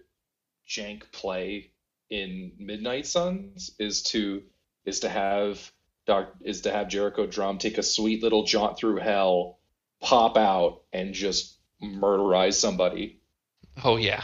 [0.67, 1.71] jank play
[2.09, 4.43] in Midnight Suns is to
[4.85, 5.71] is to have
[6.05, 9.59] Doc is to have Jericho Drumm take a sweet little jaunt through hell,
[10.01, 13.19] pop out, and just murderize somebody.
[13.83, 14.23] Oh yeah,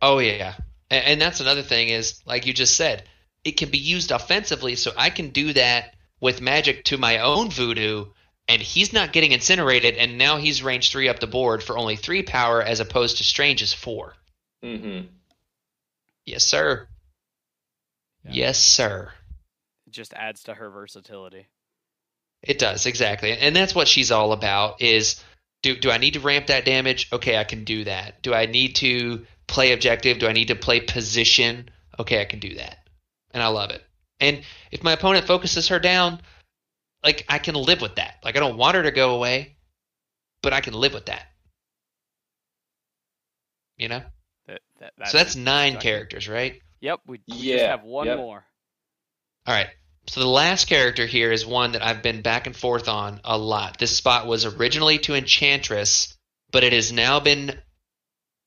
[0.00, 0.54] oh yeah,
[0.90, 3.04] and, and that's another thing is like you just said,
[3.44, 7.50] it can be used offensively, so I can do that with Magik to my own
[7.50, 8.06] voodoo,
[8.48, 11.96] and he's not getting incinerated, and now he's range three up the board for only
[11.96, 14.14] three power as opposed to Strange's four.
[14.64, 15.06] Mm-hmm.
[16.24, 16.88] Yes, sir.
[18.24, 18.30] Yeah.
[18.32, 19.12] Yes, sir.
[19.86, 21.46] It just adds to her versatility.
[22.42, 24.80] It does exactly, and that's what she's all about.
[24.80, 25.22] Is
[25.62, 27.08] do do I need to ramp that damage?
[27.12, 28.22] Okay, I can do that.
[28.22, 30.18] Do I need to play objective?
[30.18, 31.70] Do I need to play position?
[31.98, 32.78] Okay, I can do that,
[33.38, 33.82] and I love it.
[34.18, 34.42] And
[34.72, 36.20] if my opponent focuses her down,
[37.04, 38.16] like I can live with that.
[38.24, 39.56] Like I don't want her to go away,
[40.42, 41.22] but I can live with that.
[43.76, 44.02] You know.
[44.48, 46.60] That, that, so that's nine exactly- characters, right?
[46.80, 47.00] Yep.
[47.06, 48.16] We, we just Yeah, have one yep.
[48.18, 48.44] more.
[49.46, 49.68] All right.
[50.08, 53.36] So the last character here is one that I've been back and forth on a
[53.36, 53.78] lot.
[53.78, 56.16] This spot was originally to Enchantress,
[56.50, 57.60] but it has now been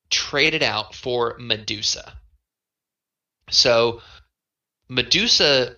[0.10, 2.14] traded out for Medusa.
[3.50, 4.02] So
[4.92, 5.78] Medusa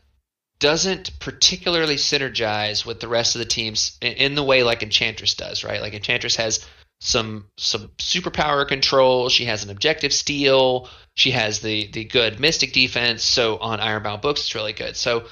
[0.58, 5.64] doesn't particularly synergize with the rest of the teams in, the way like Enchantress does,
[5.64, 5.82] right?
[5.82, 6.66] Like Enchantress has
[7.00, 9.30] some some superpower control.
[9.30, 10.90] She has an objective steal.
[11.14, 13.24] She has the the good Mystic defense.
[13.24, 14.98] So on Ironbound books, it's really good.
[14.98, 15.28] So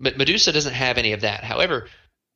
[0.00, 1.44] Medusa doesn't have any of that.
[1.44, 1.86] However,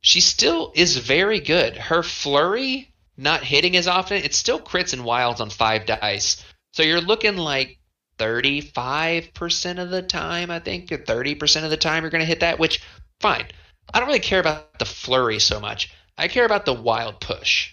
[0.01, 1.77] she still is very good.
[1.77, 6.45] Her flurry not hitting as often, it still crits and wilds on five dice.
[6.73, 7.78] So you're looking like
[8.19, 12.41] 35% of the time, I think, or 30% of the time you're going to hit
[12.41, 12.83] that, which,
[13.21, 13.47] fine.
[13.93, 15.91] I don't really care about the flurry so much.
[16.17, 17.73] I care about the wild push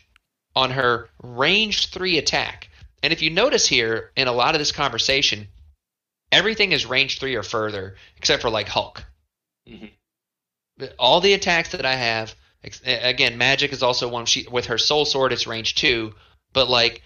[0.55, 2.69] on her range three attack.
[3.03, 5.47] And if you notice here in a lot of this conversation,
[6.31, 9.03] everything is range three or further, except for like Hulk.
[9.67, 9.91] Mhm.
[10.97, 12.35] All the attacks that I have,
[12.83, 14.25] again, Magik is also one.
[14.25, 16.15] She with her soul sword, it's range two.
[16.53, 17.01] But like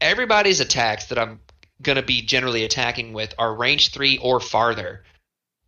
[0.00, 1.40] everybody's attacks that I'm
[1.82, 5.04] gonna be generally attacking with are range three or farther,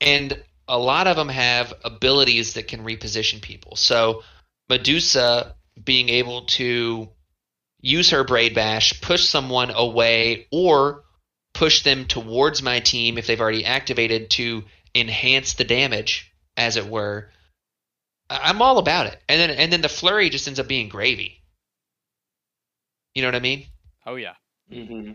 [0.01, 3.77] and a lot of them have abilities that can reposition people.
[3.77, 4.23] So
[4.69, 7.09] Medusa being able to
[7.81, 11.05] use her Braid Bash, push someone away, or
[11.53, 14.65] push them towards my team if they've already activated to
[14.95, 17.31] enhance the damage, as it were.
[18.31, 19.21] I'm all about it.
[19.29, 21.43] And then and then the flurry just ends up being gravy.
[23.15, 23.67] You know what I mean?
[24.07, 24.35] Oh yeah.
[24.73, 25.13] Mm-hmm.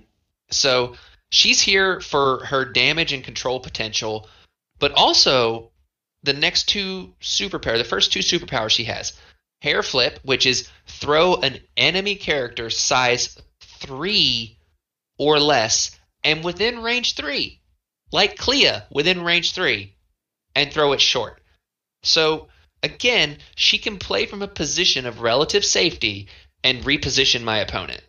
[0.51, 0.95] So
[1.29, 4.27] she's here for her damage and control potential,
[4.79, 5.71] but also
[6.23, 9.13] the next two superpower, the first two superpowers she has,
[9.61, 14.57] hair flip, which is throw an enemy character size three
[15.17, 15.91] or less
[16.23, 17.61] and within range three,
[18.11, 19.95] like Clea within range three,
[20.55, 21.41] and throw it short.
[22.03, 22.47] So
[22.83, 26.27] again, she can play from a position of relative safety
[26.63, 28.01] and reposition my opponent.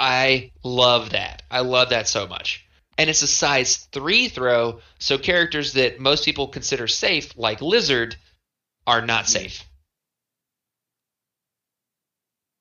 [0.00, 1.42] I love that.
[1.50, 2.66] I love that so much.
[2.96, 8.16] And it's a size 3 throw, so characters that most people consider safe, like Lizard,
[8.86, 9.64] are not safe.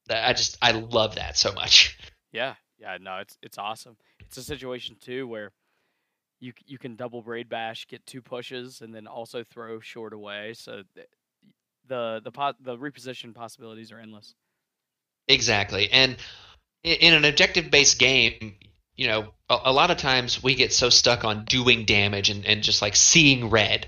[0.09, 1.97] I just I love that so much.
[2.33, 3.95] Yeah, yeah, no, it's it's awesome.
[4.19, 5.53] It's a situation too where
[6.41, 10.53] you you can double braid bash, get two pushes, and then also throw short away.
[10.53, 11.05] So the
[11.87, 14.35] the the, the reposition possibilities are endless.
[15.29, 16.17] Exactly, and
[16.83, 18.55] in an objective based game,
[18.95, 22.45] you know, a, a, lot of times we get so stuck on doing damage and,
[22.45, 23.87] and just like seeing red.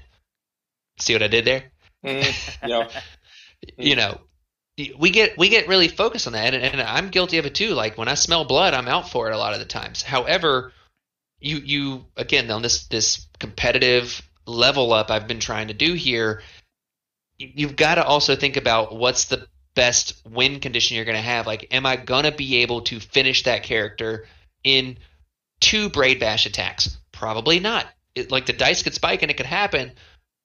[0.99, 1.63] See what I did there?
[2.03, 2.89] Mm, yeah.
[3.77, 4.19] you know,
[4.97, 7.73] we get we get really focused on that, and, and, I'm guilty of it too.
[7.73, 10.01] Like when I smell blood, I'm out for it a lot of the times.
[10.01, 10.71] However,
[11.39, 16.41] you you again on this this competitive level up I've been trying to do here,
[17.37, 19.47] you've got to also think about what's the
[19.79, 21.47] best win condition you're going to have.
[21.47, 24.27] Like, am I going to be able to finish that character
[24.61, 24.97] in
[25.61, 26.97] two Braid Bash attacks?
[27.13, 27.85] Probably not.
[28.13, 29.93] It, like, the dice could spike and it could happen,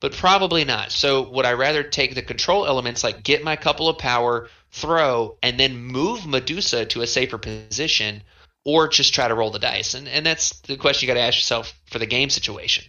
[0.00, 0.92] but probably not.
[0.92, 5.36] So, would I rather take the control elements, like get my couple of power, throw,
[5.42, 8.22] and then move Medusa to a safer position,
[8.64, 9.94] or just try to roll the dice?
[9.94, 12.84] And, and that's the question you got to ask yourself for the game situation.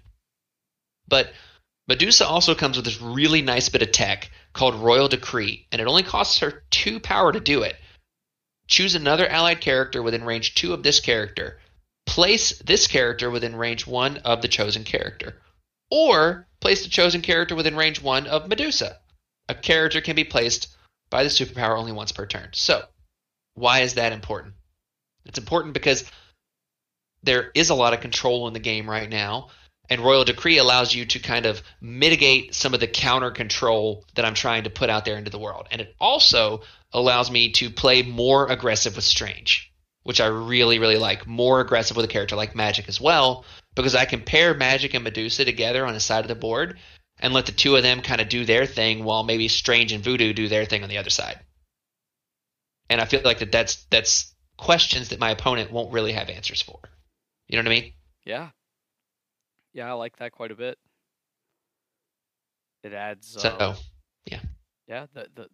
[1.07, 1.31] But
[1.87, 5.87] Medusa also comes with this really nice bit of tech called Royal Decree, and it
[5.87, 7.75] only costs her two power to do it.
[8.67, 11.59] Choose another allied character within range two of this character.
[12.07, 15.41] Place this character within range one of the chosen character.
[15.91, 18.99] Or place the chosen character within range one of Medusa.
[19.47, 20.75] A character can be placed
[21.11, 22.49] by the superpower only once per turn.
[22.53, 22.83] So,
[23.53, 24.55] why is that important?
[25.25, 26.03] It's important because
[27.21, 29.49] there is a lot of control in the game right now
[29.89, 34.25] and royal decree allows you to kind of mitigate some of the counter control that
[34.25, 35.67] I'm trying to put out there into the world.
[35.71, 39.71] And it also allows me to play more aggressive with strange,
[40.03, 41.27] which I really, really like.
[41.27, 43.45] More aggressive with a character like Magik as well,
[43.75, 46.79] because I can pair Magik and Medusa together on a side of the board
[47.19, 50.03] and let the two of them kind of do their thing while maybe Strange and
[50.03, 51.39] Voodoo do their thing on the other side.
[52.89, 56.61] And I feel like that that's that's questions that my opponent won't really have answers
[56.61, 56.79] for.
[57.47, 57.93] You know what I mean?
[58.25, 58.49] Yeah,
[59.75, 60.79] yeah, I like that quite a bit.
[62.83, 63.35] It adds.
[63.39, 63.75] So, uh,
[64.25, 64.39] yeah.
[64.87, 65.47] Yeah, the the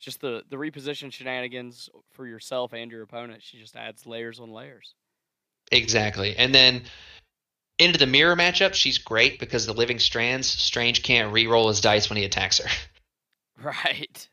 [0.00, 3.42] just the the reposition shenanigans for yourself and your opponent.
[3.42, 4.94] She just adds layers on layers.
[5.70, 6.82] Exactly, and then
[7.78, 10.48] into the mirror matchup, she's great because the living strands.
[10.48, 12.68] Strange can't re-roll his dice when he attacks her.
[13.62, 14.28] Right.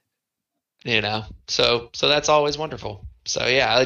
[0.84, 3.06] You know, so so that's always wonderful.
[3.26, 3.86] So yeah,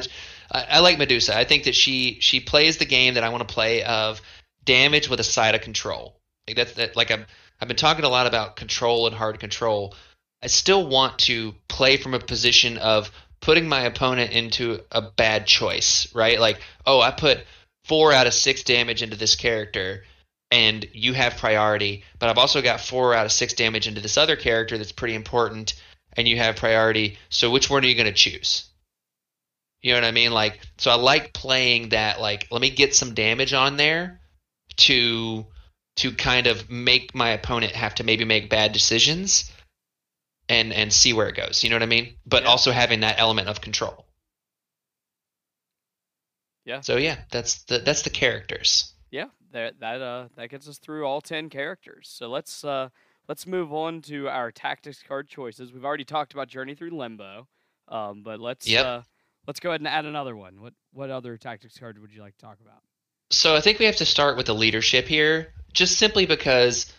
[0.52, 1.36] I, I like Medusa.
[1.36, 4.22] I think that she she plays the game that I want to play of
[4.66, 6.16] damage with a side of control.
[6.48, 6.96] Like that's that.
[6.96, 7.26] Like I'm,
[7.62, 9.96] I've been talking a lot about control and hard control.
[10.42, 15.46] I still want to play from a position of putting my opponent into a bad
[15.48, 16.40] choice, right?
[16.40, 17.46] Like, oh, I put
[17.86, 20.04] four out of six damage into this character,
[20.52, 24.18] and you have priority, but I've also got four out of six damage into this
[24.18, 25.74] other character that's pretty important,
[26.16, 27.18] and you have priority.
[27.30, 28.66] So which one are you going to choose?
[29.82, 30.32] You know what I mean?
[30.32, 32.22] Like, so I like playing that.
[32.22, 34.22] Like, let me get some damage on there
[34.78, 35.46] to
[35.96, 39.52] to kind of make my opponent have to maybe make bad decisions
[40.50, 41.64] and and see where it goes.
[41.64, 42.16] You know what I mean?
[42.26, 42.50] But yeah.
[42.50, 44.06] also having that element of control.
[46.66, 46.82] Yeah.
[46.82, 48.94] So yeah, that's the that's the characters.
[49.12, 52.10] Yeah, that that uh that gets us through all ten characters.
[52.12, 52.90] So let's uh
[53.28, 55.72] let's move on to our tactics card choices.
[55.74, 57.48] We've already talked about Journey Through Limbo,
[57.88, 58.86] um, but let's yep.
[58.86, 59.02] uh
[59.48, 60.62] let's go ahead and add another one.
[60.62, 62.82] What what other tactics card would you like to talk about?
[63.34, 66.94] So I think we have to start with the leadership here, just simply because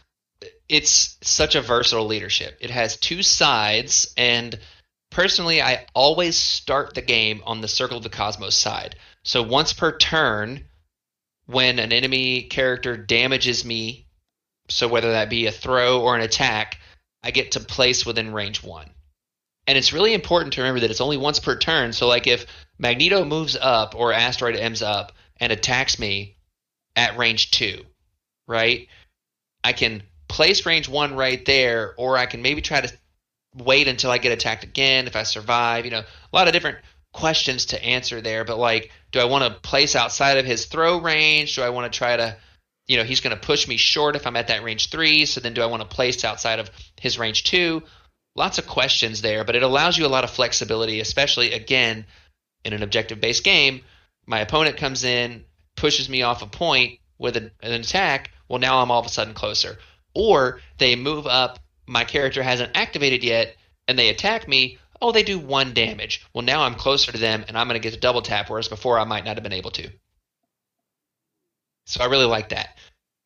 [0.69, 2.59] it's such a versatile leadership.
[2.61, 4.59] It has two sides, and
[5.11, 8.97] personally, I always start the game on the Circle of the Cosmos side.
[9.23, 10.65] So once per turn,
[11.47, 14.09] when an enemy character damages me,
[14.69, 16.81] so whether that be a throw or an attack,
[17.23, 18.91] I get to place within range one.
[19.69, 21.93] And it's really important to remember that it's only once per turn.
[21.93, 22.47] So, like, if
[22.77, 25.13] Magneto moves up or Asteroid M's up
[25.45, 26.37] and attacks me
[26.97, 27.85] at range two,
[28.49, 28.89] right?
[29.63, 32.93] I can place range one right there, or I can maybe try to
[33.55, 35.85] wait until I get attacked again if I survive.
[35.85, 36.79] You know, a lot of different
[37.13, 38.45] questions to answer there.
[38.45, 41.55] But, like, do I want to place outside of his throw range?
[41.55, 42.37] Do I want to try to
[42.87, 45.25] you know, he's going to push me short if I'm at that range three.
[45.25, 47.83] So then do I want to place outside of his range two?
[48.37, 52.05] Lots of questions there, but it allows you a lot of flexibility, especially again
[52.65, 53.83] in an objective based game.
[54.27, 55.45] My opponent comes in,
[55.77, 58.31] pushes me off a point with a, an attack.
[58.49, 59.79] Well, now I'm all of a sudden closer.
[60.15, 63.57] Or they move up, my character hasn't activated yet,
[63.89, 64.79] and they attack me.
[65.03, 66.25] Oh, they do one damage.
[66.33, 68.69] Well, now I'm closer to them, and I'm going to get a double tap, whereas
[68.69, 69.91] before I might not have been able to.
[71.87, 72.79] So I really like that.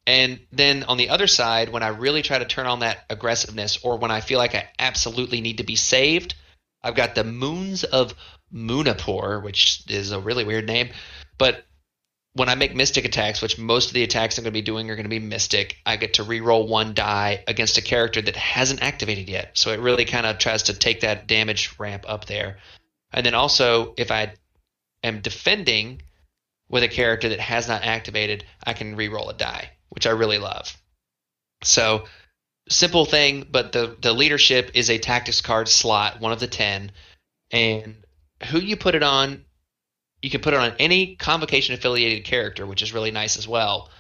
[0.06, 3.78] And then on the other side, when I really try to turn on that aggressiveness
[3.84, 6.34] or when I feel like I absolutely need to be saved,
[6.82, 8.14] I've got the Moons of
[8.52, 10.90] Munnopor, which is a really weird name.
[11.36, 11.64] But
[12.34, 14.90] when I make mystic attacks, which most of the attacks I'm going to be doing
[14.90, 18.36] are going to be mystic, I get to reroll one die against a character that
[18.36, 19.58] hasn't activated yet.
[19.58, 22.58] So it really kind of tries to take that damage ramp up there.
[23.12, 24.34] And then also, if I
[25.02, 26.02] am defending
[26.68, 30.38] with a character that has not activated, I can re-roll a die, which I really
[30.38, 30.76] love.
[31.64, 32.04] So
[32.68, 36.92] simple thing, but the the leadership is a tactics card slot, one of the ten,
[37.50, 37.96] and
[38.50, 39.44] who you put it on,
[40.22, 43.90] you can put it on any convocation affiliated character, which is really nice as well.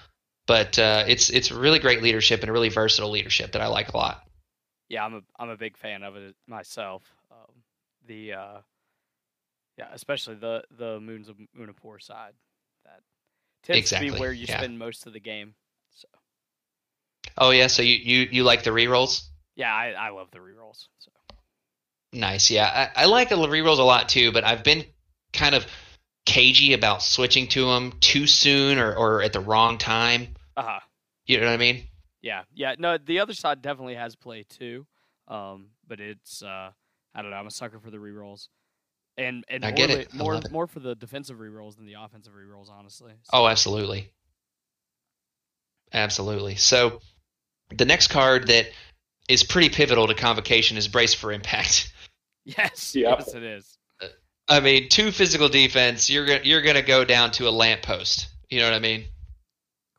[0.46, 3.92] But uh, it's it's really great leadership and a really versatile leadership that I like
[3.92, 4.22] a lot.
[4.88, 7.02] Yeah, I'm a I'm a big fan of it myself.
[7.30, 7.62] Um,
[8.06, 8.58] the uh,
[9.76, 12.32] yeah, especially the the Moons of Munnopor side
[12.84, 13.00] that
[13.62, 14.08] tends exactly.
[14.08, 14.58] to be where you yeah.
[14.58, 15.54] spend most of the game.
[17.38, 19.22] Oh yeah, so you you, you like the rerolls?
[19.54, 20.86] Yeah, I, I love the rerolls.
[20.98, 21.10] So.
[22.12, 22.50] Nice.
[22.50, 24.84] Yeah, I, I like the rerolls a lot too, but I've been
[25.32, 25.66] kind of
[26.26, 30.34] cagey about switching to them too soon or, or at the wrong time.
[30.56, 30.80] Uh huh.
[31.26, 31.84] You know what I mean?
[32.22, 32.74] Yeah, yeah.
[32.78, 34.86] No, the other side definitely has play too,
[35.28, 36.70] um, but it's uh,
[37.14, 37.36] I don't know.
[37.36, 38.48] I'm a sucker for the rerolls
[39.16, 40.14] and and I more, get it.
[40.14, 43.12] More more for the defensive rerolls than the offensive rerolls, honestly.
[43.22, 44.10] So- Oh, absolutely.
[45.92, 46.56] Absolutely.
[46.56, 47.00] So
[47.70, 48.66] the next card that
[49.28, 51.92] is pretty pivotal to convocation is Brace for Impact.
[52.44, 53.18] yes, Yep.
[53.18, 53.78] yes, it is.
[54.00, 54.06] Uh,
[54.48, 58.28] I mean, two physical defense, you're gonna you're gonna go down to a lamppost.
[58.48, 59.04] You know what I mean?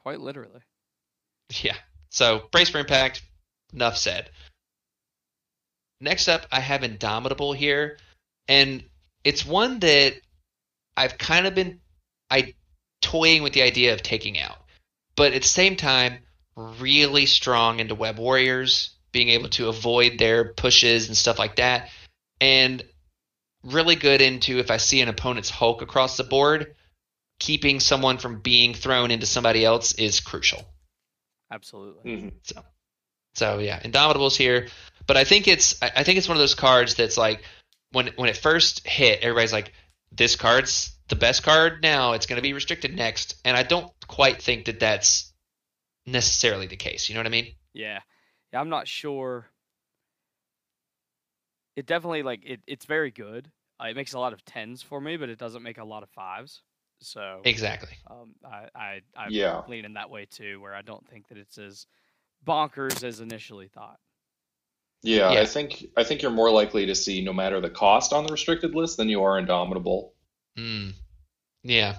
[0.02, 0.62] Quite literally.
[1.64, 1.76] Yeah.
[2.12, 3.24] So brace for impact.
[3.74, 4.30] Enough said.
[6.02, 7.98] Next up, I have Indomitable here,
[8.48, 8.84] and
[9.24, 10.14] it's one that
[10.96, 11.80] I've kind of been
[12.30, 12.54] I
[13.02, 14.58] toying with the idea of taking out,
[15.16, 16.20] but at the same time,
[16.60, 21.90] really strong into Web Warriors, being able to avoid their pushes and stuff like that,
[22.42, 22.84] and
[23.64, 26.76] really good into if I see an opponent's Hulk across the board,
[27.40, 30.66] keeping someone from being thrown into somebody else is crucial.
[31.52, 32.12] Absolutely.
[32.12, 32.34] Mhm.
[32.44, 32.64] So,
[33.34, 34.68] so yeah, Indomitable's here,
[35.08, 37.44] but I think it's I I think it's one of those cards that's like
[37.92, 39.74] when when it first hit, everybody's like,
[40.12, 42.14] this card's the best card now.
[42.14, 45.29] It's going to be restricted next, and I don't quite think that that's
[46.12, 47.10] necessarily the case.
[47.10, 47.54] You know what I mean?
[47.74, 48.00] Yeah.
[48.52, 49.48] Yeah, I'm not sure.
[51.76, 53.50] It definitely like it, it's very good.
[53.82, 56.04] Uh, it makes a lot of tens for me, but it doesn't make a lot
[56.04, 56.62] of fives.
[57.02, 57.96] So Exactly.
[58.10, 59.62] um, I I I Yeah.
[59.68, 61.86] leaning that way too, where I don't think that it's as
[62.46, 64.00] bonkers as initially thought.
[65.04, 65.42] Yeah, Yeah.
[65.42, 68.32] I think I think you're more likely to see no matter the cost on the
[68.34, 70.14] restricted list than you are Indomitable.
[70.58, 70.94] Mm.
[71.64, 71.96] Yeah.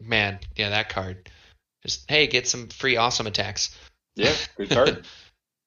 [0.00, 1.30] Man, yeah, that card.
[1.82, 3.76] Just hey, get some free awesome attacks.
[4.16, 5.06] Yeah, good card.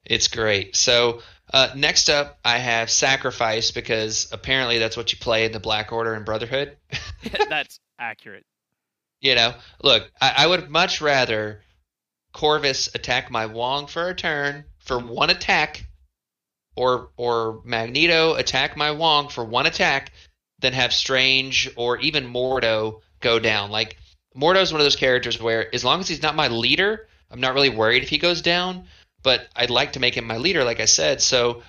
[0.06, 0.76] It's great.
[0.76, 1.22] So
[1.54, 5.94] uh, next up, I have Sacrifice because apparently that's what you play in the Black
[5.94, 6.76] Order and Brotherhood.
[7.50, 8.46] That's accurate.
[9.22, 11.62] You know, look, I, I would much rather
[12.34, 15.86] Corvus attack my Wong for a turn for one attack,
[16.76, 20.12] or or Magneto attack my Wong for one attack,
[20.60, 23.72] than have Strange or even Mordo go down.
[23.72, 23.98] Like
[24.36, 27.42] Mordo's is one of those characters where, as long as he's not my leader, I'm
[27.42, 28.86] not really worried if he goes down.
[29.22, 31.22] But I'd like to make him my leader, like I said.
[31.22, 31.64] So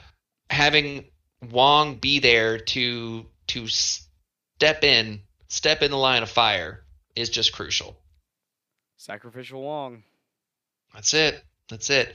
[0.51, 1.05] having
[1.51, 6.85] Wong be there to to step in, step in the line of fire
[7.15, 7.97] is just crucial.
[8.97, 10.03] Sacrificial Wong.
[10.95, 11.45] That's it.
[11.69, 12.15] That's it.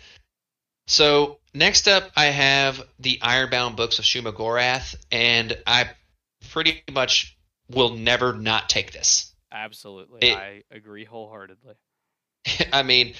[0.87, 5.91] So next up, I have the Ironbound books of Shuma Gorath, and I
[6.49, 7.37] pretty much
[7.69, 9.28] will never not take this.
[9.51, 10.29] Absolutely.
[10.29, 11.75] It- I agree wholeheartedly.
[12.73, 13.15] I mean,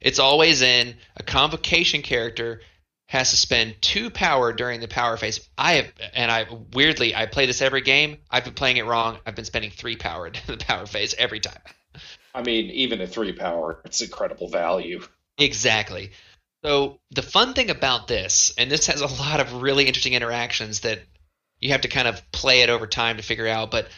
[0.00, 2.60] it's always in a convocation character
[3.06, 5.48] has to spend two power during the power phase.
[5.58, 8.18] I have, and I weirdly, I play this every game.
[8.30, 9.18] I've been playing it wrong.
[9.26, 11.60] I've been spending three power in the power phase every time.
[12.34, 15.02] I mean, even at three power, it's incredible value.
[15.38, 16.12] Exactly.
[16.64, 20.80] So the fun thing about this, and this has a lot of really interesting interactions
[20.80, 21.00] that
[21.58, 23.70] you have to kind of play it over time to figure out.
[23.70, 23.88] But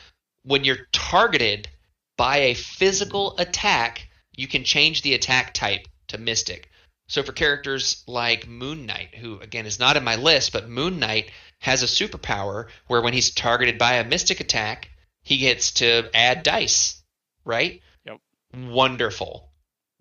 [0.44, 1.69] when you're targeted
[2.16, 6.69] by a physical attack, you can change the attack type to Mystic.
[7.09, 10.98] So for characters like Moon Knight, who again is not in my list, but Moon
[10.98, 14.89] Knight has a superpower where when he's targeted by a Mystic attack,
[15.23, 17.02] he gets to add dice,
[17.44, 17.81] right?
[18.05, 18.19] Yep.
[18.55, 19.48] Wonderful.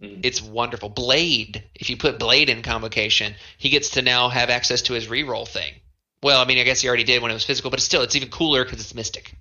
[0.02, 0.22] Mhm.
[0.24, 0.90] It's wonderful.
[0.90, 5.08] Blade, if you put Blade in convocation, he gets to now have access to his
[5.08, 5.74] reroll thing.
[6.24, 8.16] Well, I mean, I guess he already did when it was physical, but still, it's
[8.16, 9.36] even cooler because it's Mystic.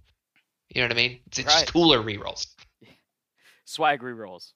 [0.74, 1.20] You know what I mean?
[1.26, 1.60] It's, it's Right.
[1.60, 2.46] just cooler rerolls.
[3.64, 4.52] Swag rerolls.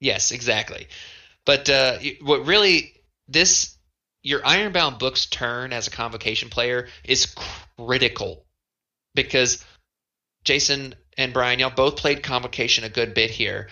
[0.00, 0.88] Yes, exactly.
[1.44, 2.94] But uh, what really
[3.28, 3.76] this
[4.22, 7.34] your Ironbound Books turn as a convocation player is
[7.76, 8.46] critical
[9.14, 9.64] because
[10.44, 13.68] Jason and Brian, y'all both played convocation a good bit here.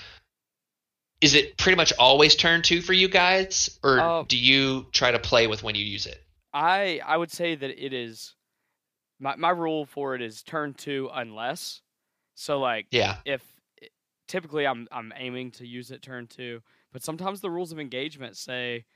[1.20, 5.10] Is it pretty much always turn two for you guys, or Uh, do you try
[5.10, 6.22] to play with when you use it?
[6.52, 8.34] I I would say that it is
[9.20, 11.82] my my rule for it is turn two unless.
[12.34, 13.42] So like Yeah, if
[14.26, 18.36] typically I'm I'm aiming to use it turn two, but sometimes the rules of engagement
[18.36, 18.86] say,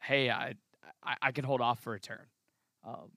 [0.00, 0.54] hey, I
[1.02, 2.26] I, I can hold off for a turn.
[2.84, 3.12] Um,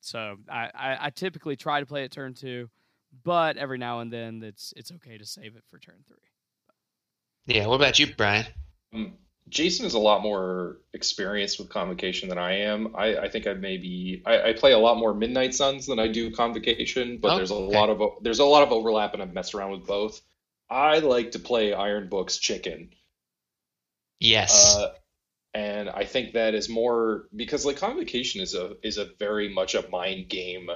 [0.00, 2.70] so I, I I typically try to play it turn two,
[3.24, 6.16] but every now and then it's it's okay to save it for turn three.
[7.46, 7.66] yeah.
[7.66, 8.46] What about you, Brian?
[8.94, 9.14] Um,
[9.48, 12.94] Jason is a lot more experienced with convocation than I am.
[12.96, 16.08] I, I think I maybe I, I play a lot more Midnight Suns than I
[16.08, 17.76] do convocation, but Oh, there's a okay.
[17.76, 20.20] lot of there's a lot of overlap, and I've messed around with both.
[20.68, 22.90] I like to play Iron Books Chicken,
[24.20, 24.52] Yes.
[24.52, 24.94] uh,
[25.54, 29.74] and I think that is more because like convocation is a is a very much
[29.74, 30.70] a mind game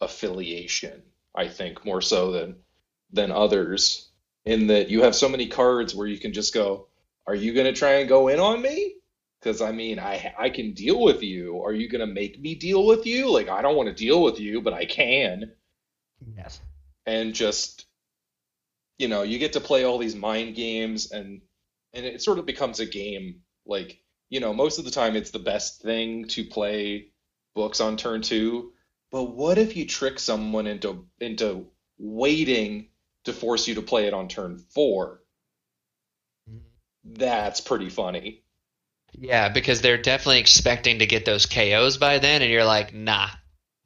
[0.00, 1.02] affiliation.
[1.34, 2.56] I think more so than
[3.12, 4.10] than others
[4.44, 6.88] in that you have so many cards where you can just go,
[7.26, 8.94] are you going to try and go in on me?
[9.40, 11.62] Because I mean, I I can deal with you.
[11.62, 13.30] Are you going to make me deal with you?
[13.30, 15.52] Like I don't want to deal with you, but I can.
[16.36, 16.60] yes.
[17.06, 17.86] And just
[18.98, 21.40] you know, you get to play all these mind games and
[21.92, 23.40] and it sort of becomes a game.
[23.66, 27.08] Like, you know, most of the time it's the best thing to play
[27.54, 28.72] books on turn two.
[29.10, 31.66] But what if you trick someone into into
[31.98, 32.88] waiting
[33.24, 35.20] to force you to play it on turn four?
[37.04, 38.42] That's pretty funny.
[39.12, 43.28] Yeah, because they're definitely expecting to get those KOs by then, and you're like, nah.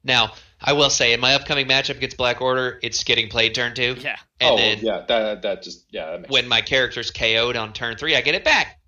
[0.03, 3.75] Now, I will say, in my upcoming matchup against Black Order, it's getting played turn
[3.75, 7.11] two, Yeah, and oh, then yeah, that that just yeah, that makes when my character's
[7.11, 8.79] KO'd on turn three, I get it back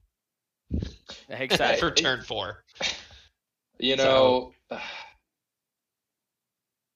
[1.30, 1.80] exactly.
[1.80, 2.64] for turn four.
[3.78, 4.78] You So- know,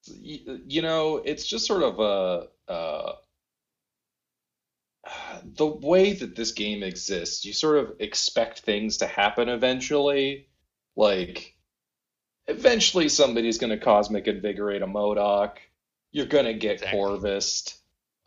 [0.06, 3.14] you, you know, it's just sort of a uh,
[5.44, 7.46] the way that this game exists.
[7.46, 10.48] You sort of expect things to happen eventually.
[10.96, 11.56] Like,
[12.48, 15.58] eventually somebody's going to cosmic invigorate a MODOK.
[16.12, 17.00] You're going to get Exactly.
[17.00, 17.78] Corvus.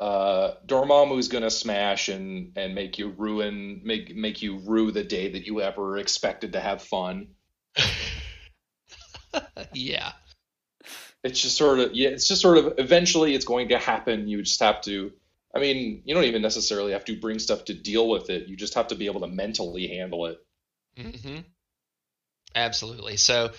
[0.01, 5.05] Uh, Dormammu's going to smash and and make you ruin make make you rue the
[5.05, 7.29] day that you ever expected to have fun.
[9.73, 10.13] yeah.
[11.25, 14.43] it's just sort of yeah it's just sort of eventually it's going to happen you
[14.43, 15.13] just have to
[15.55, 18.57] i mean you don't even necessarily have to bring stuff to deal with it you
[18.57, 20.39] just have to be able to mentally handle it
[20.97, 21.39] hmm
[22.55, 23.17] Absolutely.
[23.17, 23.51] So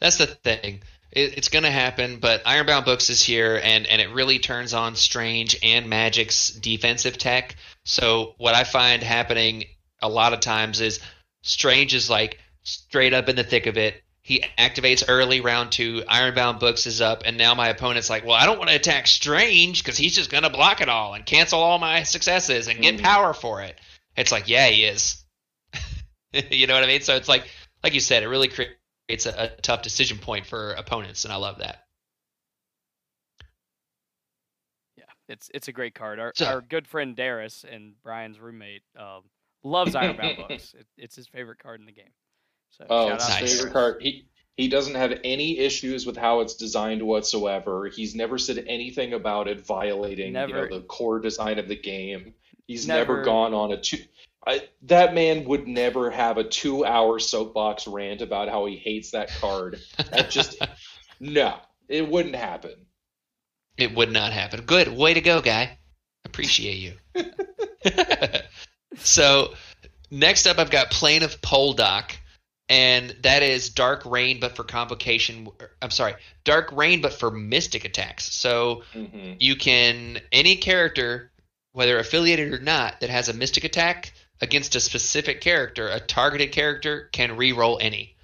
[0.00, 0.82] that's the thing.
[1.10, 4.74] It, it's going to happen, but Ironbound Books is here, and and it really turns
[4.74, 7.56] on Strange and Magik's defensive tech.
[7.84, 9.64] So what I find happening
[10.00, 11.00] a lot of times is
[11.42, 14.02] Strange is like straight up in the thick of it.
[14.28, 16.04] He activates early round two.
[16.06, 19.06] Ironbound Books is up, and now my opponent's like, well, I don't want to attack
[19.06, 22.78] Strange because he's just going to block it all and cancel all my successes and
[22.82, 23.02] get Mhm.
[23.02, 23.80] power for it.
[24.18, 25.24] It's like, yeah, he is.
[26.50, 27.00] you know what I mean?
[27.00, 27.48] So it's like,
[27.82, 31.36] like you said, it really creates a, a tough decision point for opponents, and I
[31.36, 31.86] love that.
[34.98, 36.18] Yeah, it's it's a great card.
[36.20, 39.22] Our So- our good friend Darius and Brian's roommate um,
[39.62, 40.74] loves Ironbound books.
[40.78, 42.12] It, it's his favorite card in the game.
[42.70, 43.56] So oh shout it's out his Nice.
[43.58, 48.38] favorite card he he doesn't have any issues with how it's designed whatsoever he's never
[48.38, 52.34] said anything about it violating you know the core design of the game
[52.66, 53.98] he's never, Never- gone on a two
[54.46, 59.10] I, that man would never have a two hour soapbox rant about how he hates
[59.10, 59.80] that card
[60.10, 60.64] that just
[61.20, 61.54] no
[61.88, 62.86] it wouldn't happen
[63.78, 64.62] it would not happen.
[64.62, 64.88] Good.
[64.88, 65.78] Way to go, guy.
[66.24, 66.94] Appreciate you.
[68.96, 69.54] so,
[70.10, 72.17] next up, I've got Plane of Poldock,
[72.68, 75.48] and that is Dark Reign, but for complication.
[75.80, 76.14] I'm sorry,
[76.44, 78.32] Dark Reign, but for mystic attacks.
[78.34, 79.34] So Mm-hmm.
[79.38, 81.30] you can any character,
[81.72, 86.52] whether affiliated or not, that has a mystic attack against a specific character, a targeted
[86.52, 88.14] character can re-roll any.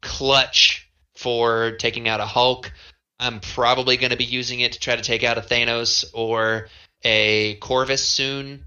[0.00, 2.72] Clutch for taking out a Hulk.
[3.18, 6.68] I'm probably going to be using it to try to take out a Thanos or
[7.02, 8.64] a Corvus soon,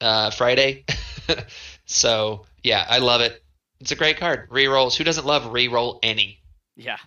[0.00, 0.84] uh, Friday.
[1.86, 3.42] so yeah, I love it.
[3.80, 4.50] It's a great card.
[4.50, 4.96] Rerolls.
[4.96, 6.42] Who doesn't love reroll any?
[6.76, 6.98] Yeah.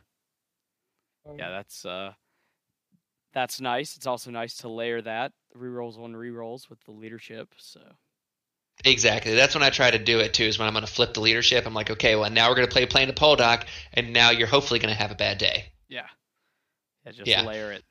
[1.37, 2.13] Yeah, that's uh
[3.33, 3.95] that's nice.
[3.95, 7.53] It's also nice to layer that rerolls on rerolls with the leadership.
[7.57, 7.81] So
[8.85, 9.35] Exactly.
[9.35, 10.43] That's when I try to do it too.
[10.45, 11.65] Is when I'm going to flip the leadership.
[11.65, 14.47] I'm like, okay, well now we're going to play playing the Poldock, and now you're
[14.47, 15.71] hopefully going to have a bad day.
[15.89, 16.07] yeah,
[17.05, 17.43] yeah, just Yeah.
[17.43, 17.83] layer it.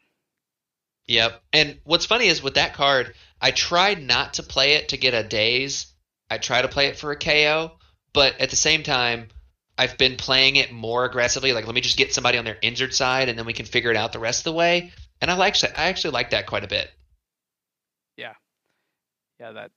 [1.06, 1.42] Yep.
[1.52, 5.14] And what's funny is with that card, I tried not to play it to get
[5.14, 5.86] a daze.
[6.30, 7.77] I try to play it for a KO,
[8.12, 9.28] but at the same time,
[9.76, 11.52] I've been playing it more aggressively.
[11.52, 13.90] Like, let me just get somebody on their injured side, and then we can figure
[13.90, 14.92] it out the rest of the way.
[15.20, 16.90] And I like, I actually like that quite a bit.
[18.16, 18.34] Yeah,
[19.38, 19.70] yeah, that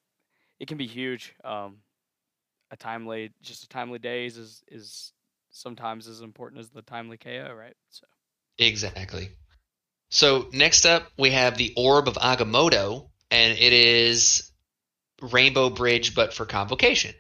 [0.60, 1.36] it can be huge.
[1.44, 1.78] Um,
[2.72, 5.14] a timely, just a timely days is is
[5.52, 7.76] sometimes as important as the timely KO, right?
[7.90, 8.08] So
[8.58, 9.30] Exactly.
[10.10, 14.52] So next up, we have the Orb of Agamotto, and it is
[15.22, 17.14] Rainbow Bridge, but for Convocation.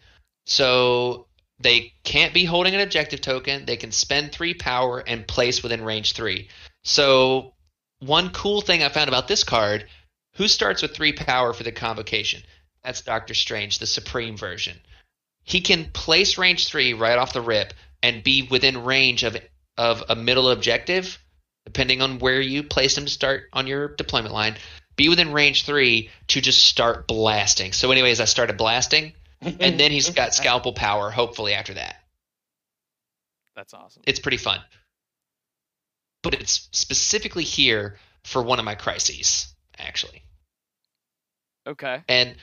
[0.51, 1.27] So
[1.59, 3.65] they can't be holding an objective token.
[3.65, 6.49] They can spend three power and place within range three.
[6.83, 7.53] So
[7.99, 9.87] one cool thing I found about this card:
[10.35, 12.43] who starts with three power for the Convocation?
[12.83, 14.77] That's Doctor Strange, the Supreme version.
[15.45, 17.73] He can place range three right off the rip
[18.03, 19.37] and be within range of
[19.77, 21.17] of a middle objective
[21.63, 24.57] depending on where you place him to start on your deployment line,
[24.97, 27.71] be within range three to just start blasting.
[27.71, 29.13] So, anyways, I started blasting,
[29.59, 31.95] and then he's got scalpel power, hopefully, after that.
[33.55, 34.03] that's awesome.
[34.05, 34.59] It's pretty fun.
[36.23, 40.21] But it's specifically here for one of my crises, actually.
[41.65, 42.03] Okay.
[42.07, 42.35] And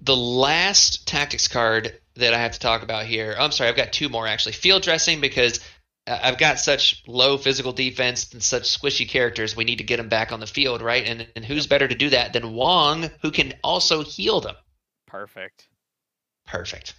[0.00, 3.92] the last tactics card that I have to talk about here, I'm sorry, I've got
[3.92, 4.52] two more actually.
[4.52, 5.60] Field dressing because
[6.06, 9.56] uh, I've got such low physical defense and such squishy characters.
[9.56, 11.06] We need to get them back on the field, right?
[11.06, 14.56] And and who's better to do that than Wong, who can also heal them?
[15.06, 15.68] Perfect.
[16.46, 16.94] Perfect.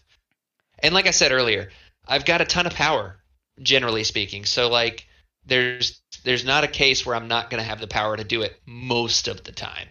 [0.80, 1.70] And like I said earlier,
[2.06, 3.18] I've got a ton of power,
[3.62, 4.46] generally speaking.
[4.46, 5.08] So like,
[5.46, 8.42] there's there's not a case where I'm not going to have the power to do
[8.42, 9.88] it most of the time.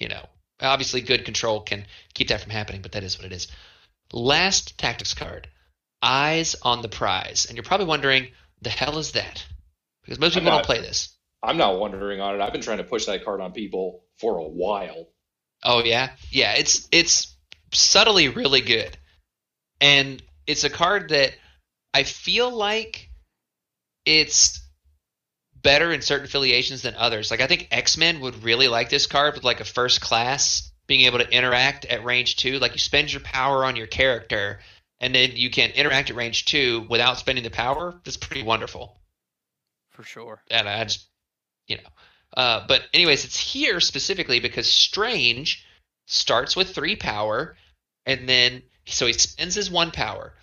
[0.00, 0.26] You know,
[0.60, 3.48] obviously, good control can keep that from happening, but that is what it is.
[4.12, 5.48] Last tactics card,
[6.02, 8.28] eyes on the prize, and you're probably wondering,
[8.62, 9.44] the hell is that?
[10.02, 11.14] Because most people not- don't play this.
[11.42, 12.40] I'm not wondering on it.
[12.40, 15.06] I've been trying to push that card on people for a while.
[15.62, 16.54] Oh yeah, yeah.
[16.54, 17.36] It's it's
[17.72, 18.96] subtly really good,
[19.80, 21.32] and it's a card that
[21.94, 23.10] I feel like
[24.04, 24.60] it's
[25.60, 27.30] better in certain affiliations than others.
[27.30, 30.70] Like I think X Men would really like this card with like a first class
[30.86, 32.58] being able to interact at range two.
[32.58, 34.60] Like you spend your power on your character,
[35.00, 38.00] and then you can interact at range two without spending the power.
[38.04, 38.98] That's pretty wonderful
[39.90, 40.40] For sure.
[40.50, 41.06] and I just,
[41.66, 41.88] you know.
[42.36, 45.64] Uh, but anyways, it's here specifically because Strange
[46.08, 47.56] starts with three power,
[48.06, 50.34] and then so he spends his one power.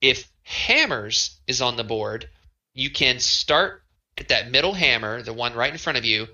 [0.00, 2.28] If Hammers is on the board,
[2.74, 3.82] you can start
[4.16, 6.28] at that middle hammer, the one right in front of you,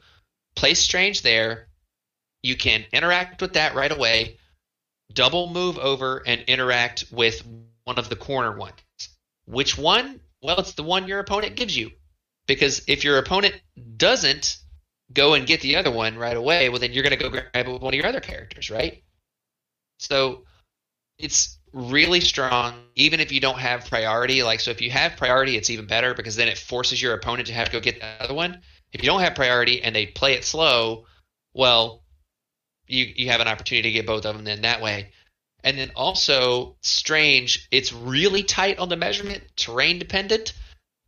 [0.55, 1.69] place Strange there.
[2.43, 4.39] You can interact with that right away,
[5.13, 7.43] double move over and interact with
[7.85, 8.75] one of the corner ones.
[9.47, 10.21] Which one?
[10.43, 11.91] Well, it's the one your opponent gives you.
[12.47, 13.55] Because if your opponent
[13.97, 14.59] doesn't
[15.13, 17.49] go and get the other one right away, well, then you're going to go grab
[17.55, 19.03] it with one of your other characters, right?
[19.99, 20.45] So
[21.19, 24.43] it's really strong, even if you don't have priority.
[24.43, 27.49] Like, so if you have priority, it's even better because then it forces your opponent
[27.49, 28.61] to have to go get the other one.
[28.93, 31.07] If you don't have priority and they play it slow,
[31.53, 32.03] well,
[32.87, 35.11] you you have an opportunity to get both of them then that way.
[35.63, 40.53] And then also strange, it's really tight on the measurement, terrain dependent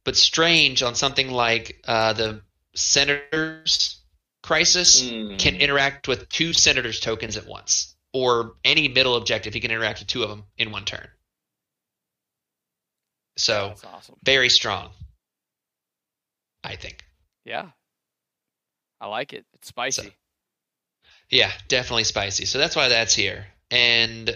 [0.06, 2.40] but strange on something like uh, the
[2.76, 4.02] Senator's
[4.42, 5.36] Crisis Hmm.
[5.38, 9.52] can interact with two Senator's tokens at once, or any middle objective.
[9.54, 11.08] He can interact with two of them in one turn.
[13.36, 14.16] So awesome.
[14.22, 14.92] very strong,
[16.64, 17.04] I think.
[17.44, 17.70] Yeah.
[19.00, 19.44] I like it.
[19.54, 20.14] It's spicy.
[21.28, 22.46] Yeah, definitely spicy.
[22.46, 23.46] So that's why that's here.
[23.70, 24.34] And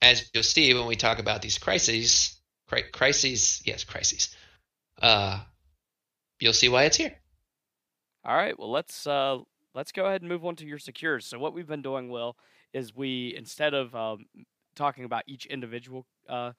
[0.00, 4.34] as you'll see when we talk about these crises, cri- crises, yes, crises,
[5.00, 5.40] uh,
[6.40, 7.14] you'll see why it's here.
[8.24, 8.58] All right.
[8.58, 9.38] Well, let's uh,
[9.74, 11.26] let's go ahead and move on to your secures.
[11.26, 12.36] So what we've been doing, Will,
[12.72, 14.26] is we instead of um,
[14.74, 16.52] talking about each individual uh,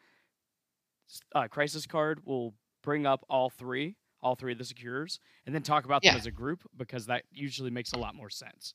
[1.33, 5.61] uh, crisis card we'll bring up all three, all three of the secures, and then
[5.61, 8.73] talk about them as a group because that usually makes a lot more sense.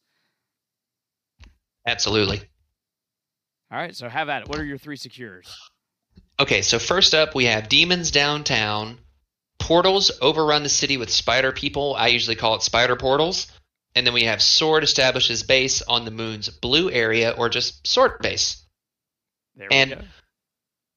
[1.86, 2.40] Absolutely.
[3.70, 4.48] All right, so have at it.
[4.48, 5.54] What are your three secures?
[6.40, 8.98] Okay, so first up we have demons downtown.
[9.68, 11.94] Portals overrun the city with spider people.
[11.94, 13.48] I usually call it spider portals.
[13.94, 18.18] And then we have sword establishes base on the moon's blue area or just sword
[18.22, 18.64] base.
[19.56, 20.02] There And- we go.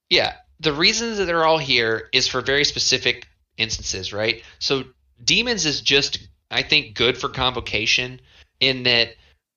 [0.10, 3.28] Yeah, the reasons that they're all here is for very specific
[3.58, 4.42] instances, right?
[4.60, 4.86] So
[5.22, 6.20] demons is just
[6.50, 8.22] I think good for convocation
[8.62, 9.16] in that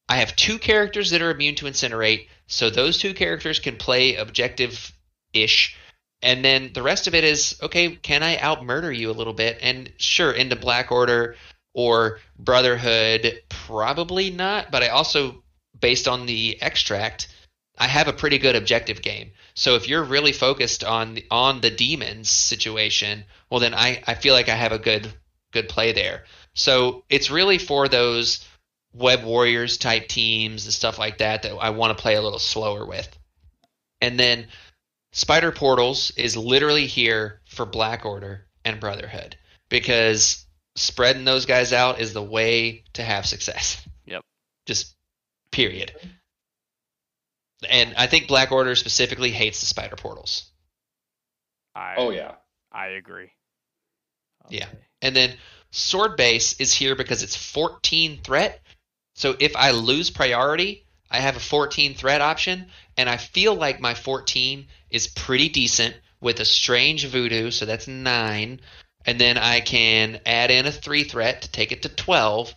[0.09, 4.16] I have two characters that are immune to incinerate, so those two characters can play
[4.16, 4.93] objective
[5.32, 5.77] ish.
[6.25, 9.35] And then the rest of it is okay, can I out murder you a little
[9.35, 9.59] bit?
[9.61, 11.37] And sure, into Black Order
[11.75, 15.45] or Brotherhood, probably not, but I also
[15.79, 17.29] based on the extract,
[17.77, 19.33] I have a pretty good objective game.
[19.55, 24.33] So if you're really focused on on the demons situation, well then I, I feel
[24.33, 25.13] like I have a good
[25.53, 26.25] good play there.
[26.55, 28.47] So it's really for those
[28.95, 32.39] web warriors type teams and stuff like that that I want to play a little
[32.39, 33.09] slower with.
[34.01, 34.47] And then
[35.15, 39.36] Spider Portals is literally here for Black Order and Brotherhood
[39.69, 43.81] because spreading those guys out is the way to have success.
[44.07, 44.23] Yep.
[44.66, 44.97] Just
[45.53, 45.93] period.
[47.70, 50.51] And I think Black Order specifically hates the Spider Portals.
[51.77, 52.32] I, Oh yeah.
[52.73, 53.31] I agree.
[54.49, 54.66] Yeah.
[55.01, 55.32] And then
[55.70, 58.61] Sword Base is here because it's 14 threat.
[59.15, 62.67] So if I lose priority, I have a 14 threat option,
[62.97, 67.87] and I feel like my 14 is pretty decent with a strange voodoo, so that's
[67.87, 68.61] nine.
[69.05, 72.55] And then I can add in a three threat to take it to 12.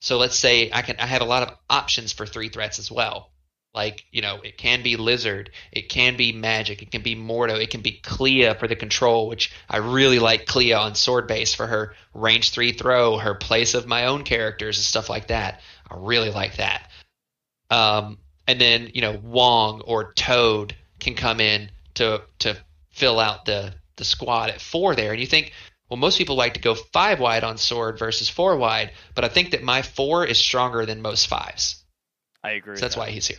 [0.00, 2.90] So let's say I can I have a lot of options for three threats as
[2.90, 3.30] well.
[3.76, 7.62] Like, you know, it can be Lizard, it can be Magik, it can be Mordo,
[7.62, 11.54] it can be Clea for the control, which I really like Clea on Sword Base
[11.54, 15.60] for her range three throw, her place of my own characters and stuff like that.
[15.90, 16.90] I really like that.
[17.70, 22.56] Um, and then, you know, Wong or Toad can come in to to
[22.90, 25.12] fill out the the squad at four there.
[25.12, 25.52] And you think,
[25.88, 29.28] well, most people like to go five wide on sword versus four wide, but I
[29.28, 31.82] think that my four is stronger than most fives.
[32.42, 32.76] I agree.
[32.76, 33.38] So that's with why he's here.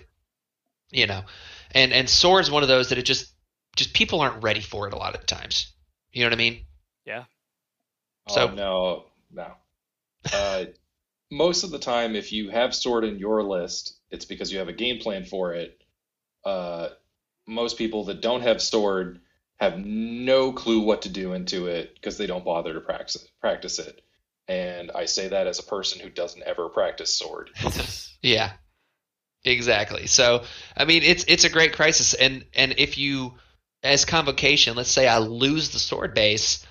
[0.92, 1.24] You know,
[1.72, 3.32] and and sword's one of those that it just
[3.76, 5.72] just people aren't ready for it a lot of times.
[6.12, 6.66] You know what I mean?
[7.06, 7.26] Yeah.
[8.30, 9.52] So- oh, no, no.
[10.34, 10.66] Uh,
[11.30, 14.70] most of the time, if you have sword in your list, it's because you have
[14.70, 15.82] a game plan for it.
[16.46, 16.90] Uh,
[17.48, 19.22] most people that don't have sword
[19.60, 23.80] have no clue what to do into it because they don't bother to practice practice
[23.80, 24.02] it.
[24.48, 27.50] And I say that as a person who doesn't ever practice sword.
[28.24, 28.54] Yeah.
[29.46, 30.08] Exactly.
[30.08, 30.44] So,
[30.76, 33.36] I mean, it's it's a great crisis and and if you
[33.84, 36.66] as convocation, let's say I lose the sword base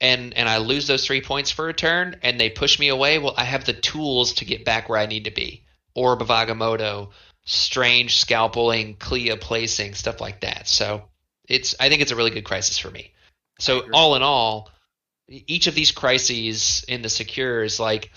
[0.00, 3.18] and and I lose those 3 points for a turn and they push me away,
[3.18, 5.64] well, I have the tools to get back where I need to be.
[5.94, 7.10] Orb of Agamotto,
[7.44, 10.68] strange scalpeling, Clea placing, stuff like that.
[10.68, 11.08] So,
[11.48, 13.12] it's I think it's a really good crisis for me.
[13.58, 14.70] So, all in all,
[15.28, 18.10] each of these crises in the secures like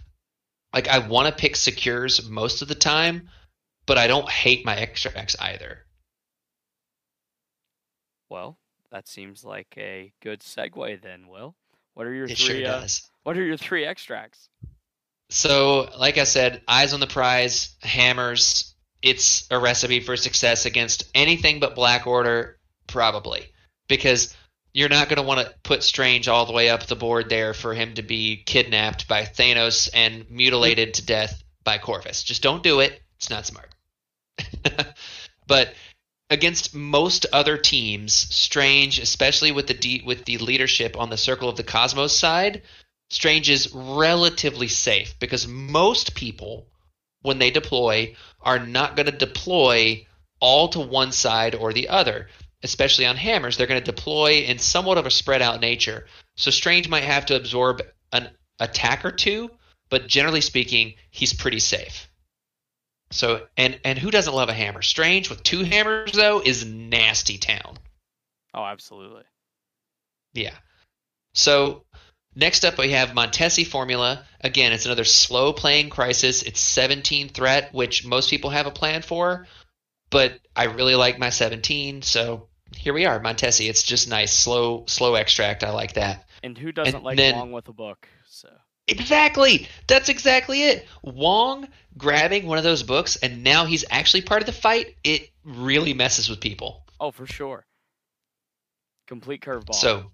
[0.73, 3.29] like I want to pick secures most of the time,
[3.85, 5.85] but I don't hate my extracts either.
[8.29, 8.57] Well,
[8.91, 11.55] that seems like a good segue then, Will.
[11.93, 13.09] What are your It three sure uh, does.
[13.23, 14.49] what are your three extracts?
[15.29, 18.73] So, like I said, eyes on the prize, hammers.
[19.01, 22.57] It's a recipe for success against anything but Black Order,
[22.87, 23.51] probably,
[23.87, 24.35] because
[24.73, 27.53] you're not going to want to put Strange all the way up the board there
[27.53, 32.23] for him to be kidnapped by Thanos and mutilated to death by Corvus.
[32.23, 33.01] Just don't do it.
[33.17, 33.73] It's not smart.
[35.47, 35.73] but
[36.29, 41.49] against most other teams, Strange, especially with the de- with the leadership on the Circle
[41.49, 42.63] of the Cosmos side,
[43.15, 46.67] Strange is relatively safe because most people,
[47.21, 50.05] when they deploy, are not going to deploy
[50.41, 52.27] all to one side or the other.
[52.61, 56.07] Especially on hammers, they're going to deploy in somewhat of a spread out nature.
[56.35, 57.81] So Strange might have to absorb
[58.11, 59.49] an attack or two,
[59.89, 62.09] but generally speaking, he's pretty safe.
[63.11, 64.81] So and and who doesn't love a hammer?
[64.81, 67.77] Strange with two hammers though is nasty town.
[68.53, 69.23] Oh, absolutely.
[70.33, 70.55] Yeah.
[71.33, 71.85] So
[72.35, 74.25] next up we have Montesi formula.
[74.41, 76.43] Again, it's another slow playing crisis.
[76.43, 79.47] It's 17 threat, which most people have a plan for,
[80.09, 83.69] but I really like my 17, so here we are, Montesi.
[83.69, 85.63] It's just nice, slow, slow extract.
[85.63, 86.25] I like that.
[86.43, 88.07] And who doesn't like then- Wong with a book?
[88.27, 88.49] So
[88.87, 89.67] Exactly.
[89.87, 90.87] That's exactly it.
[91.01, 91.67] Wong
[91.97, 94.95] grabbing one of those books and now he's actually part of the fight.
[95.03, 96.85] It really messes with people.
[96.99, 97.65] Oh, for sure.
[99.07, 99.75] Complete curveball.
[99.75, 100.11] So,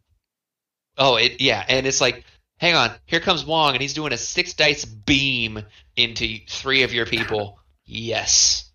[0.97, 2.23] oh, it yeah, and it's like,
[2.57, 5.63] hang on, here comes Wong, and he's doing a six dice beam
[5.95, 7.59] into three of your people.
[7.85, 8.69] yes,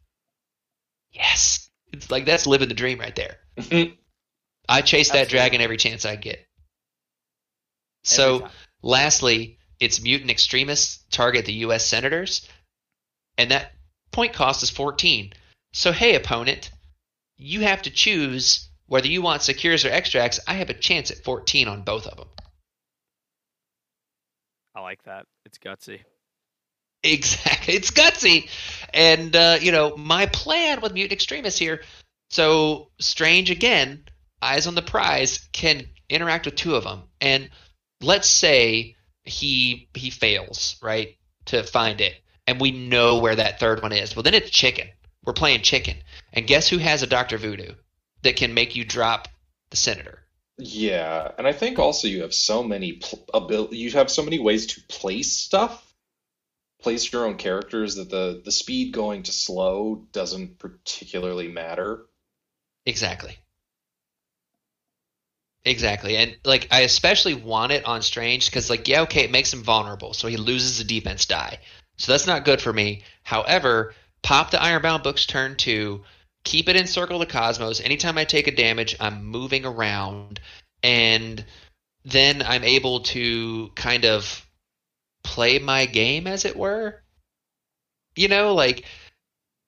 [1.13, 3.37] yes, it's like that's living the dream right there.
[3.57, 3.95] Mm-hmm.
[4.69, 5.39] I chase that Absolutely.
[5.39, 6.47] dragon every chance I get.
[8.03, 8.49] So,
[8.83, 11.87] lastly, it's mutant extremists target the U.S.
[11.87, 12.49] senators,
[13.37, 13.73] and that
[14.13, 15.33] point cost is 14.
[15.73, 16.71] So, hey, opponent,
[17.37, 20.41] you have to choose whether you want secures or extracts.
[20.47, 22.29] I have a chance at 14 on both of them.
[24.75, 25.27] I like that.
[25.45, 26.01] It's gutsy.
[27.03, 27.75] Exactly.
[27.75, 28.49] It's gutsy.
[28.93, 31.83] And, uh, you know, my plan with Mutant Extremists here
[32.31, 34.05] so Strange, again,
[34.43, 37.05] eyes on the prize, can interact with two of them.
[37.21, 37.51] And
[38.01, 42.15] let's say he he fails, right, to find it.
[42.47, 44.15] And we know where that third one is.
[44.15, 44.89] Well, then it's chicken.
[45.25, 45.97] We're playing chicken.
[46.33, 47.39] And guess who has a Dr.
[47.39, 47.75] Voodoo
[48.27, 49.29] that can make you drop
[49.71, 50.21] the senator?
[50.59, 54.39] Yeah, and I think also you have so many pl- abil- you have so many
[54.39, 55.95] ways to place stuff,
[56.83, 62.07] place your own characters that the the speed going to slow doesn't particularly matter.
[62.87, 63.39] Exactly.
[65.65, 66.17] Exactly.
[66.17, 69.63] And like I especially want it on Strange because like yeah, okay, it makes him
[69.63, 71.59] vulnerable, so he loses the defense die.
[71.99, 73.03] So that's not good for me.
[73.25, 76.05] However, pop the Ironbound books turn two,
[76.47, 77.81] keep it in Circle of the Cosmos.
[77.81, 80.41] Anytime I take a damage, I'm moving around,
[80.83, 81.45] and
[82.05, 84.47] then I'm able to kind of
[85.25, 87.03] play my game as it were.
[88.15, 88.85] You know, like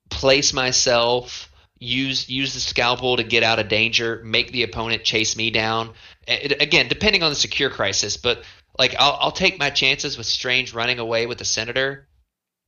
[0.09, 1.51] place myself
[1.81, 5.95] use use the scalpel to get out of danger, make the opponent chase me down.
[6.29, 8.45] It, again, depending on the secure crisis, but
[8.79, 12.07] like I'll I'll take my chances with Strange running away with the senator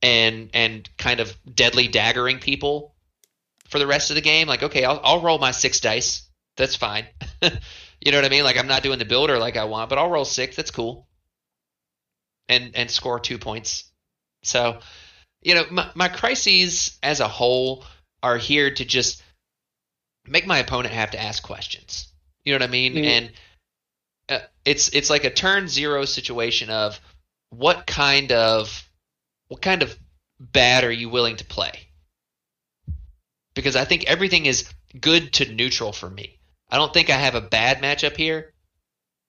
[0.01, 2.93] and and kind of deadly daggering people
[3.71, 4.47] for the rest of the game.
[4.47, 6.29] Like okay, I'll I'll roll my six dice.
[6.57, 7.07] That's fine.
[7.41, 8.43] you know what I mean?
[8.43, 10.55] Like I'm not doing the builder like I want, but I'll roll six.
[10.55, 11.07] That's cool.
[12.47, 13.85] And and score two points.
[14.43, 14.79] So,
[15.41, 17.85] you know, my, my crises as a whole
[18.21, 19.23] are here to just
[20.27, 22.07] make my opponent have to ask questions.
[22.43, 22.95] You know what I mean?
[22.95, 23.05] Mm.
[23.05, 23.31] And
[24.29, 26.99] uh, it's it's like a turn zero situation of
[27.49, 28.87] what kind of
[29.47, 29.97] what kind of
[30.39, 31.87] bad are you willing to play?
[33.53, 34.69] Because I think everything is
[34.99, 36.39] good to neutral for me.
[36.69, 38.53] I don't think I have a bad matchup here.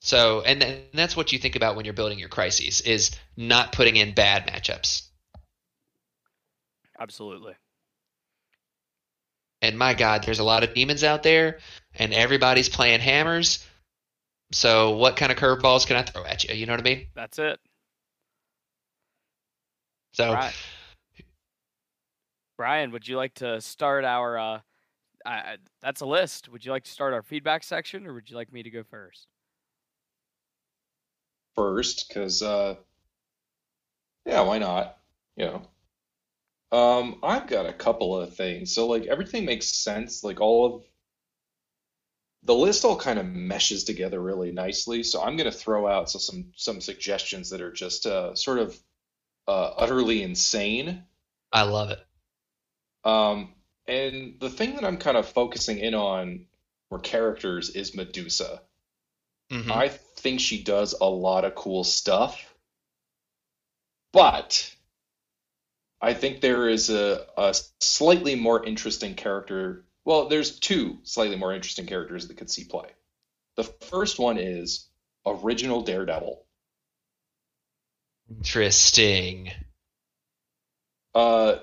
[0.00, 3.12] So, and, th- and that's what you think about when you're building your crises is
[3.36, 5.02] not putting in bad matchups.
[6.98, 7.54] Absolutely.
[9.60, 11.58] And my God, there's a lot of demons out there,
[11.94, 13.64] and everybody's playing hammers.
[14.50, 16.54] So, what kind of curveballs can I throw at you?
[16.54, 17.06] You know what I mean?
[17.14, 17.60] That's it.
[20.14, 20.54] So, Right.
[22.56, 24.38] Brian, would you like to start our?
[24.38, 24.60] Uh,
[25.26, 26.48] I, I, that's a list.
[26.50, 28.84] Would you like to start our feedback section, or would you like me to go
[28.84, 29.28] first?
[31.54, 32.74] first because uh
[34.26, 34.98] yeah why not
[35.36, 35.62] you know
[36.72, 40.84] um I've got a couple of things so like everything makes sense like all of
[42.44, 46.18] the list all kind of meshes together really nicely so I'm gonna throw out so
[46.20, 48.78] some some suggestions that are just uh sort of
[49.48, 51.04] uh utterly insane
[51.52, 52.04] I love it.
[53.04, 53.54] Um
[53.86, 56.46] and the thing that I'm kind of focusing in on
[56.88, 58.62] for characters is Medusa
[59.52, 59.70] Mhm.
[59.70, 62.54] I think she does a lot of cool stuff,
[64.12, 64.74] but
[66.00, 69.84] I think there is a, a slightly more interesting character.
[70.06, 72.88] Well, there's two slightly more interesting characters that could see play.
[73.56, 74.88] The first one is
[75.26, 76.46] original Daredevil.
[78.30, 79.52] Interesting.
[81.14, 81.58] Uh,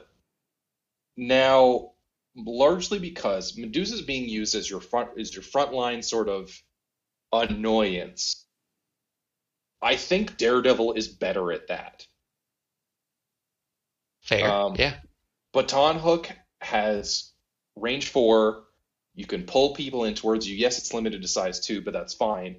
[1.19, 1.91] now,
[2.35, 6.49] largely because Medusa is being used as your front is your frontline sort of
[7.31, 8.45] annoyance.
[9.81, 12.05] I think Daredevil is better at that.
[14.21, 14.49] Fair.
[14.49, 14.95] Um, yeah.
[15.53, 16.29] Baton Hook
[16.61, 17.31] has
[17.75, 18.63] range four.
[19.15, 20.55] You can pull people in towards you.
[20.55, 22.57] Yes, it's limited to size two, but that's fine.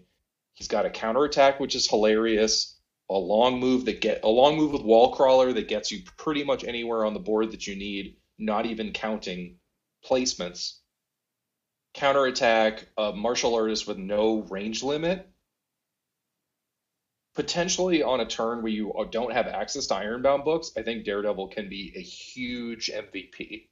[0.53, 2.77] He's got a counterattack, which is hilarious.
[3.09, 6.45] A long move that get a long move with wall crawler that gets you pretty
[6.45, 9.57] much anywhere on the board that you need, not even counting
[10.05, 10.79] placements.
[11.95, 15.29] Counterattack, a martial artist with no range limit.
[17.35, 21.49] Potentially on a turn where you don't have access to Ironbound books, I think Daredevil
[21.49, 23.69] can be a huge MVP.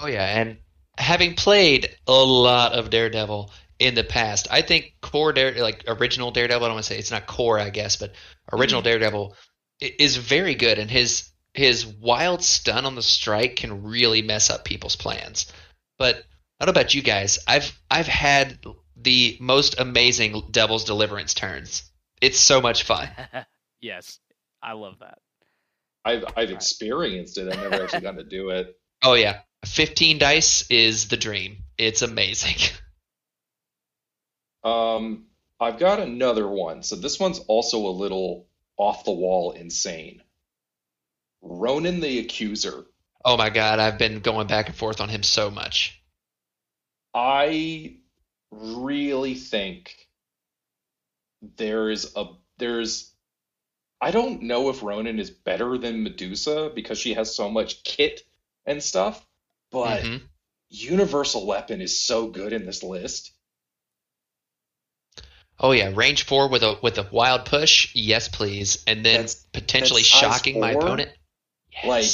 [0.00, 0.58] Oh yeah, and
[0.96, 6.30] having played a lot of Daredevil in the past, I think core Dare like original
[6.30, 6.64] Daredevil.
[6.64, 8.14] I don't want to say it's not core, I guess, but
[8.52, 8.90] original mm-hmm.
[8.90, 9.36] Daredevil
[9.80, 14.64] is very good, and his his wild stun on the strike can really mess up
[14.64, 15.50] people's plans.
[15.98, 16.16] But
[16.60, 17.38] I don't know about you guys.
[17.46, 18.58] I've I've had
[18.96, 21.84] the most amazing Devil's Deliverance turns.
[22.20, 23.08] It's so much fun.
[23.80, 24.18] yes,
[24.62, 25.18] I love that.
[26.04, 27.52] I've I've experienced it.
[27.52, 28.76] I've never actually gotten to do it.
[29.06, 31.58] Oh yeah, 15 dice is the dream.
[31.76, 32.56] It's amazing.
[34.64, 35.26] Um,
[35.60, 36.82] I've got another one.
[36.82, 38.46] So this one's also a little
[38.78, 40.22] off the wall insane.
[41.44, 42.86] Ronan the Accuser.
[43.24, 46.00] Oh my god, I've been going back and forth on him so much.
[47.14, 47.96] I
[48.50, 50.08] really think
[51.56, 52.26] there's a
[52.58, 53.12] there's
[54.00, 58.22] I don't know if Ronan is better than Medusa because she has so much kit
[58.66, 59.24] and stuff,
[59.70, 60.22] but Mhm.
[60.70, 63.32] Universal Weapon is so good in this list.
[65.58, 69.46] Oh yeah, range four with a with a wild push, yes please, and then That's-
[69.52, 70.96] potentially that's shocking my four?
[71.84, 72.04] Like-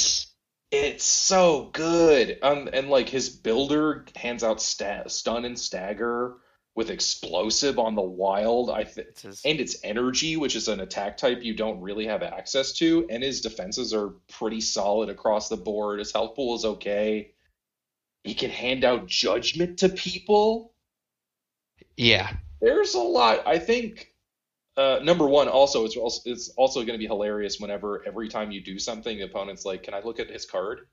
[0.71, 2.39] It's so good.
[2.41, 6.37] Um, and like his builder hands out sta- stun and stagger
[6.75, 8.69] with explosive on the wild.
[8.69, 12.05] I think It's his, and its energy, which is an attack type you don't really
[12.07, 15.99] have access to, and his defenses are pretty solid across the board.
[15.99, 17.33] His health pool is okay.
[18.23, 20.73] He can hand out judgment to people.
[21.97, 22.31] yeah.
[22.61, 23.45] There's a lot.
[23.47, 24.10] I think
[24.77, 28.51] uh, number one, also it's also it's also going to be hilarious whenever every time
[28.51, 30.87] you do something, the opponent's like, "Can I look at his card?"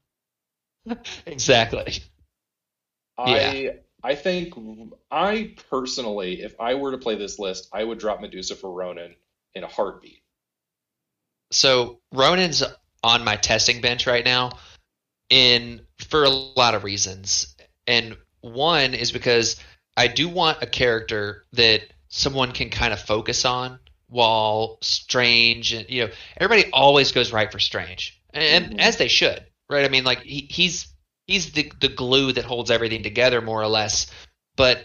[1.27, 2.03] Exactly.
[3.19, 4.55] I I think
[5.11, 9.15] I personally, if I were to play this list, I would drop Medusa for Ronan
[9.55, 10.23] in a heartbeat.
[11.51, 12.63] So Ronan's
[13.03, 14.59] on my testing bench right now,
[15.31, 17.57] in for a lot of reasons,
[17.87, 19.57] and one is because
[19.97, 23.79] I do want a character that someone can kind of focus on
[24.09, 28.81] while Strange and you know everybody always goes right for Strange, and Mhm.
[28.81, 29.85] as they should, right?
[29.85, 30.89] I mean, like he, he's
[31.27, 34.07] he's the the glue that holds everything together more or less,
[34.57, 34.85] but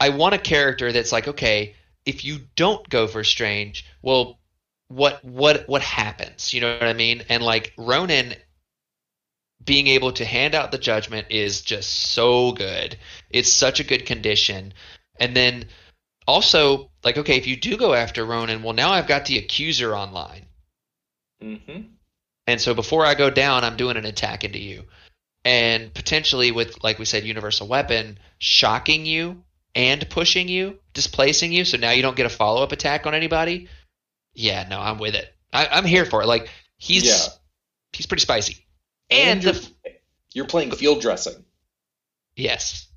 [0.00, 1.74] I want a character that's like, okay,
[2.04, 4.38] if you don't go for Strange, well,
[4.88, 6.52] what what what happens?
[6.52, 7.22] You know what I mean?
[7.28, 8.34] And like Ronan
[9.64, 12.96] being able to hand out the judgment is just so good.
[13.30, 14.72] It's such a good condition.
[15.20, 15.66] And then
[16.28, 19.96] also, like, okay, if you do go after Ronan, well, now I've got the accuser
[19.96, 20.44] online.
[21.40, 21.80] hmm
[22.46, 24.84] And so before I go down, I'm doing an attack into you.
[25.44, 29.42] And potentially with, like we said, universal weapon, shocking you
[29.74, 33.14] and pushing you, displacing you, so now you don't get a follow up attack on
[33.14, 33.68] anybody.
[34.34, 35.34] Yeah, no, I'm with it.
[35.52, 36.26] I, I'm here for it.
[36.26, 37.32] Like he's Yeah.
[37.94, 38.66] he's pretty spicy.
[39.10, 39.68] And, And, you're, the
[40.34, 41.42] you're playing field dressing.
[42.36, 42.87] yes,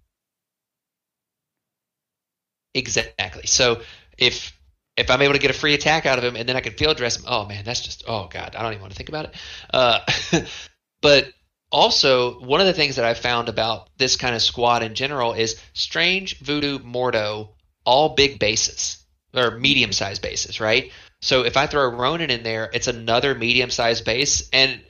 [2.73, 3.47] exactly.
[3.47, 3.81] So
[4.17, 4.57] if
[4.97, 6.73] if I'm able to get a free attack out of him and then I can
[6.73, 9.09] field dress him, oh man, that's just oh god, I don't even want to think
[9.09, 9.35] about it.
[9.73, 9.99] Uh,
[11.01, 11.31] but
[11.71, 15.33] also one of the things that I found about this kind of squad in general
[15.33, 17.49] is Strange, Voodoo, Mordo,
[17.85, 18.97] all big bases
[19.33, 20.91] or medium sized bases, right?
[21.21, 24.81] So if I throw Ronan in there, it's another medium sized base, and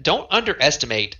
[0.00, 1.16] don't underestimate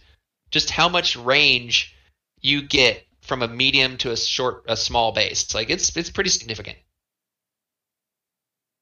[0.50, 1.94] just how much range
[2.40, 5.54] you get from a medium to a short, a small base.
[5.54, 6.78] Like it's it's pretty significant.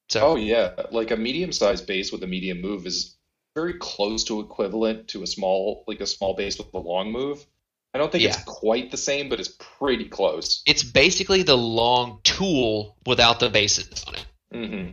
[0.09, 3.15] So Oh yeah, like a medium-sized base with a medium move is
[3.55, 7.45] very close to equivalent to a small, like a small base with a long move.
[7.93, 8.29] I don't think Yeah.
[8.31, 10.61] it's quite the same, but it's pretty close.
[10.65, 14.25] it's basically the long tool without the bases on it.
[14.53, 14.89] Mm-hmm.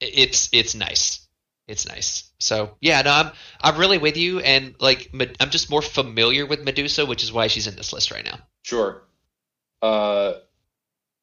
[0.00, 1.23] It- It's it's nice.
[1.66, 2.30] It's nice.
[2.38, 3.30] So yeah, no, I'm
[3.60, 5.10] I'm really with you, and like
[5.40, 8.38] I'm just more familiar with Medusa, which is why she's in this list right now.
[8.62, 9.02] Sure.
[9.80, 10.34] Uh,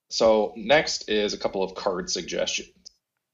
[0.09, 2.69] so next is a couple of card suggestions.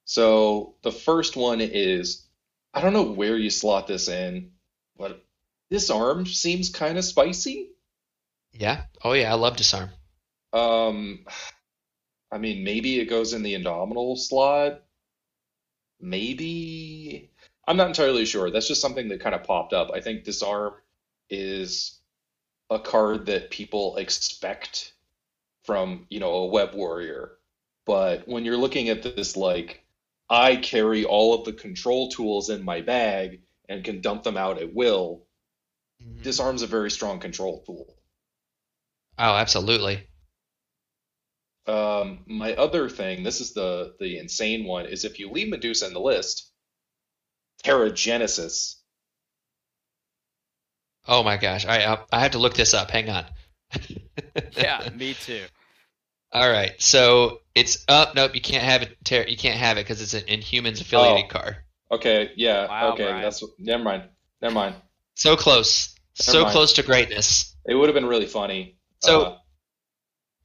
[0.05, 2.25] So the first one is,
[2.73, 4.51] I don't know where you slot this in,
[4.97, 5.23] but
[5.69, 7.71] Disarm seems kind of spicy.
[8.53, 8.83] Yeah.
[9.03, 9.89] Oh yeah, I love disarm.
[10.53, 11.25] Um,
[12.31, 14.83] I mean, maybe it goes in the Indomitable slot.
[15.99, 17.31] Maybe.
[17.67, 18.49] I'm not entirely sure.
[18.51, 19.91] That's just something that kind of popped up.
[19.93, 20.73] I think Disarm
[21.29, 21.99] is
[22.69, 24.93] a card that people expect
[25.63, 27.37] from, you know, a web warrior.
[27.85, 29.85] But when you're looking at this, like,
[30.29, 34.61] I carry all of the control tools in my bag and can dump them out
[34.61, 35.25] at will,
[36.01, 36.23] Mhm.
[36.23, 37.95] Disarm's a very strong control tool.
[39.19, 40.07] Oh, absolutely.
[41.67, 45.87] Um, my other thing, this is the the insane one, is if you leave Medusa
[45.87, 46.49] in the list,
[47.63, 48.75] Terrigenesis.
[51.07, 52.91] Oh my gosh, I I I have to look this up.
[52.91, 53.25] Hang on.
[54.57, 55.43] yeah, me too.
[56.31, 58.15] All right, so it's up.
[58.15, 58.97] nope, you can't have it.
[59.03, 61.27] Ter- you can't have it because it's an Inhumans affiliated Oh.
[61.29, 61.57] card.
[61.89, 63.21] Okay, yeah, Wow, okay, Brian.
[63.21, 64.03] that's never mind.
[64.41, 64.75] Never mind.
[65.15, 66.51] So close, so mind.
[66.51, 67.55] close to greatness.
[67.65, 68.77] It would have been really funny.
[69.01, 69.37] So- Uh,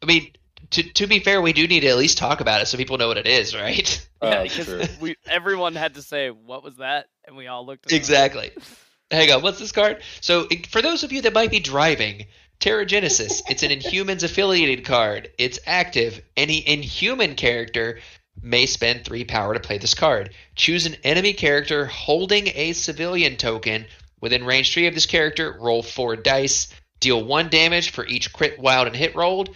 [0.02, 0.32] I mean,
[0.70, 2.98] to to be fair, we do need to at least talk about it so people
[2.98, 4.08] know what it is, right?
[4.22, 4.78] Uh, yeah, true.
[4.78, 7.86] because we everyone had to say what was that, and we all looked.
[7.86, 7.96] it.
[7.96, 8.50] Exactly.
[9.10, 10.00] Hang on, what's this card?
[10.22, 12.26] So, for those of you that might be driving,
[12.60, 13.42] Terrigenesis.
[13.50, 15.30] it's an Inhumans affiliated card.
[15.36, 16.22] It's active.
[16.36, 17.98] Any Inhuman character
[18.40, 20.30] may spend three power to play this card.
[20.54, 23.84] Choose an enemy character holding a civilian token
[24.20, 25.56] within range three of this character.
[25.60, 26.68] Roll four dice.
[27.00, 29.54] Deal one damage for each crit, wild, and hit rolled.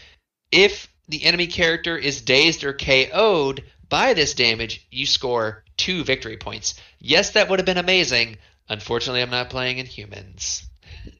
[0.50, 6.36] If the enemy character is dazed or KO'd by this damage, you score two victory
[6.36, 6.74] points.
[6.98, 8.38] Yes, that would have been amazing.
[8.68, 10.64] Unfortunately, I'm not playing Inhumans.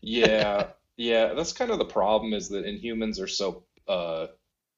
[0.03, 4.29] Yeah, yeah, that's kind of the problem is that Inhumans are so uh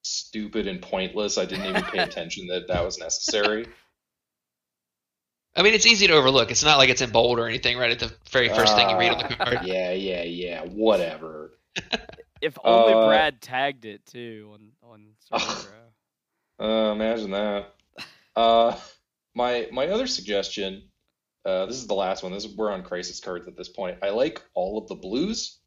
[0.03, 1.37] stupid and pointless.
[1.37, 3.67] I didn't even pay attention that that was necessary.
[5.55, 6.51] I mean, it's easy to overlook.
[6.51, 8.97] It's not like it's in bold or anything right at the very first thing you
[8.97, 9.61] read on the Ah, card.
[9.61, 11.51] Yeah, yeah, yeah, whatever.
[12.41, 15.79] If only Uh, Brad tagged it too on on Cerebro.
[16.59, 17.75] Uh, imagine that.
[18.35, 18.77] Uh,
[19.35, 20.83] my my other suggestion,
[21.45, 22.31] uh, this is the last one.
[22.31, 23.99] This is, we're on crisis cards at this point.
[24.01, 25.59] I like all of the blues.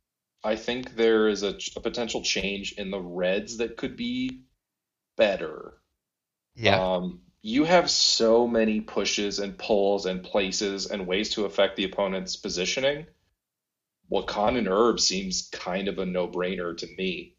[0.44, 4.42] I think there is a, a potential change in the reds that could be
[5.16, 5.74] better.
[6.54, 6.94] Yeah.
[6.94, 11.84] Um, you have so many pushes and pulls and places and ways to affect the
[11.84, 13.06] opponent's positioning.
[14.12, 17.34] Wakandan Herb seems kind of a no-brainer to me.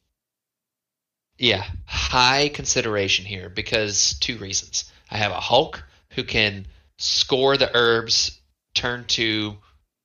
[1.37, 4.91] Yeah, high consideration here because two reasons.
[5.11, 6.65] I have a Hulk who can
[6.97, 8.39] score the herbs
[8.73, 9.57] turn two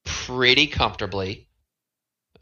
[0.05, 1.49] pretty comfortably.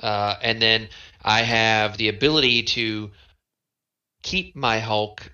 [0.00, 0.88] Uh, and then
[1.22, 3.12] I have the ability to
[4.22, 5.32] keep my Hulk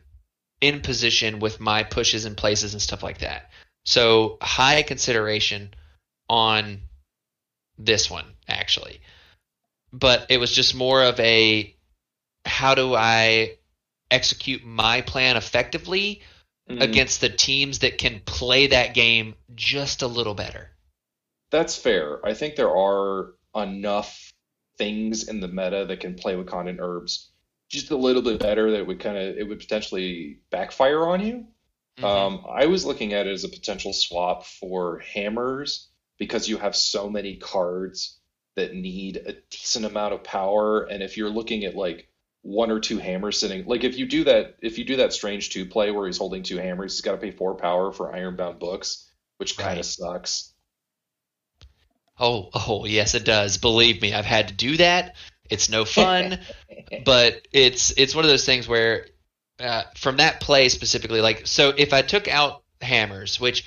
[0.60, 3.50] in position with my pushes and places and stuff like that.
[3.84, 5.74] So high consideration
[6.28, 6.82] on
[7.84, 9.00] this one, actually.
[9.92, 11.76] But it was just more of a
[12.44, 13.58] how do I
[14.10, 16.22] execute my plan effectively
[16.70, 20.70] Mm, against the teams that can play that game just a little better?
[21.50, 22.24] That's fair.
[22.24, 24.32] I think there are enough
[24.78, 27.30] things in the meta that can play Wakandan herbs
[27.68, 31.46] just a little bit better that would kind of it would potentially backfire on you.
[31.98, 32.04] Mhm.
[32.04, 35.88] Um, I was looking at it as a potential swap for hammers
[36.18, 38.18] because you have so many cards
[38.56, 42.08] that need a decent amount of power, and if you're looking at like
[42.42, 45.50] one or two hammers sitting, like if you do that, if you do that strange
[45.50, 48.58] two play where he's holding two hammers, he's got to pay four power for Ironbound
[48.58, 49.08] books,
[49.38, 49.78] which kind Right.
[49.78, 50.52] of sucks.
[52.18, 53.58] Oh, oh, yes, it does.
[53.58, 55.16] Believe me, I've had to do that.
[55.50, 56.38] It's no fun,
[57.04, 59.06] but it's it's one of those things where,
[59.58, 63.64] uh, from that play specifically, like so, if I took out hammers, which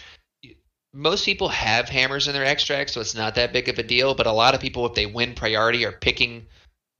[0.95, 4.15] most people have hammers in their extract, so it's not that big of a deal.
[4.15, 6.45] But a lot of people, if they win priority, are picking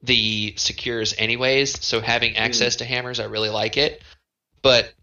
[0.03, 1.83] the secures anyways.
[1.83, 4.03] So having access to hammers, I really like it.
[4.61, 4.93] But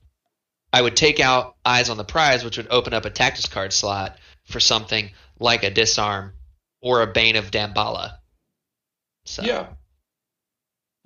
[0.72, 3.72] I would take out Eyes on the Prize, which would open up a tactics card
[3.72, 6.34] slot for something like a Disarm
[6.82, 8.18] or a Bane of Damballa.
[9.24, 9.68] So Yeah.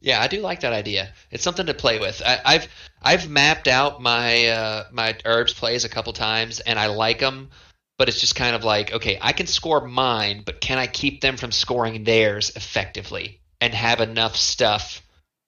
[0.00, 1.12] yeah, I do like that idea.
[1.30, 2.20] It's something to play with.
[2.24, 2.68] I, I've
[3.00, 7.50] I've mapped out my uh, my herbs plays a couple times, and I like them.
[7.98, 11.22] But it's just kind of like, okay, I can score mine, but can I keep
[11.22, 15.02] them from scoring theirs effectively and have enough stuff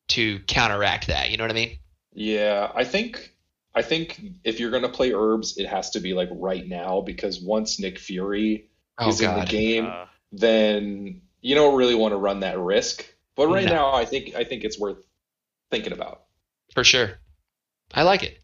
[0.09, 1.31] to counteract that?
[1.31, 1.79] You know what I mean?
[2.15, 3.35] Yeah, I think
[3.75, 7.41] I think if you're gonna play herbs, it has to be like right now because
[7.41, 8.69] once Nick Fury
[8.99, 13.07] Oh is in the game, Uh, then you don't really want to run that risk.
[13.37, 13.75] But right No.
[13.75, 14.99] now, I think I think it's worth
[15.71, 16.25] thinking about.
[16.75, 17.21] For sure.
[17.95, 18.38] I like it.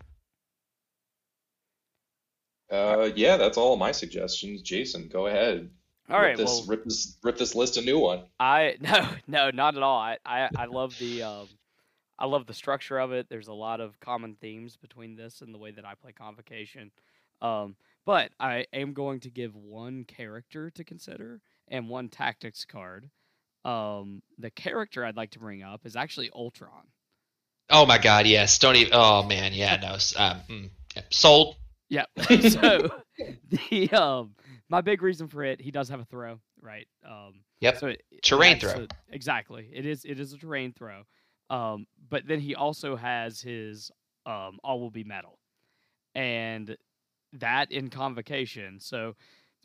[2.70, 4.62] Uh, yeah, that's all my suggestions.
[4.62, 5.70] Jason, go ahead.
[6.10, 6.30] all right.
[6.30, 8.22] Rip this, Well, rip this, rip this list a new one.
[8.40, 9.98] I no no not at all.
[9.98, 11.48] I I, I love the um,
[12.18, 13.28] I love the structure of it.
[13.28, 16.90] There's a lot of common themes between this and the way that I play Convocation.
[17.42, 17.76] Um,
[18.06, 23.10] but I am going to give one character to consider and one tactics card.
[23.64, 26.86] Um, the character I'd like to bring up is actually Ultron.
[27.70, 28.58] Oh my God, yes.
[28.58, 28.92] Don't even.
[28.94, 29.92] Oh man, yeah, no.
[30.22, 30.70] Um, mm,
[31.94, 32.04] yeah.
[32.30, 32.42] Yep.
[32.52, 32.88] so
[33.70, 34.34] the um
[34.68, 36.86] my big reason for it, he does have a throw, right?
[37.08, 37.78] Um Yep.
[37.78, 38.74] so it, Terrain throw.
[38.74, 39.68] so- exactly.
[39.72, 41.02] It is it is a terrain throw.
[41.50, 43.90] Um but then he also has his
[44.26, 45.38] um all will be metal.
[46.14, 46.76] And
[47.34, 48.78] that in convocation.
[48.80, 49.14] So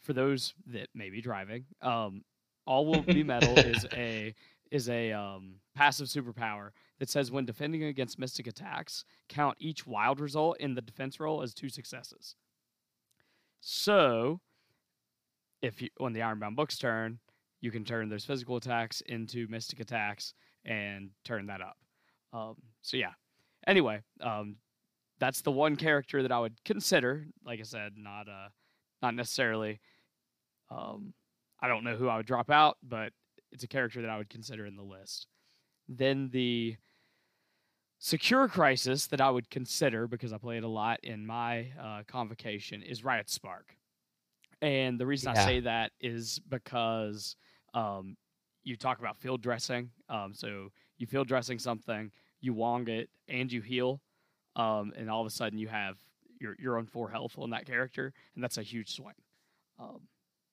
[0.02, 2.24] for those that may be driving, um
[2.66, 4.34] all will be metal is a
[4.72, 6.70] is a um, passive superpower
[7.00, 11.42] that says when defending against mystic attacks, count each wild result in the defense roll
[11.42, 12.36] as two successes.
[13.62, 14.40] So,
[15.62, 17.20] if you on the Ironbound Book's turn,
[17.62, 20.34] you can turn those physical attacks into mystic attacks
[20.66, 21.78] and turn that up.
[22.32, 23.14] Um, so yeah,
[23.68, 24.58] anyway, um,
[25.20, 27.28] that's the one character that I would consider.
[27.46, 28.50] Like I said, not uh,
[29.02, 29.80] not necessarily.
[30.72, 31.14] Um,
[31.62, 33.12] I don't know who I would drop out, but
[33.52, 35.28] it's a character that I would consider in the list.
[35.90, 36.78] Then the
[38.00, 42.04] secure crisis that I would consider because I play it a lot in my uh,
[42.08, 43.76] convocation is Riot Spark.
[44.62, 45.42] And the reason Yeah.
[45.42, 47.36] I say that is because
[47.74, 48.18] um,
[48.64, 49.90] you talk about field dressing.
[50.10, 52.12] Um, so you field dressing something,
[52.42, 54.02] you wong it, and you heal,
[54.56, 55.98] um, and all of a sudden you have
[56.40, 59.16] you're you're on four health on that character, and that's a huge swing.
[59.80, 60.02] Um,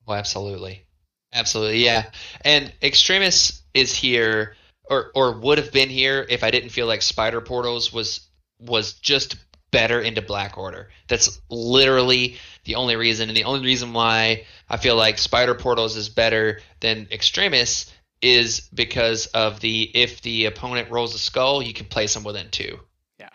[0.07, 0.85] Oh, absolutely.
[1.33, 2.11] Absolutely, yeah.
[2.45, 4.55] And Extremis is here
[4.89, 8.27] or or would have been here if I didn't feel like Spider Portals was
[8.59, 9.35] was just
[9.71, 10.89] better into Black Order.
[11.07, 15.95] That's literally the only reason and the only reason why I feel like Spider Portals
[15.95, 17.91] is better than Extremis
[18.21, 22.49] is because of the if the opponent rolls a skull, you can place them within
[22.49, 22.79] two.
[23.19, 23.29] Yeah,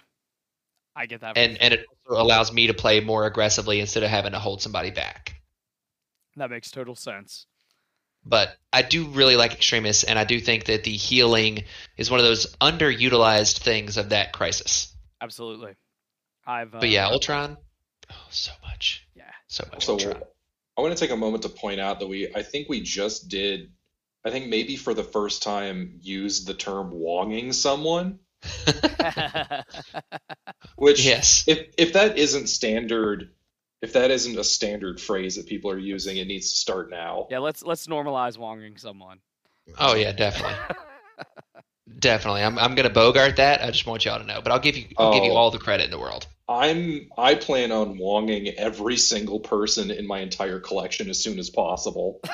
[0.96, 1.38] I get that.
[1.38, 4.60] And and it also allows me to play more aggressively instead of having to hold
[4.62, 5.36] somebody back.
[6.36, 7.46] that makes total sense.
[8.24, 11.64] But I do really like Extremis, and I do think that the healing
[11.96, 14.94] is one of those underutilized things of that crisis.
[15.20, 15.74] Absolutely.
[16.46, 16.74] I've.
[16.74, 17.56] Uh, But yeah, Ultron,
[18.10, 19.24] oh, so much, yeah.
[19.46, 20.22] so much So Ultron.
[20.76, 23.28] I want to take a moment to point out that we, I think we just
[23.28, 23.70] did,
[24.24, 28.20] I think maybe for the first time, used the term "wonging someone,"
[30.76, 33.30] which yes, if if that isn't standard,
[33.82, 37.26] if that isn't a standard phrase that people are using, it needs to start now.
[37.30, 37.38] yeah.
[37.38, 39.18] Let's let's normalize wonging someone.
[39.78, 40.56] oh yeah, definitely,
[41.98, 42.42] definitely.
[42.42, 43.62] I'm I'm gonna bogart that.
[43.62, 45.36] I just want y'all to know, but I'll give you I'll give you Oh.
[45.36, 46.26] all the credit in the world.
[46.48, 51.48] I'm I plan on wonging every single person in my entire collection as soon as
[51.50, 52.20] possible.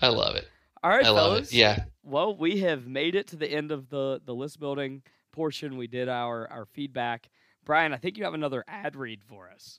[0.00, 0.46] I love it.
[0.82, 1.52] All right, I love fellas.
[1.52, 1.56] it.
[1.56, 1.84] Yeah.
[2.02, 5.02] Well, we have made it to the end of the the list building
[5.32, 5.76] portion.
[5.76, 7.28] We did our our feedback.
[7.64, 9.78] Brian, I think you have another ad read for us.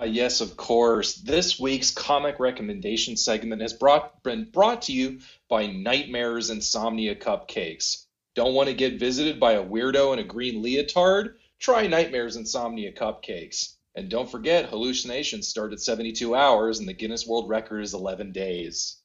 [0.00, 1.14] Uh, yes, of course.
[1.16, 8.04] This week's comic recommendation segment has brought been brought to you by Nightmares Insomnia Cupcakes.
[8.36, 11.38] Don't want to get visited by a weirdo in a green leotard?
[11.58, 13.74] Try Nightmares Insomnia Cupcakes.
[13.96, 18.30] And don't forget, hallucinations start at 72 hours and the Guinness World Record is 11
[18.30, 19.02] days.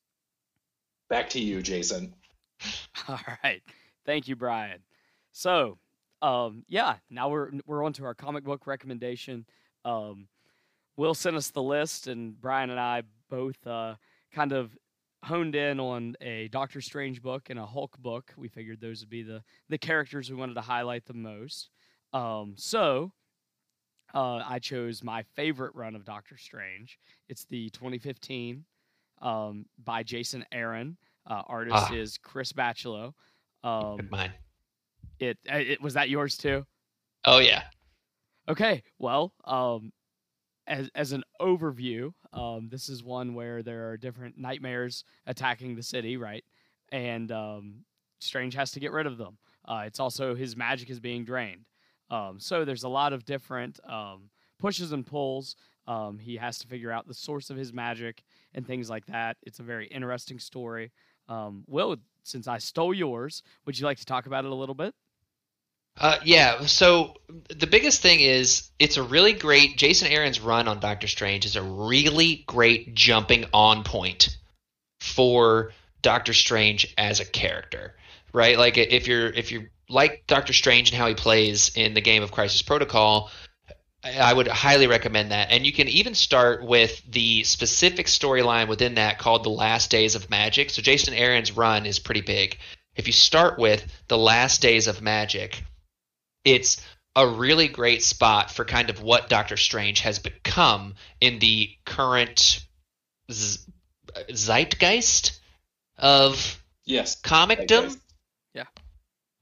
[1.10, 2.14] Back to you, Jason.
[3.08, 3.64] All right.
[4.06, 4.82] Thank you, Brian.
[5.32, 5.80] So,
[6.24, 9.46] um, yeah, now we're we're on to our comic book recommendation.
[9.86, 10.28] Um,
[10.98, 13.96] Will sent us the list, and Brian and I both uh,
[14.34, 14.78] kind of
[15.24, 18.34] honed in on a Doctor Strange book and a Hulk book.
[18.38, 21.70] We figured those would be the the characters we wanted to highlight the most.
[22.14, 23.12] Um, so,
[24.14, 27.00] uh, I chose my favorite run of Doctor Strange.
[27.28, 28.64] It's the 2015
[29.22, 30.98] um, by Jason Aaron.
[31.26, 31.94] Uh, artist Ah.
[31.94, 33.14] is Chris Bachalo.
[33.64, 34.34] Um, Good mine.
[35.20, 36.66] It, uh, it was that yours too.
[37.26, 37.64] Oh yeah.
[38.50, 39.94] Okay, well, um,
[40.68, 45.84] as as an overview, um, this is one where there are different nightmares attacking the
[45.84, 46.44] city, right?
[46.92, 47.86] And um,
[48.20, 49.38] Strange has to get rid of them.
[49.66, 51.66] Uh, it's also his magic is being drained.
[52.10, 54.30] Um, so there's a lot of different um,
[54.60, 55.56] pushes and pulls.
[55.88, 58.24] Um, he has to figure out the source of his magic
[58.54, 59.38] and things like that.
[59.44, 60.92] It's a very interesting story.
[61.28, 64.76] Um, Will, since I stole yours, would you like to talk about it a little
[64.76, 64.94] bit?
[66.00, 66.66] Uh, yeah.
[66.66, 67.16] So
[67.50, 71.56] the biggest thing is it's a really great Jason Aaron's run on Doctor Strange is
[71.56, 74.38] a really great jumping on point
[75.00, 75.72] for
[76.02, 77.96] Doctor Strange as a character,
[78.34, 78.58] right?
[78.58, 82.24] Like if you're if you like Doctor Strange and how he plays in the game
[82.24, 83.30] of Crisis Protocol,
[84.04, 85.52] I would highly recommend that.
[85.52, 90.16] And you can even start with the specific storyline within that called The Last Days
[90.16, 90.72] of Magic.
[90.72, 92.58] So Jason Aaron's run is pretty big.
[92.96, 95.64] If you start with The Last Days of Magic,
[96.46, 96.82] it's
[97.16, 102.66] a really great spot for kind of what Doctor Strange has become in the current
[103.32, 103.60] z-
[104.32, 105.40] zeitgeist
[105.98, 107.20] of Yes.
[107.22, 107.68] comicdom.
[107.68, 108.00] Zeitgeist.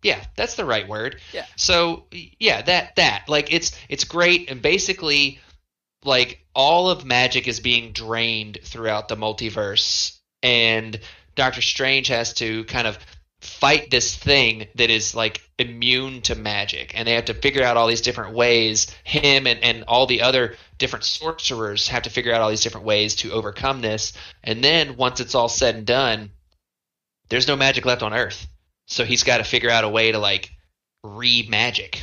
[0.03, 1.21] Yeah, that's the right word.
[1.31, 1.45] Yeah.
[1.57, 2.07] So
[2.39, 5.39] yeah, that that like it's it's great and basically
[6.03, 10.99] like all of magic is being drained throughout the multiverse and
[11.35, 12.97] Doctor Strange has to kind of
[13.41, 16.93] fight this thing that is like immune to magic.
[16.95, 18.87] And they have to figure out all these different ways.
[19.03, 22.85] Him and, and all the other different sorcerers have to figure out all these different
[22.85, 24.13] ways to overcome this.
[24.43, 26.31] And then once it's all said and done
[27.29, 28.45] there's no magic left on earth.
[28.87, 30.51] So he's got to figure out a way to like
[31.03, 32.01] re-magic.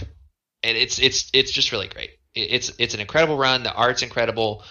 [0.62, 2.10] And it's it's it's just really great.
[2.34, 3.62] It's it's an incredible run.
[3.62, 4.64] The art's incredible.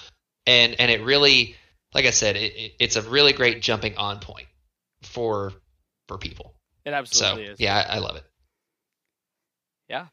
[0.45, 1.55] And and it really
[1.93, 4.47] like i said it, it- it's a really great jumping on point
[5.03, 5.53] for
[6.07, 6.53] for people
[6.87, 7.59] It So absolutely is.
[7.59, 8.23] yeah, I, I love it.
[9.89, 10.07] Yeah,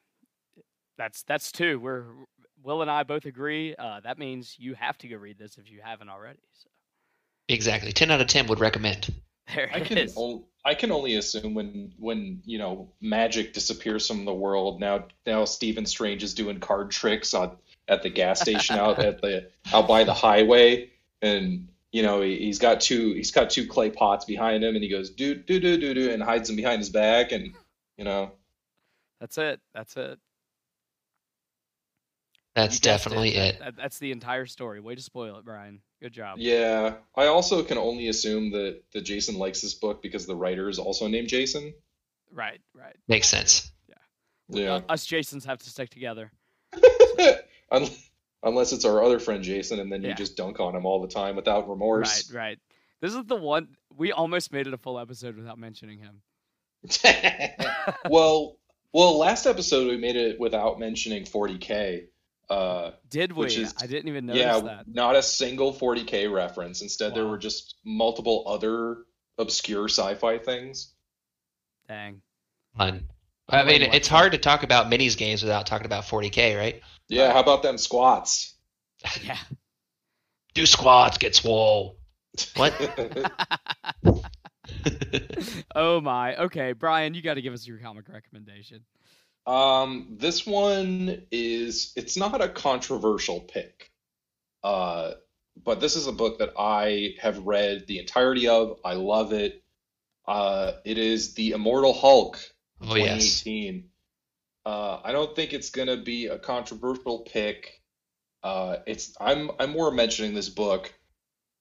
[0.98, 1.78] that's that's two.
[1.78, 2.05] We're
[2.62, 3.74] Will and I both agree.
[3.76, 6.40] Uh, that means you have to go read this if you haven't already.
[6.52, 6.68] So
[7.48, 7.92] Exactly.
[7.92, 9.12] Ten out of ten would recommend.
[9.55, 10.14] there I can is.
[10.16, 15.05] o- I can only assume when when you know magic disappears from the world now
[15.26, 17.56] now Stephen Strange is doing card tricks on
[17.86, 20.90] at the gas station out at the out by the highway
[21.20, 24.83] and you know he, he's got two he's got two clay pots behind him and
[24.83, 27.55] he goes do do do do do and hides them behind his back and
[27.97, 28.33] you know
[29.21, 29.61] That's it.
[29.73, 30.19] That's it.
[32.55, 33.59] That's You guessed definitely That- it.
[33.61, 34.81] that- that's the entire story.
[34.81, 35.81] Way to spoil it, Brian.
[36.03, 36.39] Good job.
[36.39, 40.69] yeah I also can only assume that that Jason likes this book because the writer
[40.69, 41.73] is also named Jason
[42.33, 42.61] Right.
[42.75, 42.97] Right.
[43.07, 43.71] Makes sense.
[44.49, 46.31] yeah Uh, us Jasons have to stick together.
[47.71, 47.89] Un-
[48.45, 50.15] unless it's our other friend Jason and then you Yeah.
[50.15, 52.31] just dunk on him all the time without remorse.
[52.31, 52.39] Right.
[52.49, 52.59] Right.
[53.01, 56.23] This is the one we almost made it a full episode without mentioning him.
[58.09, 58.57] well,
[58.93, 62.07] well, last episode we made it without mentioning 40k.
[62.49, 63.41] Uh, Did we?
[63.47, 64.85] Which is- I didn't even notice yeah, that.
[64.87, 66.83] not a single 40k reference.
[66.83, 68.99] Instead, there were just multiple other
[69.39, 70.93] obscure sci-fi things.
[71.89, 72.21] Dang.
[72.77, 73.09] Fun.
[73.49, 76.81] I'm mean, it's hard to talk about minis games without talking about 40k, right?
[77.09, 78.55] Yeah, how about them squats?
[79.23, 79.39] Yeah.
[80.55, 81.99] Do squats, get swole.
[82.55, 82.73] What?
[85.75, 86.37] oh my.
[86.37, 88.85] Okay, Brian, you got to give us your comic recommendation.
[89.47, 93.91] Um, this one is it's not a controversial pick.
[94.62, 95.12] Uh,
[95.62, 98.79] but this is a book that I have read the entirety of.
[98.85, 99.62] I love it.
[100.27, 102.39] Uh, it is The Immortal Hulk,
[102.82, 103.42] oh yes.
[103.42, 103.88] 2018.
[104.66, 107.82] Uh, I don't think it's gonna be a controversial pick.
[108.42, 110.92] Uh, it's I'm I'm more mentioning this book.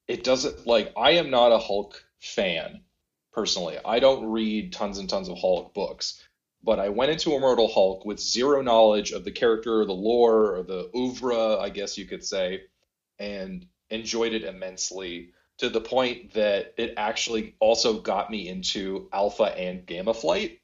[0.08, 2.82] It doesn't like I am not a Hulk fan
[3.34, 3.78] personally.
[3.84, 6.22] I don't read tons and tons of Hulk books,
[6.64, 10.56] but I went into Immortal Hulk with zero knowledge of the character or the lore
[10.56, 12.62] or the oeuvre, I guess you could say,
[13.20, 19.44] and enjoyed it immensely to the point that it actually also got me into Alpha
[19.44, 20.60] and Gamma Flight.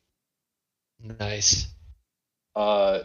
[1.01, 1.67] Nice.
[2.55, 2.99] Uh,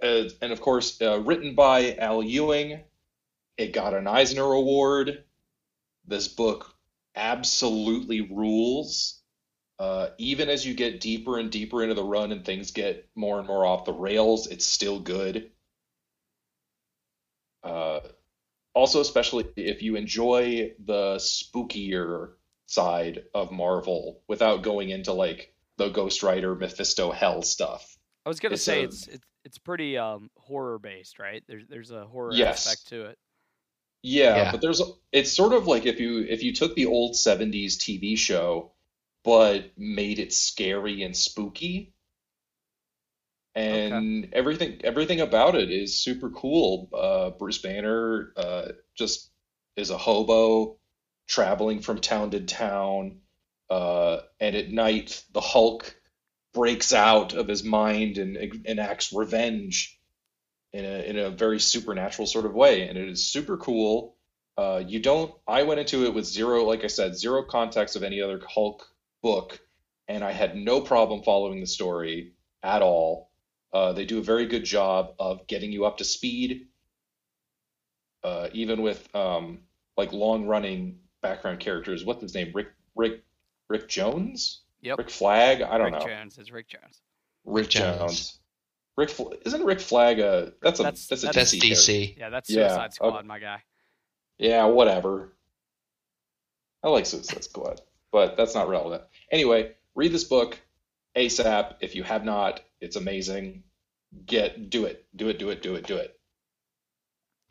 [0.00, 2.80] and, of course, uh, written by Al Ewing.
[3.56, 5.24] It got an Eisner Award.
[6.06, 6.74] This book
[7.14, 9.20] absolutely rules.
[9.78, 13.38] Uh, even as you get deeper and deeper into the run and things get more
[13.38, 15.50] and more off the rails, it's still good.
[17.62, 18.00] Uh,
[18.74, 22.32] also, especially if you enjoy the spookier
[22.66, 27.96] side of Marvel without going into like the Ghost Rider, Mephisto, Hell stuff.
[28.24, 31.42] I was gonna It's say a- it's it's it's pretty um horror based, right?
[31.46, 32.66] There's there's a horror Yes.
[32.66, 33.18] aspect to it.
[34.02, 34.52] Yeah, Yeah.
[34.52, 34.80] but there's
[35.12, 38.72] it's sort of like if you if you took the old 70s TV show
[39.24, 41.92] but made it scary and spooky.
[43.54, 46.90] And everything everything about it is super cool.
[46.92, 49.30] Uh, Bruce Banner uh, just
[49.76, 50.78] is a hobo
[51.26, 53.20] traveling from town to town.
[53.68, 55.94] Uh, and at night, the Hulk
[56.54, 60.00] breaks out of his mind and enacts revenge
[60.72, 64.16] in a in a very supernatural sort of way, and it is super cool.
[64.56, 65.34] Uh, you don't.
[65.46, 68.86] I went into it with zero, like I said, zero context of any other Hulk
[69.22, 69.60] book,
[70.08, 72.32] and I had no problem following the story
[72.62, 73.30] at all.
[73.72, 76.68] Uh, they do a very good job of getting you up to speed,
[78.24, 79.58] uh, even with um,
[79.96, 82.04] like long running background characters.
[82.04, 82.52] What's his name?
[82.54, 83.25] Rick Rick
[83.68, 84.62] Rick Jones?
[84.82, 84.98] Yep.
[84.98, 85.62] Rick Flag?
[85.62, 86.06] I don't Rick know.
[86.06, 87.00] Rick Jones is Rick Jones.
[87.44, 87.98] Rick Rick Jones.
[87.98, 88.38] Jones.
[88.96, 91.70] Rick Fl- isn't Rick Flag a that's a That's- that's, a that's- That's DC.
[91.70, 92.18] DC.
[92.18, 93.26] Yeah, that's Yeah, Suicide Squad, okay.
[93.26, 93.62] my guy.
[94.38, 95.36] Yeah, whatever.
[96.82, 97.80] I like Suicide Squad,
[98.12, 99.02] but that's not relevant.
[99.30, 100.58] Anyway, read this book
[101.16, 101.76] ASAP.
[101.80, 103.64] If you have not, it's amazing.
[104.24, 106.15] Get do it, do it, do it, do it, do it.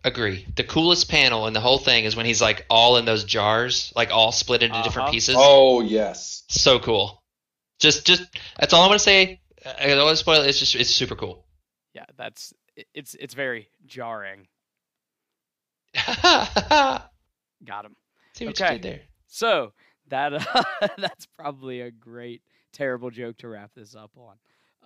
[0.06, 0.48] Agree.
[0.56, 3.92] The coolest panel in the whole thing is when he's like all in those jars,
[3.96, 5.10] like all split into different Uh-huh.
[5.10, 5.36] pieces.
[5.38, 7.24] Oh yes, So cool.
[7.80, 8.24] Just, just
[8.60, 9.42] that's all I'm gonna say.
[9.66, 10.48] I don't want to spoil it.
[10.50, 11.46] It's just, it's super cool.
[11.94, 12.54] Yeah, that's
[12.94, 14.48] it's it's very jarring.
[16.24, 17.96] Got him.
[18.34, 18.70] See what Okay.
[18.70, 19.02] you did there.
[19.28, 19.74] So
[20.10, 20.64] that uh,
[20.98, 22.42] that's probably a great
[22.74, 24.38] terrible joke to wrap this up on.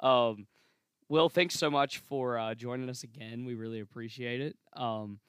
[0.01, 0.47] Um,
[1.09, 3.43] Will, thanks so much for uh, joining us again.
[3.43, 4.55] We really appreciate it.
[4.73, 5.19] Um,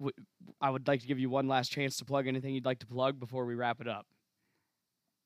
[0.00, 0.14] w-
[0.60, 2.86] I would like to give you one last chance to plug anything you'd like to
[2.86, 4.06] plug before we wrap it up.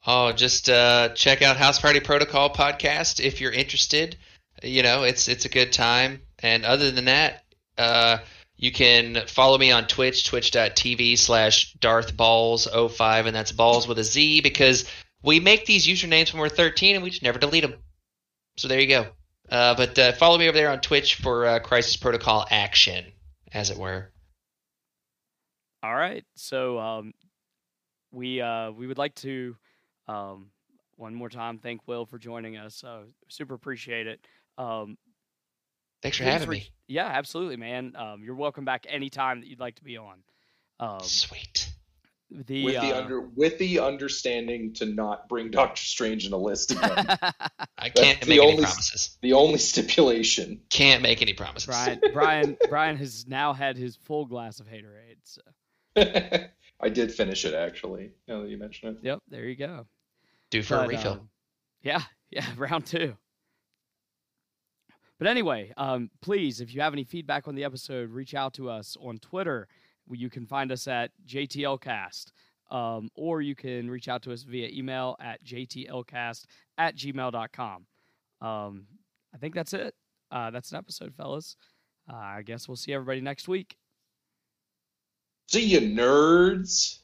[0.07, 4.17] Oh, just uh, check out House Party Protocol podcast if you're interested.
[4.63, 6.21] You know, it's it's a good time.
[6.41, 7.45] And other than that,
[7.79, 8.19] uh,
[8.57, 14.43] you can follow me on Twitch, twitch.tv slash darthballz05, and that's balls with a Z
[14.43, 14.89] because
[15.23, 17.75] we make these usernames when we're 13 and we just never delete them.
[18.57, 19.07] So there you go.
[19.51, 23.05] Uh, but uh, follow me over there on Twitch for uh, Crisis Protocol action,
[23.53, 24.11] as it were.
[25.83, 26.25] All right.
[26.35, 27.15] So um,
[28.13, 29.57] we uh, we would like to
[30.07, 30.51] um,
[30.97, 32.83] one more time thank Will for joining us.
[32.85, 34.21] Uh, super appreciate it.
[34.59, 34.99] Um,
[36.03, 36.73] Thanks for having reach- me.
[36.89, 37.95] Yeah, absolutely, man.
[37.97, 40.19] Um, you're welcome back anytime that you'd like to be on.
[40.81, 41.71] Um, Sweet.
[42.31, 46.37] The with the uh, under with the understanding to not bring Doctor Strange in a
[46.37, 47.07] list again.
[47.79, 49.17] I can't the make any only- promises.
[49.23, 50.61] the only stipulation.
[50.71, 51.67] Can't make any promises.
[51.67, 55.17] Brian Brian Brian has now had his full glass of haterade.
[55.25, 55.41] So
[56.81, 58.11] I did finish it actually.
[58.27, 58.99] Now that you mention it.
[59.03, 59.87] yep, there you go.
[60.51, 61.13] Due for a refill.
[61.13, 61.29] um,
[61.83, 63.17] yeah, yeah, round two.
[65.19, 68.71] But anyway, um, please, if you have any feedback on the episode, reach out to
[68.71, 69.67] us on Twitter.
[70.11, 72.33] You can find us at JTLcast,
[72.71, 76.45] um, or you can reach out to us via email at jtlcast
[76.77, 77.87] at gmail.com.
[78.41, 78.87] Um,
[79.35, 79.95] I think that's it.
[80.31, 81.57] Uh, that's an episode, fellas.
[82.11, 83.77] Uh, I guess we'll see everybody next week.
[85.49, 86.99] See you, nerds.